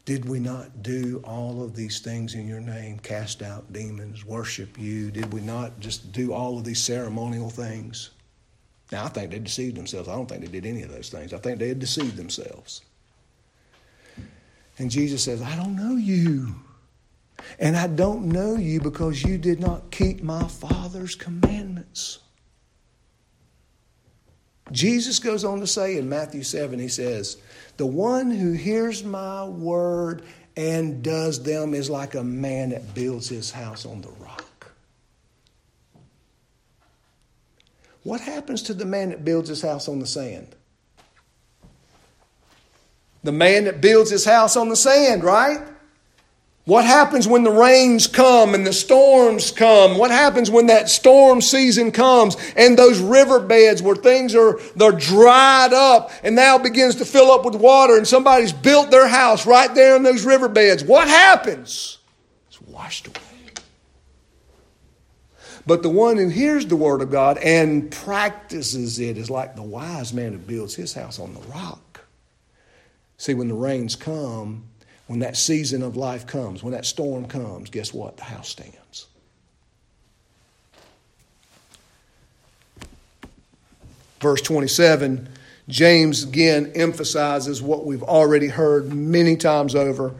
did 0.09 0.27
we 0.27 0.41
not 0.41 0.83
do 0.83 1.21
all 1.23 1.63
of 1.63 1.77
these 1.77 2.01
things 2.01 2.35
in 2.35 2.49
your 2.49 2.61
name? 2.61 2.99
Cast 3.01 3.43
out 3.43 3.71
demons, 3.75 4.25
worship 4.25 4.79
you? 4.79 5.11
Did 5.11 5.31
we 5.35 5.43
not 5.43 5.79
just 5.81 6.13
do 6.13 6.33
all 6.33 6.57
of 6.57 6.65
these 6.65 6.83
ceremonial 6.83 7.51
things? 7.51 8.09
Now, 8.91 9.05
I 9.05 9.09
think 9.09 9.31
they 9.31 9.39
deceived 9.39 9.77
themselves. 9.77 10.09
I 10.09 10.15
don't 10.15 10.27
think 10.27 10.41
they 10.41 10.51
did 10.51 10.65
any 10.65 10.81
of 10.81 10.91
those 10.91 11.11
things. 11.11 11.35
I 11.35 11.37
think 11.37 11.59
they 11.59 11.69
had 11.69 11.79
deceived 11.79 12.17
themselves. 12.17 12.81
And 14.79 14.91
Jesus 14.91 15.23
says, 15.23 15.43
I 15.43 15.55
don't 15.57 15.77
know 15.77 15.97
you. 15.97 16.55
And 17.59 17.77
I 17.77 17.87
don't 17.87 18.29
know 18.29 18.57
you 18.57 18.81
because 18.81 19.23
you 19.23 19.37
did 19.37 19.61
not 19.61 19.91
keep 19.91 20.23
my 20.23 20.45
Father's 20.45 21.17
commandments. 21.17 22.21
Jesus 24.71 25.19
goes 25.19 25.45
on 25.45 25.61
to 25.61 25.67
say 25.67 25.97
in 25.97 26.09
Matthew 26.09 26.43
7, 26.43 26.79
he 26.79 26.89
says, 26.89 27.39
The 27.77 27.87
one 27.87 28.31
who 28.31 28.53
hears 28.53 29.03
my 29.03 29.45
word 29.45 30.23
and 30.57 31.03
does 31.03 31.43
them 31.43 31.73
is 31.73 31.89
like 31.89 32.15
a 32.15 32.25
man 32.25 32.71
that 32.71 32.95
builds 32.95 33.29
his 33.29 33.51
house 33.51 33.87
on 33.87 34.01
the 34.01 34.11
rock. 34.21 34.73
What 38.03 38.21
happens 38.21 38.63
to 38.63 38.75
the 38.75 38.85
man 38.85 39.11
that 39.11 39.25
builds 39.25 39.49
his 39.49 39.63
house 39.63 39.89
on 39.89 39.99
the 39.99 40.07
sand? 40.07 40.55
The 43.23 43.33
man 43.33 43.65
that 43.65 43.81
builds 43.81 44.11
his 44.11 44.25
house 44.25 44.57
on 44.57 44.69
the 44.69 44.77
sand, 44.77 45.23
right? 45.25 45.61
What 46.69 46.85
happens 46.85 47.27
when 47.27 47.45
the 47.45 47.51
rains 47.51 48.07
come 48.07 48.55
and 48.55 48.67
the 48.67 48.75
storms 48.75 49.51
come? 49.51 49.97
What 49.97 50.11
happens 50.11 50.51
when 50.51 50.67
that 50.67 50.91
storm 50.91 51.41
season 51.41 51.93
comes 51.93 52.37
and 52.57 52.79
those 52.79 53.01
riverbeds 53.01 53.81
where 53.81 53.97
things 53.97 54.35
are 54.35 54.61
they're 54.77 54.93
dried 54.93 55.73
up 55.73 56.11
and 56.23 56.37
now 56.37 56.59
begins 56.59 56.97
to 56.97 57.07
fill 57.07 57.31
up 57.31 57.47
with 57.47 57.55
water 57.55 57.97
and 57.97 58.07
somebody's 58.07 58.53
built 58.53 58.91
their 58.91 59.09
house 59.09 59.47
right 59.47 59.75
there 59.75 59.97
in 59.97 60.03
those 60.03 60.27
riverbeds? 60.27 60.85
What 60.85 61.09
happens? 61.09 61.97
It's 62.49 62.61
washed 62.61 63.07
away. 63.07 63.17
But 65.65 65.83
the 65.83 65.89
one 65.89 66.19
who 66.19 66.29
hears 66.29 66.67
the 66.67 66.77
word 66.77 67.01
of 67.01 67.11
God 67.11 67.39
and 67.39 67.91
practices 67.91 69.01
it 69.01 69.17
is 69.17 69.31
like 69.31 69.57
the 69.57 69.63
wise 69.63 70.13
man 70.13 70.33
who 70.33 70.39
builds 70.39 70.75
his 70.75 70.93
house 70.93 71.19
on 71.19 71.33
the 71.33 71.41
rock. 71.49 72.05
See, 73.17 73.33
when 73.33 73.49
the 73.49 73.55
rains 73.55 73.97
come, 73.97 74.69
when 75.09 75.21
that 75.21 75.37
season 75.37 75.83
of 75.83 75.97
life 75.97 76.27
comes, 76.27 76.63
when 76.63 76.73
that 76.73 76.87
storm 76.87 77.27
comes, 77.27 77.71
guess 77.71 77.93
what? 77.93 78.17
The 78.17 78.25
house 78.25 78.49
stands. 78.49 79.07
Verse 84.21 84.43
27, 84.43 85.29
James 85.69 86.25
again 86.25 86.73
emphasizes 86.75 87.63
what 87.63 87.87
we've 87.87 88.03
already 88.03 88.49
heard 88.49 88.93
many 88.93 89.37
times 89.37 89.75
over 89.75 90.15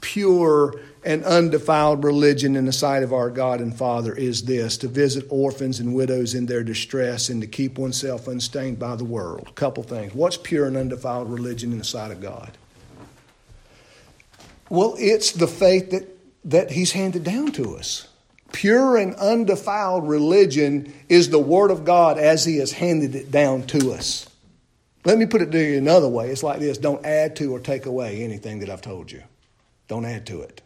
pure 0.00 0.80
and 1.04 1.24
undefiled 1.24 2.02
religion 2.02 2.56
in 2.56 2.64
the 2.64 2.72
sight 2.72 3.02
of 3.02 3.12
our 3.12 3.30
God 3.30 3.60
and 3.60 3.76
Father 3.76 4.12
is 4.12 4.44
this 4.44 4.76
to 4.78 4.88
visit 4.88 5.26
orphans 5.28 5.80
and 5.80 5.94
widows 5.94 6.34
in 6.34 6.46
their 6.46 6.62
distress 6.62 7.28
and 7.28 7.40
to 7.40 7.46
keep 7.46 7.78
oneself 7.78 8.26
unstained 8.26 8.78
by 8.78 8.96
the 8.96 9.04
world. 9.04 9.46
A 9.48 9.52
couple 9.52 9.82
things. 9.82 10.14
What's 10.14 10.36
pure 10.36 10.66
and 10.66 10.76
undefiled 10.76 11.30
religion 11.30 11.72
in 11.72 11.78
the 11.78 11.84
sight 11.84 12.10
of 12.10 12.20
God? 12.20 12.56
Well, 14.72 14.94
it's 14.98 15.32
the 15.32 15.46
faith 15.46 15.90
that, 15.90 16.08
that 16.46 16.70
He's 16.70 16.92
handed 16.92 17.24
down 17.24 17.52
to 17.52 17.76
us. 17.76 18.08
Pure 18.52 18.96
and 18.96 19.14
undefiled 19.16 20.08
religion 20.08 20.94
is 21.10 21.28
the 21.28 21.38
Word 21.38 21.70
of 21.70 21.84
God 21.84 22.16
as 22.16 22.46
He 22.46 22.56
has 22.56 22.72
handed 22.72 23.14
it 23.14 23.30
down 23.30 23.64
to 23.64 23.92
us. 23.92 24.26
Let 25.04 25.18
me 25.18 25.26
put 25.26 25.42
it 25.42 25.50
to 25.50 25.62
you 25.62 25.76
another 25.76 26.08
way. 26.08 26.30
It's 26.30 26.42
like 26.42 26.58
this 26.58 26.78
don't 26.78 27.04
add 27.04 27.36
to 27.36 27.54
or 27.54 27.60
take 27.60 27.84
away 27.84 28.24
anything 28.24 28.60
that 28.60 28.70
I've 28.70 28.80
told 28.80 29.12
you. 29.12 29.22
Don't 29.88 30.06
add 30.06 30.24
to 30.28 30.40
it. 30.40 30.62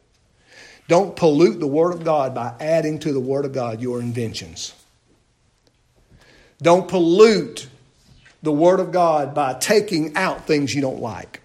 Don't 0.87 1.17
pollute 1.17 1.59
the 1.59 1.67
Word 1.67 1.93
of 1.93 2.05
God 2.05 2.33
by 2.33 2.55
adding 2.61 3.01
to 3.01 3.13
the 3.13 3.19
Word 3.19 3.45
of 3.45 3.53
God 3.53 3.81
your 3.81 3.99
inventions. 3.99 4.73
Don't 6.63 6.87
pollute 6.87 7.67
the 8.41 8.53
Word 8.53 8.79
of 8.79 8.93
God 8.93 9.35
by 9.35 9.55
taking 9.55 10.15
out 10.15 10.47
things 10.47 10.77
you 10.77 10.81
don't 10.81 11.01
like. 11.01 11.43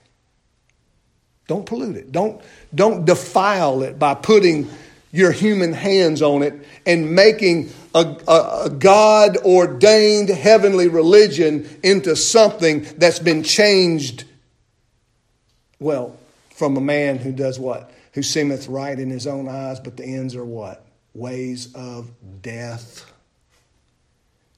Don't 1.52 1.66
pollute 1.66 1.98
it. 1.98 2.14
Don't, 2.14 2.42
don't 2.74 3.04
defile 3.04 3.84
it 3.84 4.00
by 4.00 4.14
putting 4.14 4.70
your 5.12 5.34
human 5.34 5.74
hands 5.74 6.22
on 6.22 6.44
it 6.44 6.54
and 6.86 7.14
making 7.14 7.74
a, 7.94 8.16
a, 8.26 8.62
a 8.68 8.70
God 8.70 9.36
ordained 9.36 10.30
heavenly 10.30 10.88
religion 10.88 11.68
into 11.84 12.16
something 12.16 12.88
that's 12.96 13.20
been 13.20 13.44
changed, 13.44 14.24
well, 15.78 16.18
from 16.52 16.78
a 16.78 16.82
man 16.82 17.18
who 17.18 17.34
does 17.34 17.60
what? 17.60 17.92
Who 18.14 18.24
seemeth 18.24 18.70
right 18.70 18.98
in 18.98 19.10
his 19.10 19.28
own 19.28 19.50
eyes, 19.50 19.82
but 19.82 19.98
the 19.98 20.06
ends 20.06 20.38
are 20.38 20.46
what? 20.46 20.86
Ways 21.14 21.68
of 21.76 22.10
death. 22.42 23.12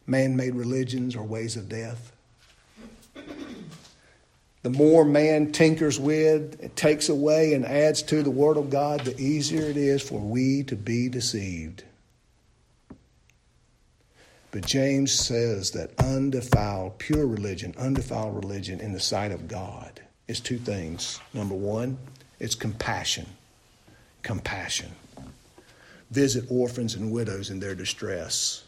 Man 0.05 0.35
made 0.35 0.53
religions 0.53 1.15
are 1.15 1.23
ways 1.23 1.57
of 1.57 1.67
death. 1.67 2.12
The 4.63 4.69
more 4.69 5.05
man 5.05 5.51
tinkers 5.51 5.99
with, 5.99 6.73
takes 6.75 7.09
away, 7.09 7.53
and 7.53 7.65
adds 7.65 8.01
to 8.03 8.23
the 8.23 8.31
Word 8.31 8.57
of 8.57 8.69
God, 8.69 9.01
the 9.01 9.19
easier 9.21 9.63
it 9.63 9.77
is 9.77 10.01
for 10.01 10.19
we 10.19 10.63
to 10.63 10.75
be 10.75 11.09
deceived. 11.09 11.83
But 14.51 14.65
James 14.65 15.11
says 15.11 15.71
that 15.71 15.91
undefiled, 15.99 16.97
pure 16.99 17.27
religion, 17.27 17.73
undefiled 17.77 18.35
religion 18.35 18.79
in 18.79 18.93
the 18.93 18.99
sight 18.99 19.31
of 19.31 19.47
God 19.47 20.01
is 20.27 20.39
two 20.39 20.57
things. 20.59 21.19
Number 21.33 21.55
one, 21.55 21.97
it's 22.39 22.55
compassion. 22.55 23.25
compassion. 24.23 24.91
Visit 26.11 26.45
orphans 26.49 26.95
and 26.95 27.11
widows 27.11 27.49
in 27.49 27.59
their 27.59 27.75
distress. 27.75 28.63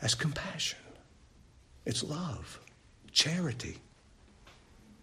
That's 0.00 0.14
compassion. 0.14 0.78
It's 1.86 2.04
love, 2.04 2.60
charity. 3.12 3.78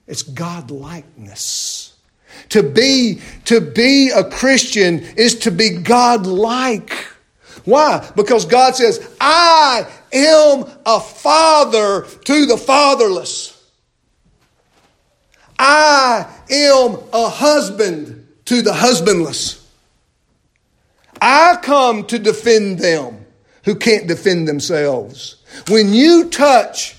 It's 0.07 0.23
God 0.23 0.71
likeness. 0.71 1.95
To 2.49 2.63
be, 2.63 3.21
to 3.45 3.61
be 3.61 4.09
a 4.09 4.23
Christian 4.23 4.99
is 5.17 5.39
to 5.39 5.51
be 5.51 5.77
God 5.77 6.25
like. 6.25 6.93
Why? 7.65 8.09
Because 8.15 8.45
God 8.45 8.75
says, 8.75 9.15
I 9.21 9.87
am 10.11 10.65
a 10.85 10.99
father 10.99 12.01
to 12.25 12.45
the 12.45 12.57
fatherless. 12.57 13.53
I 15.57 16.27
am 16.49 16.97
a 17.13 17.29
husband 17.29 18.27
to 18.45 18.61
the 18.61 18.73
husbandless. 18.73 19.65
I 21.21 21.57
come 21.61 22.05
to 22.07 22.19
defend 22.19 22.79
them 22.79 23.25
who 23.63 23.75
can't 23.75 24.07
defend 24.07 24.47
themselves. 24.47 25.37
When 25.69 25.93
you 25.93 26.29
touch 26.29 26.97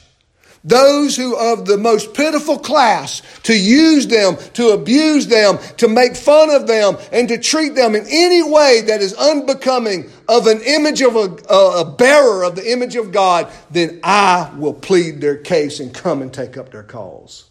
those 0.65 1.15
who 1.15 1.37
of 1.37 1.67
the 1.67 1.77
most 1.77 2.15
pitiful 2.15 2.59
class 2.59 3.23
to 3.43 3.57
use 3.57 4.07
them, 4.07 4.37
to 4.55 4.71
abuse 4.71 5.27
them, 5.27 5.59
to 5.77 5.89
make 5.89 6.17
fun 6.17 6.51
of 6.51 6.67
them, 6.67 6.97
and 7.13 7.29
to 7.29 7.39
treat 7.39 7.75
them 7.75 7.95
in 7.95 8.07
any 8.09 8.43
way 8.43 8.81
that 8.87 9.03
is 9.03 9.13
unbecoming 9.15 10.11
of 10.27 10.47
an 10.47 10.63
image 10.63 11.03
of 11.03 11.17
a, 11.17 11.35
a, 11.53 11.85
bearer 11.85 12.45
of 12.45 12.57
the 12.57 12.73
image 12.73 12.97
of 12.97 13.13
God, 13.13 13.53
then 13.71 14.01
I 14.03 14.51
will 14.57 14.73
plead 14.73 15.21
their 15.21 15.37
case 15.37 15.81
and 15.81 15.93
come 15.93 16.23
and 16.23 16.33
take 16.33 16.57
up 16.57 16.71
their 16.71 16.83
cause. 16.83 17.45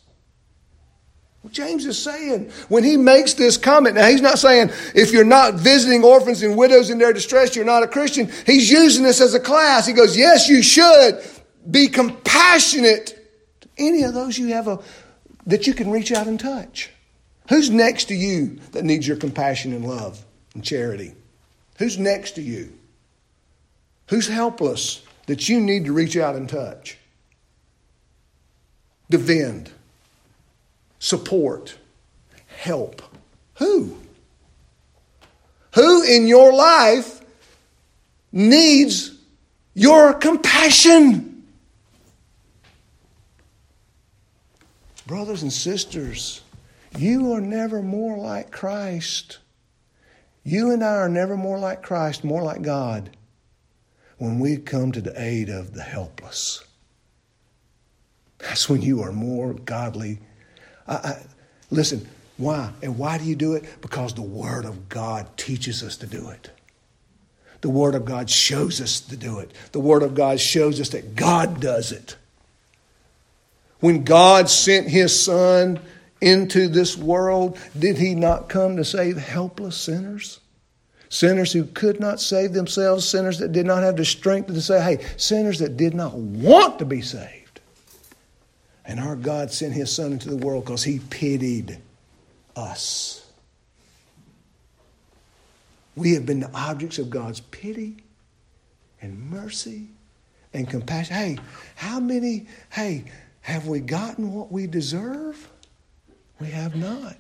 What 1.42 1.54
James 1.54 1.86
is 1.86 2.02
saying 2.02 2.52
when 2.70 2.86
he 2.86 2.96
makes 2.96 3.34
this 3.34 3.58
comment. 3.58 3.96
Now, 3.96 4.08
he's 4.08 4.22
not 4.22 4.40
saying 4.40 4.72
if 4.96 5.12
you're 5.12 5.26
not 5.26 5.56
visiting 5.56 6.02
orphans 6.02 6.42
and 6.42 6.58
widows 6.58 6.90
in 6.90 7.00
their 7.00 7.12
distress, 7.12 7.54
you're 7.54 7.66
not 7.66 7.84
a 7.84 7.88
Christian. 7.88 8.32
He's 8.46 8.72
using 8.72 9.04
this 9.04 9.20
as 9.20 9.34
a 9.34 9.42
class. 9.42 9.86
He 9.86 9.92
goes, 9.92 10.18
Yes, 10.18 10.48
you 10.48 10.64
should, 10.64 11.22
be 11.70 11.88
compassionate 11.88 13.20
to 13.62 13.70
any 13.78 14.04
of 14.04 14.14
those 14.14 14.38
you 14.38 14.48
have 14.48 14.68
a, 14.68 14.80
that 15.46 15.68
you 15.68 15.74
can 15.74 15.92
reach 15.92 16.12
out 16.12 16.28
and 16.28 16.40
touch. 16.40 16.90
Who's 17.50 17.70
next 17.70 18.06
to 18.06 18.16
you 18.16 18.60
that 18.72 18.84
needs 18.84 19.08
your 19.08 19.18
compassion 19.18 19.74
and 19.74 19.86
love 19.86 20.24
and 20.54 20.64
charity? 20.64 21.14
Who's 21.78 21.98
next 21.98 22.32
to 22.32 22.42
you? 22.42 22.74
Who's 24.08 24.28
helpless 24.28 25.02
that 25.28 25.50
you 25.50 25.60
need 25.60 25.86
to 25.86 25.94
reach 25.94 26.18
out 26.18 26.36
and 26.36 26.48
touch? 26.48 26.98
Defend, 29.10 29.72
support, 31.00 31.78
help. 32.48 33.02
Who? 33.56 33.98
Who 35.76 36.04
in 36.04 36.28
your 36.28 36.54
life 36.54 37.22
needs 38.32 39.12
your 39.74 40.14
compassion? 40.14 41.33
Brothers 45.06 45.42
and 45.42 45.52
sisters, 45.52 46.42
you 46.98 47.34
are 47.34 47.42
never 47.42 47.82
more 47.82 48.18
like 48.18 48.52
Christ. 48.52 49.40
You 50.44 50.72
and 50.72 50.84
I 50.84 50.96
are 50.96 51.10
never 51.10 51.36
more 51.36 51.60
like 51.60 51.84
Christ, 51.84 52.24
more 52.24 52.44
like 52.44 52.62
God, 52.62 53.16
when 54.18 54.40
we 54.40 54.58
come 54.58 54.92
to 54.92 55.02
the 55.02 55.14
aid 55.22 55.50
of 55.50 55.74
the 55.74 55.84
helpless. 55.84 56.64
That's 58.40 58.70
when 58.70 58.82
you 58.82 59.02
are 59.02 59.12
more 59.12 59.54
godly. 59.54 60.20
I, 60.88 60.94
I, 60.94 61.26
listen, 61.72 62.08
why? 62.38 62.72
And 62.82 62.98
why 62.98 63.18
do 63.18 63.26
you 63.26 63.36
do 63.36 63.54
it? 63.54 63.64
Because 63.82 64.14
the 64.14 64.22
Word 64.22 64.66
of 64.66 64.90
God 64.90 65.38
teaches 65.38 65.84
us 65.84 65.98
to 65.98 66.08
do 66.08 66.30
it. 66.30 66.52
The 67.62 67.70
Word 67.70 67.96
of 67.96 68.04
God 68.04 68.30
shows 68.30 68.82
us 68.82 69.00
to 69.02 69.16
do 69.16 69.40
it. 69.40 69.52
The 69.72 69.80
Word 69.80 70.04
of 70.04 70.16
God 70.16 70.40
shows 70.40 70.82
us 70.82 70.90
that 70.90 71.16
God 71.16 71.62
does 71.62 71.92
it. 71.92 72.18
When 73.84 74.06
God 74.06 74.50
sent 74.50 74.88
his 74.88 75.26
son 75.26 75.78
into 76.22 76.70
this 76.70 76.98
world, 76.98 77.60
did 77.78 77.98
he 77.98 78.16
not 78.16 78.48
come 78.48 78.78
to 78.78 78.86
save 78.86 79.18
helpless 79.18 79.76
sinners? 79.76 80.40
Sinners 81.10 81.52
who 81.52 81.66
could 81.66 82.00
not 82.00 82.22
save 82.22 82.54
themselves, 82.54 83.06
sinners 83.06 83.40
that 83.40 83.52
did 83.52 83.66
not 83.66 83.84
have 83.84 83.98
the 83.98 84.06
strength 84.06 84.48
to 84.48 84.62
say, 84.62 84.82
hey, 84.82 85.06
sinners 85.18 85.60
that 85.60 85.76
did 85.76 85.94
not 85.94 86.14
want 86.14 86.80
to 86.80 86.86
be 86.86 87.02
saved. 87.02 87.60
And 88.86 89.02
our 89.02 89.18
God 89.18 89.52
sent 89.52 89.74
his 89.74 89.94
son 89.94 90.14
into 90.14 90.30
the 90.30 90.38
world 90.38 90.64
because 90.64 90.86
he 90.86 91.00
pitied 91.00 91.78
us. 92.56 93.30
We 95.98 96.14
have 96.14 96.26
been 96.26 96.40
the 96.40 96.52
objects 96.54 97.00
of 97.00 97.10
God's 97.10 97.42
pity 97.42 97.98
and 99.02 99.30
mercy 99.30 99.90
and 100.54 100.70
compassion. 100.70 101.18
Hey, 101.18 101.38
how 101.76 102.00
many, 102.00 102.48
hey, 102.70 103.04
have 103.44 103.68
we 103.68 103.82
gotten 103.82 104.34
what 104.34 104.52
we 104.52 104.68
deserve? 104.68 105.50
We 106.40 106.48
have 106.48 106.76
not. 106.76 107.18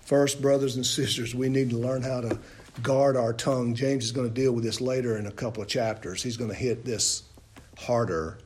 First, 0.00 0.42
brothers 0.42 0.74
and 0.74 0.84
sisters, 0.84 1.34
we 1.34 1.48
need 1.48 1.70
to 1.70 1.76
learn 1.76 2.02
how 2.02 2.22
to 2.22 2.38
guard 2.82 3.16
our 3.16 3.32
tongue. 3.32 3.74
James 3.74 4.04
is 4.04 4.12
going 4.12 4.26
to 4.26 4.34
deal 4.34 4.52
with 4.52 4.64
this 4.64 4.80
later 4.80 5.18
in 5.18 5.26
a 5.26 5.30
couple 5.30 5.62
of 5.62 5.68
chapters. 5.68 6.22
He's 6.22 6.36
going 6.36 6.50
to 6.50 6.56
hit 6.56 6.84
this 6.84 7.22
harder. 7.78 8.38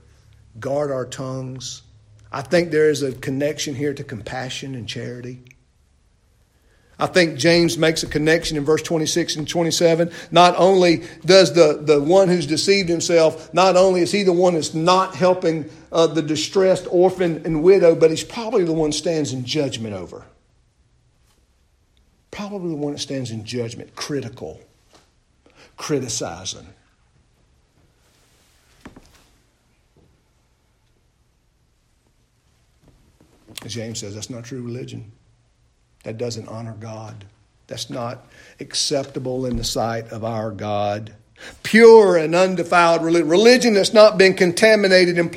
Guard 0.61 0.90
our 0.90 1.07
tongues. 1.07 1.82
I 2.32 2.42
think 2.42 2.70
there 2.70 2.90
is 2.90 3.03
a 3.03 3.12
connection 3.12 3.76
here 3.76 3.95
to 3.95 4.05
compassion 4.05 4.74
and 4.74 4.88
charity. 4.88 5.40
I 6.99 7.07
think 7.07 7.38
James 7.38 7.76
makes 7.76 8.05
a 8.05 8.07
connection 8.07 8.57
in 8.57 8.64
verse 8.64 8.82
26 8.82 9.36
and 9.36 9.49
27. 9.49 10.12
Not 10.30 10.55
only 10.57 11.03
does 11.24 11.53
the, 11.53 11.80
the 11.82 12.01
one 12.01 12.28
who's 12.28 12.47
deceived 12.47 12.88
himself, 12.88 13.53
not 13.53 13.76
only 13.76 14.01
is 14.03 14.12
he 14.12 14.22
the 14.22 14.32
one 14.32 14.55
that's 14.55 14.74
not 14.74 15.14
helping 15.14 15.68
uh, 15.90 16.07
the 16.07 16.22
distressed 16.22 16.86
orphan 16.90 17.42
and 17.45 17.62
widow, 17.62 17.97
but 17.97 18.11
he's 18.11 18.22
probably 18.22 18.64
the 18.64 18.72
one 18.72 18.92
stands 18.92 19.32
in 19.32 19.45
judgment 19.45 19.95
over. 19.95 20.24
Probably 22.30 22.70
the 22.70 22.76
one 22.76 22.92
that 22.92 22.99
stands 23.01 23.30
in 23.30 23.45
judgment, 23.45 23.95
critical, 23.97 24.61
criticizing. 25.76 26.66
James 33.66 34.01
says 34.01 34.14
that's 34.14 34.30
not 34.30 34.45
true 34.45 34.62
religion. 34.62 35.11
That 36.05 36.19
doesn't 36.19 36.49
honor 36.49 36.77
God. 36.79 37.25
That's 37.67 37.91
not 37.91 38.27
acceptable 38.61 39.47
in 39.47 39.57
the 39.57 39.65
sight 39.65 40.09
of 40.09 40.23
our 40.23 40.51
God. 40.51 41.15
Pure 41.63 42.19
and 42.19 42.35
undefiled 42.35 43.03
religion, 43.03 43.29
religion 43.29 43.75
that's 43.75 43.93
not 43.93 44.17
been 44.17 44.35
contaminated 44.35 45.19
and 45.19 45.35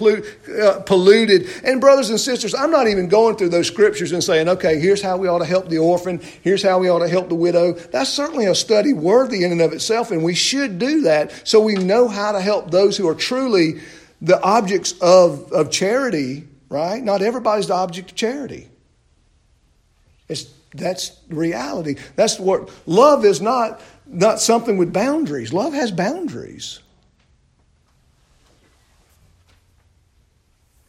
uh, 0.62 0.80
polluted. 0.82 1.48
And, 1.64 1.82
brothers 1.82 2.10
and 2.10 2.20
sisters, 2.20 2.54
I'm 2.54 2.70
not 2.70 2.88
even 2.88 3.10
going 3.10 3.36
through 3.36 3.50
those 3.50 3.68
scriptures 3.68 4.12
and 4.12 4.24
saying, 4.24 4.48
okay, 4.48 4.80
here's 4.80 5.02
how 5.02 5.18
we 5.18 5.28
ought 5.28 5.40
to 5.40 5.46
help 5.46 5.70
the 5.70 5.80
orphan, 5.80 6.22
here's 6.44 6.62
how 6.62 6.80
we 6.80 6.90
ought 6.90 7.00
to 7.00 7.10
help 7.10 7.30
the 7.30 7.36
widow. 7.36 7.74
That's 7.74 8.10
certainly 8.10 8.46
a 8.46 8.56
study 8.56 8.94
worthy 8.94 9.44
in 9.44 9.52
and 9.52 9.62
of 9.62 9.74
itself, 9.74 10.12
and 10.12 10.24
we 10.24 10.36
should 10.36 10.78
do 10.80 11.02
that 11.02 11.48
so 11.48 11.60
we 11.60 11.74
know 11.74 12.08
how 12.08 12.32
to 12.32 12.42
help 12.42 12.72
those 12.72 12.96
who 12.96 13.08
are 13.08 13.16
truly 13.16 13.82
the 14.22 14.42
objects 14.42 14.94
of, 15.02 15.52
of 15.52 15.72
charity, 15.72 16.48
right? 16.70 17.04
Not 17.04 17.22
everybody's 17.22 17.68
the 17.68 17.74
object 17.74 18.12
of 18.12 18.18
charity. 18.18 18.70
It's 20.30 20.46
that's 20.74 21.18
reality. 21.30 21.96
That's 22.16 22.40
what 22.40 22.70
love 22.86 23.26
is 23.26 23.42
not 23.42 23.82
not 24.06 24.40
something 24.40 24.78
with 24.78 24.94
boundaries. 24.94 25.54
Love 25.54 25.74
has 25.74 25.92
boundaries. 25.92 26.80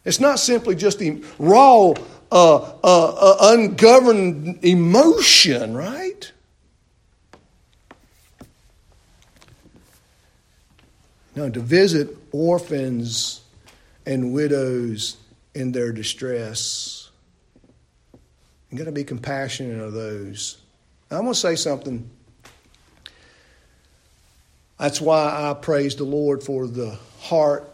It's 0.05 0.21
not 0.21 0.39
simply 0.39 0.75
just 0.75 1.01
the 1.01 1.23
raw, 1.39 1.91
uh, 1.91 1.95
uh, 2.33 2.73
uh, 2.83 3.37
ungoverned 3.41 4.65
emotion, 4.65 5.77
right? 5.77 6.33
No, 11.37 11.51
to 11.51 11.61
visit 11.61 12.17
orphans 12.33 13.43
and 14.07 14.33
widows 14.33 15.19
in 15.55 15.73
their 15.73 15.93
distress 15.93 16.98
you 18.71 18.79
got 18.79 18.85
to 18.85 18.93
be 18.93 19.05
compassionate 19.05 19.81
of 19.81 19.93
those. 19.93 20.59
I'm 21.11 21.23
going 21.23 21.33
to 21.33 21.39
say 21.39 21.57
something. 21.57 22.09
That's 24.79 25.01
why 25.01 25.51
I 25.51 25.55
praise 25.55 25.97
the 25.97 26.05
Lord 26.05 26.43
for 26.43 26.67
the 26.67 26.99
heart 27.21 27.73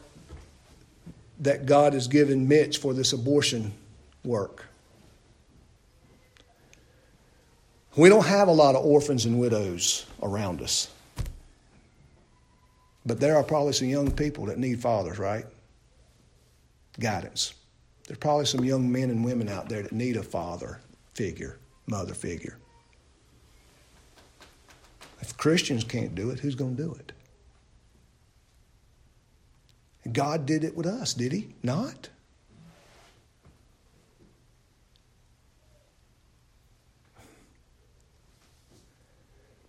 that 1.40 1.66
God 1.66 1.92
has 1.92 2.08
given 2.08 2.48
Mitch 2.48 2.78
for 2.78 2.94
this 2.94 3.12
abortion 3.12 3.72
work. 4.24 4.64
We 7.96 8.08
don't 8.08 8.24
have 8.24 8.48
a 8.48 8.52
lot 8.52 8.74
of 8.74 8.84
orphans 8.84 9.24
and 9.24 9.38
widows 9.38 10.06
around 10.22 10.62
us. 10.62 10.88
But 13.06 13.20
there 13.20 13.36
are 13.36 13.44
probably 13.44 13.72
some 13.72 13.88
young 13.88 14.10
people 14.10 14.46
that 14.46 14.58
need 14.58 14.80
fathers, 14.80 15.18
right? 15.18 15.44
guidance. 16.98 17.54
There's 18.06 18.18
probably 18.18 18.46
some 18.46 18.64
young 18.64 18.90
men 18.90 19.10
and 19.10 19.24
women 19.24 19.48
out 19.48 19.68
there 19.68 19.82
that 19.82 19.92
need 19.92 20.16
a 20.16 20.22
father 20.22 20.80
figure, 21.14 21.58
mother 21.86 22.14
figure. 22.14 22.58
If 25.20 25.36
Christians 25.36 25.84
can't 25.84 26.14
do 26.14 26.30
it, 26.30 26.40
who's 26.40 26.54
going 26.54 26.76
to 26.76 26.82
do 26.82 26.94
it? 26.94 27.12
God 30.12 30.44
did 30.44 30.64
it 30.64 30.76
with 30.76 30.86
us, 30.86 31.14
did 31.14 31.32
He? 31.32 31.54
Not? 31.62 32.10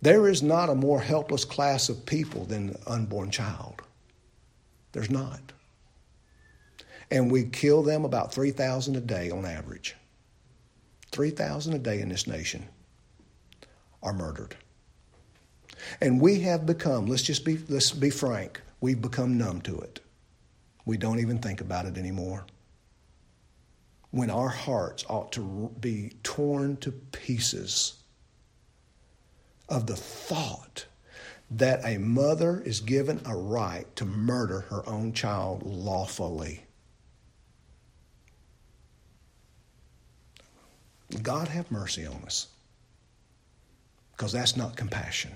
There 0.02 0.28
is 0.28 0.42
not 0.42 0.68
a 0.68 0.74
more 0.74 1.00
helpless 1.00 1.44
class 1.44 1.88
of 1.88 2.04
people 2.04 2.44
than 2.44 2.68
the 2.68 2.78
unborn 2.86 3.30
child. 3.30 3.82
There's 4.92 5.10
not. 5.10 5.40
And 7.10 7.30
we 7.30 7.44
kill 7.44 7.82
them 7.82 8.04
about 8.04 8.32
3,000 8.32 8.96
a 8.96 9.00
day 9.00 9.30
on 9.30 9.44
average. 9.44 9.94
3,000 11.12 11.74
a 11.74 11.78
day 11.78 12.00
in 12.00 12.08
this 12.08 12.26
nation 12.26 12.66
are 14.02 14.12
murdered. 14.12 14.56
And 16.00 16.20
we 16.20 16.40
have 16.40 16.66
become, 16.66 17.06
let's 17.06 17.22
just 17.22 17.44
be, 17.44 17.58
let's 17.68 17.92
be 17.92 18.10
frank, 18.10 18.60
we've 18.80 19.00
become 19.00 19.38
numb 19.38 19.60
to 19.62 19.78
it. 19.78 20.00
We 20.84 20.96
don't 20.96 21.20
even 21.20 21.38
think 21.38 21.60
about 21.60 21.86
it 21.86 21.96
anymore. 21.96 22.46
When 24.10 24.30
our 24.30 24.48
hearts 24.48 25.04
ought 25.08 25.32
to 25.32 25.70
be 25.80 26.12
torn 26.22 26.76
to 26.78 26.92
pieces 26.92 27.94
of 29.68 29.86
the 29.86 29.96
thought 29.96 30.86
that 31.50 31.84
a 31.84 31.98
mother 31.98 32.60
is 32.64 32.80
given 32.80 33.20
a 33.24 33.36
right 33.36 33.94
to 33.96 34.04
murder 34.04 34.60
her 34.62 34.88
own 34.88 35.12
child 35.12 35.62
lawfully. 35.64 36.65
God 41.22 41.48
have 41.48 41.70
mercy 41.70 42.06
on 42.06 42.22
us 42.24 42.48
because 44.12 44.32
that's 44.32 44.56
not 44.56 44.76
compassion. 44.76 45.32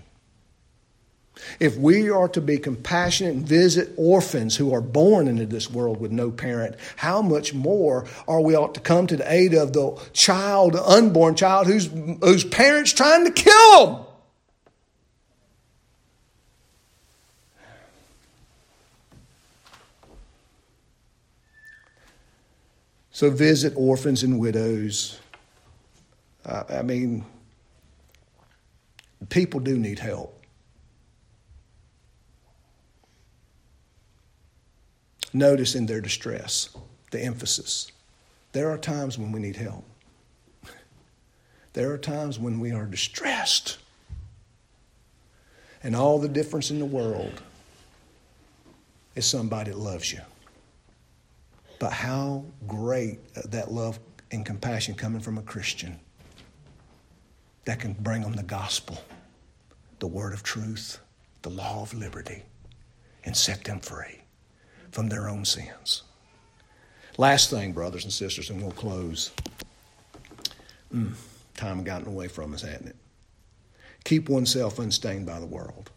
If 1.59 1.77
we 1.77 2.11
are 2.11 2.29
to 2.29 2.41
be 2.41 2.59
compassionate 2.59 3.35
and 3.35 3.47
visit 3.47 3.91
orphans 3.97 4.57
who 4.57 4.75
are 4.75 4.81
born 4.81 5.29
into 5.29 5.47
this 5.47 5.71
world 5.71 6.01
with 6.01 6.11
no 6.11 6.31
parent, 6.31 6.77
how 6.97 7.23
much 7.23 7.55
more 7.55 8.07
are 8.27 8.41
we 8.41 8.55
ought 8.55 8.75
to 8.75 8.81
come 8.81 9.07
to 9.07 9.17
the 9.17 9.33
aid 9.33 9.55
of 9.55 9.73
the 9.73 9.99
child, 10.13 10.77
unborn 10.77 11.37
child, 11.37 11.67
whose, 11.67 11.87
whose 11.87 12.45
parents 12.45 12.93
trying 12.93 13.25
to 13.25 13.31
kill 13.31 13.87
them? 13.87 14.05
So 23.13 23.31
visit 23.31 23.75
orphans 23.77 24.23
and 24.23 24.39
widows. 24.39 25.21
Uh, 26.45 26.65
I 26.71 26.83
mean, 26.83 27.25
people 29.29 29.61
do 29.61 29.79
need 29.79 29.99
help. 29.99 30.37
Notice 35.33 35.75
in 35.75 35.87
their 35.87 36.01
distress 36.01 36.71
the 37.11 37.21
emphasis. 37.21 37.93
There 38.53 38.71
are 38.71 38.79
times 38.79 39.19
when 39.19 39.33
we 39.33 39.41
need 39.41 39.57
help. 39.57 39.85
There 41.73 41.93
are 41.93 41.99
times 41.99 42.37
when 42.37 42.59
we 42.59 42.73
are 42.73 42.85
distressed. 42.85 43.79
And 45.85 45.95
all 45.95 46.19
the 46.19 46.29
difference 46.29 46.73
in 46.73 46.81
the 46.81 46.85
world 46.85 47.41
is 49.15 49.25
somebody 49.25 49.71
that 49.71 49.79
loves 49.79 50.13
you. 50.13 50.21
But 51.79 51.93
how 51.93 52.45
great 52.67 53.21
that 53.51 53.71
love 53.71 54.01
and 54.33 54.45
compassion 54.45 54.95
coming 54.95 55.21
from 55.21 55.39
a 55.39 55.43
Christian 55.43 56.01
that 57.65 57.81
can 57.81 57.93
bring 57.95 58.23
them 58.23 58.33
the 58.33 58.43
gospel, 58.43 58.99
the 59.99 60.07
word 60.07 60.33
of 60.33 60.43
truth, 60.43 60.99
the 61.43 61.51
law 61.51 61.83
of 61.83 61.95
liberty, 61.95 62.43
and 63.25 63.37
set 63.37 63.65
them 63.65 63.81
free 63.81 64.23
from 64.91 65.09
their 65.09 65.29
own 65.29 65.45
sins. 65.45 66.03
Last 67.19 67.51
thing, 67.51 67.73
brothers 67.73 68.05
and 68.05 68.13
sisters, 68.13 68.51
and 68.51 68.63
we'll 68.63 68.73
close. 68.73 69.31
Mm, 70.95 71.13
time 71.57 71.85
gotten 71.85 72.09
away 72.09 72.29
from 72.29 72.55
us, 72.55 72.63
hasn't 72.63 72.89
it? 72.89 72.97
Keep 74.05 74.29
oneself 74.29 74.79
unstained 74.79 75.27
by 75.27 75.39
the 75.39 75.47
world. 75.47 75.91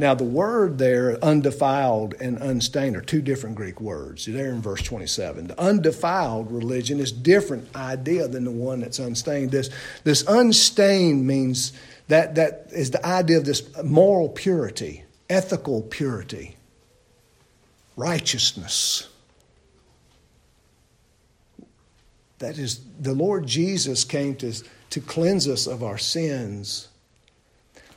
Now, 0.00 0.14
the 0.14 0.24
word 0.24 0.78
there, 0.78 1.22
undefiled 1.22 2.14
and 2.22 2.38
unstained, 2.38 2.96
are 2.96 3.02
two 3.02 3.20
different 3.20 3.54
Greek 3.54 3.82
words. 3.82 4.24
There 4.24 4.48
in 4.48 4.62
verse 4.62 4.80
27. 4.80 5.48
The 5.48 5.60
undefiled 5.60 6.50
religion 6.50 7.00
is 7.00 7.12
different 7.12 7.76
idea 7.76 8.26
than 8.26 8.46
the 8.46 8.50
one 8.50 8.80
that's 8.80 8.98
unstained. 8.98 9.50
This, 9.50 9.68
this 10.02 10.24
unstained 10.26 11.26
means 11.26 11.74
that, 12.08 12.36
that 12.36 12.68
is 12.72 12.92
the 12.92 13.04
idea 13.04 13.36
of 13.36 13.44
this 13.44 13.62
moral 13.84 14.30
purity, 14.30 15.04
ethical 15.28 15.82
purity, 15.82 16.56
righteousness. 17.94 19.06
That 22.38 22.56
is, 22.56 22.80
the 22.98 23.12
Lord 23.12 23.46
Jesus 23.46 24.04
came 24.04 24.34
to, 24.36 24.54
to 24.88 25.00
cleanse 25.02 25.46
us 25.46 25.66
of 25.66 25.82
our 25.82 25.98
sins 25.98 26.88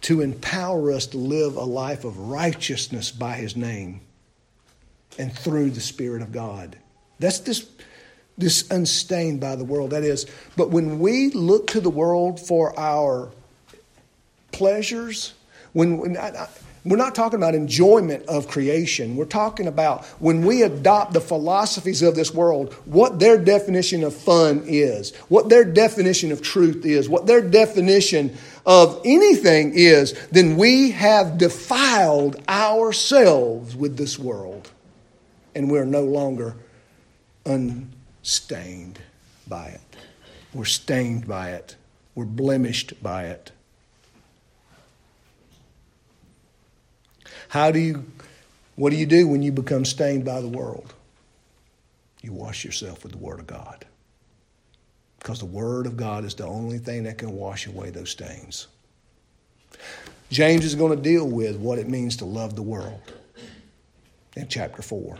to 0.04 0.22
empower 0.22 0.91
us 0.91 1.08
to 1.08 1.18
live 1.18 1.56
a 1.56 1.64
life 1.64 2.04
of 2.04 2.18
righteousness 2.20 3.12
by 3.12 3.36
His 3.36 3.56
name 3.56 4.01
and 5.18 5.36
through 5.38 5.72
the 5.72 5.82
Spirit 5.82 6.22
of 6.22 6.32
God. 6.32 6.76
That's 7.20 7.39
this, 7.39 7.70
this 8.38 8.70
unstained 8.70 9.39
by 9.39 9.56
the 9.56 9.64
world. 9.64 9.91
That 9.91 10.04
is, 10.04 10.26
but 10.56 10.70
when 10.70 10.99
we 10.99 11.30
look 11.32 11.68
to 11.68 11.82
the 11.82 11.89
world 11.89 12.39
for 12.39 12.78
our 12.78 13.32
pleasures, 14.51 15.34
when, 15.72 15.97
when 15.97 16.18
I, 16.18 16.47
we're 16.86 16.98
not 16.98 17.16
talking 17.16 17.38
about 17.38 17.56
enjoyment 17.56 18.26
of 18.26 18.50
creation. 18.50 19.16
We're 19.16 19.24
talking 19.24 19.68
about 19.68 20.04
when 20.20 20.46
we 20.46 20.64
adopt 20.64 21.14
the 21.14 21.22
philosophies 21.22 22.02
of 22.02 22.16
this 22.16 22.34
world, 22.34 22.74
what 22.86 23.20
their 23.20 23.38
definition 23.38 24.04
of 24.04 24.14
fun 24.14 24.64
is, 24.66 25.16
what 25.30 25.48
their 25.48 25.64
definition 25.64 26.34
of 26.34 26.42
truth 26.42 26.86
is, 26.86 27.08
what 27.08 27.26
their 27.26 27.42
definition 27.42 28.36
of 28.66 29.00
anything 29.06 29.72
is, 29.74 30.14
then 30.30 30.58
we 30.58 30.92
have 30.92 31.38
defiled 31.38 32.42
ourselves 32.50 33.78
with 33.78 33.96
this 33.96 34.20
world. 34.20 34.70
And 35.56 35.72
we're 35.72 35.86
no 35.86 36.04
longer 36.04 36.56
unstained 37.46 39.00
by 39.48 39.68
it. 39.68 39.82
We're 40.54 40.66
stained 40.66 41.28
by 41.28 41.52
it. 41.52 41.78
We're 42.14 42.26
blemished 42.26 43.02
by 43.02 43.28
it. 43.28 43.53
How 47.54 47.70
do 47.70 47.78
you, 47.78 48.04
what 48.78 48.89
do 48.89 48.95
you 48.95 49.06
do 49.06 49.28
when 49.28 49.43
you 49.43 49.51
become 49.51 49.86
stained 49.86 50.26
by 50.26 50.41
the 50.41 50.47
world? 50.47 50.91
You 52.24 52.34
wash 52.34 52.66
yourself 52.66 53.04
with 53.04 53.12
the 53.12 53.20
Word 53.20 53.39
of 53.39 53.45
God. 53.45 53.86
Because 55.20 55.38
the 55.38 55.45
Word 55.45 55.86
of 55.86 55.95
God 55.95 56.26
is 56.26 56.34
the 56.34 56.47
only 56.47 56.80
thing 56.80 57.04
that 57.04 57.20
can 57.20 57.32
wash 57.34 57.68
away 57.68 57.91
those 57.91 58.10
stains. 58.10 58.70
James 60.32 60.66
is 60.66 60.74
going 60.74 60.97
to 60.97 61.04
deal 61.04 61.30
with 61.30 61.56
what 61.58 61.78
it 61.78 61.88
means 61.88 62.18
to 62.18 62.26
love 62.26 62.56
the 62.56 62.64
world 62.64 63.14
in 64.36 64.47
chapter 64.47 64.82
4. 64.82 65.16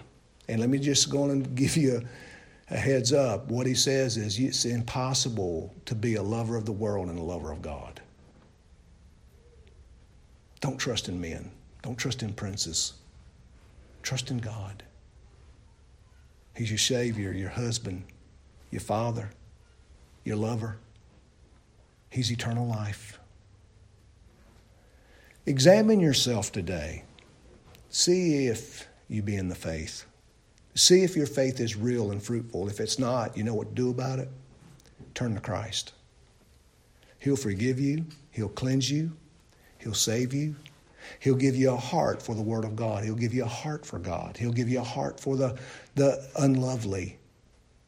And 0.50 0.60
let 0.60 0.70
me 0.70 0.80
just 0.80 1.12
go 1.12 1.26
and 1.26 1.56
give 1.56 1.78
you 1.78 2.02
a, 2.72 2.74
a, 2.74 2.78
heads 2.80 3.14
up. 3.14 3.48
What 3.52 3.68
he 3.68 3.76
says 3.76 4.18
is 4.18 4.40
it's 4.40 4.66
impossible 4.66 5.72
to 5.86 5.94
be 5.94 6.16
a 6.16 6.24
lover 6.24 6.56
of 6.56 6.66
the 6.66 6.72
world 6.72 7.10
and 7.10 7.20
a 7.20 7.24
lover 7.24 7.52
of 7.52 7.62
God. 7.62 8.02
Don't 10.62 10.80
trust 10.80 11.10
in 11.10 11.22
men. 11.22 11.52
Don't 11.84 11.98
trust 11.98 12.24
in 12.24 12.34
princes. 12.34 12.94
Trust 14.02 14.32
in 14.32 14.40
God. 14.40 14.84
He's 16.56 16.72
your 16.72 16.78
Savior, 16.78 17.32
your 17.32 17.50
husband, 17.50 18.04
your 18.72 18.82
Father, 18.82 19.30
your 20.24 20.38
lover. 20.38 20.78
He's 22.10 22.32
eternal 22.32 22.68
life. 22.68 23.20
Examine 25.46 26.00
yourself 26.00 26.52
today. 26.52 27.04
See 27.90 28.48
if 28.48 28.88
you 29.10 29.22
be 29.22 29.36
in 29.36 29.50
the 29.50 29.56
faith. 29.56 30.06
See 30.76 31.04
if 31.04 31.16
your 31.16 31.28
faith 31.28 31.60
is 31.60 31.76
real 31.76 32.12
and 32.12 32.24
fruitful. 32.24 32.70
If 32.70 32.80
it's 32.80 32.98
not, 32.98 33.36
you 33.38 33.44
know 33.44 33.54
what 33.54 33.70
to 33.70 33.76
do 33.76 33.90
about 33.90 34.20
it? 34.20 34.30
Turn 35.14 35.36
to 35.36 35.42
Christ. 35.42 35.94
He'll 37.20 37.36
forgive 37.36 37.80
you, 37.80 38.06
He'll 38.32 38.50
cleanse 38.50 38.90
you, 38.90 39.12
He'll 39.80 39.94
save 39.94 40.34
you, 40.34 40.56
He'll 41.20 41.36
give 41.36 41.56
you 41.56 41.72
a 41.72 41.78
heart 41.78 42.22
for 42.22 42.36
the 42.36 42.42
Word 42.42 42.66
of 42.66 42.76
God. 42.76 43.04
He'll 43.04 43.16
give 43.16 43.34
you 43.34 43.44
a 43.44 43.48
heart 43.48 43.86
for 43.86 44.00
God. 44.00 44.38
He'll 44.38 44.52
give 44.52 44.70
you 44.70 44.80
a 44.80 44.84
heart 44.84 45.20
for 45.20 45.36
the, 45.36 45.58
the 45.96 46.28
unlovely, 46.38 47.18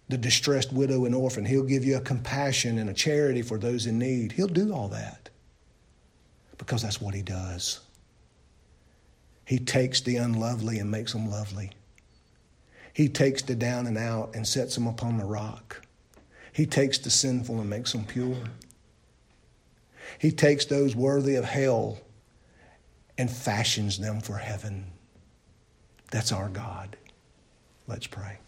the 0.09 0.17
distressed 0.17 0.73
widow 0.73 1.05
and 1.05 1.15
orphan. 1.15 1.45
He'll 1.45 1.63
give 1.63 1.83
you 1.83 1.97
a 1.97 2.01
compassion 2.01 2.77
and 2.77 2.89
a 2.89 2.93
charity 2.93 3.41
for 3.41 3.57
those 3.57 3.85
in 3.85 3.99
need. 3.99 4.31
He'll 4.31 4.47
do 4.47 4.73
all 4.73 4.87
that 4.89 5.29
because 6.57 6.81
that's 6.81 7.01
what 7.01 7.13
He 7.13 7.21
does. 7.21 7.81
He 9.45 9.59
takes 9.59 10.01
the 10.01 10.17
unlovely 10.17 10.79
and 10.79 10.89
makes 10.89 11.13
them 11.13 11.29
lovely. 11.29 11.71
He 12.93 13.09
takes 13.09 13.41
the 13.41 13.55
down 13.55 13.87
and 13.87 13.97
out 13.97 14.35
and 14.35 14.47
sets 14.47 14.75
them 14.75 14.87
upon 14.87 15.17
the 15.17 15.25
rock. 15.25 15.85
He 16.53 16.65
takes 16.65 16.97
the 16.97 17.09
sinful 17.09 17.59
and 17.59 17.69
makes 17.69 17.91
them 17.91 18.05
pure. 18.05 18.37
He 20.17 20.31
takes 20.31 20.65
those 20.65 20.95
worthy 20.95 21.35
of 21.35 21.43
hell 21.43 21.99
and 23.17 23.29
fashions 23.29 23.97
them 23.97 24.19
for 24.19 24.37
heaven. 24.37 24.85
That's 26.11 26.31
our 26.31 26.49
God. 26.49 26.97
Let's 27.87 28.07
pray. 28.07 28.39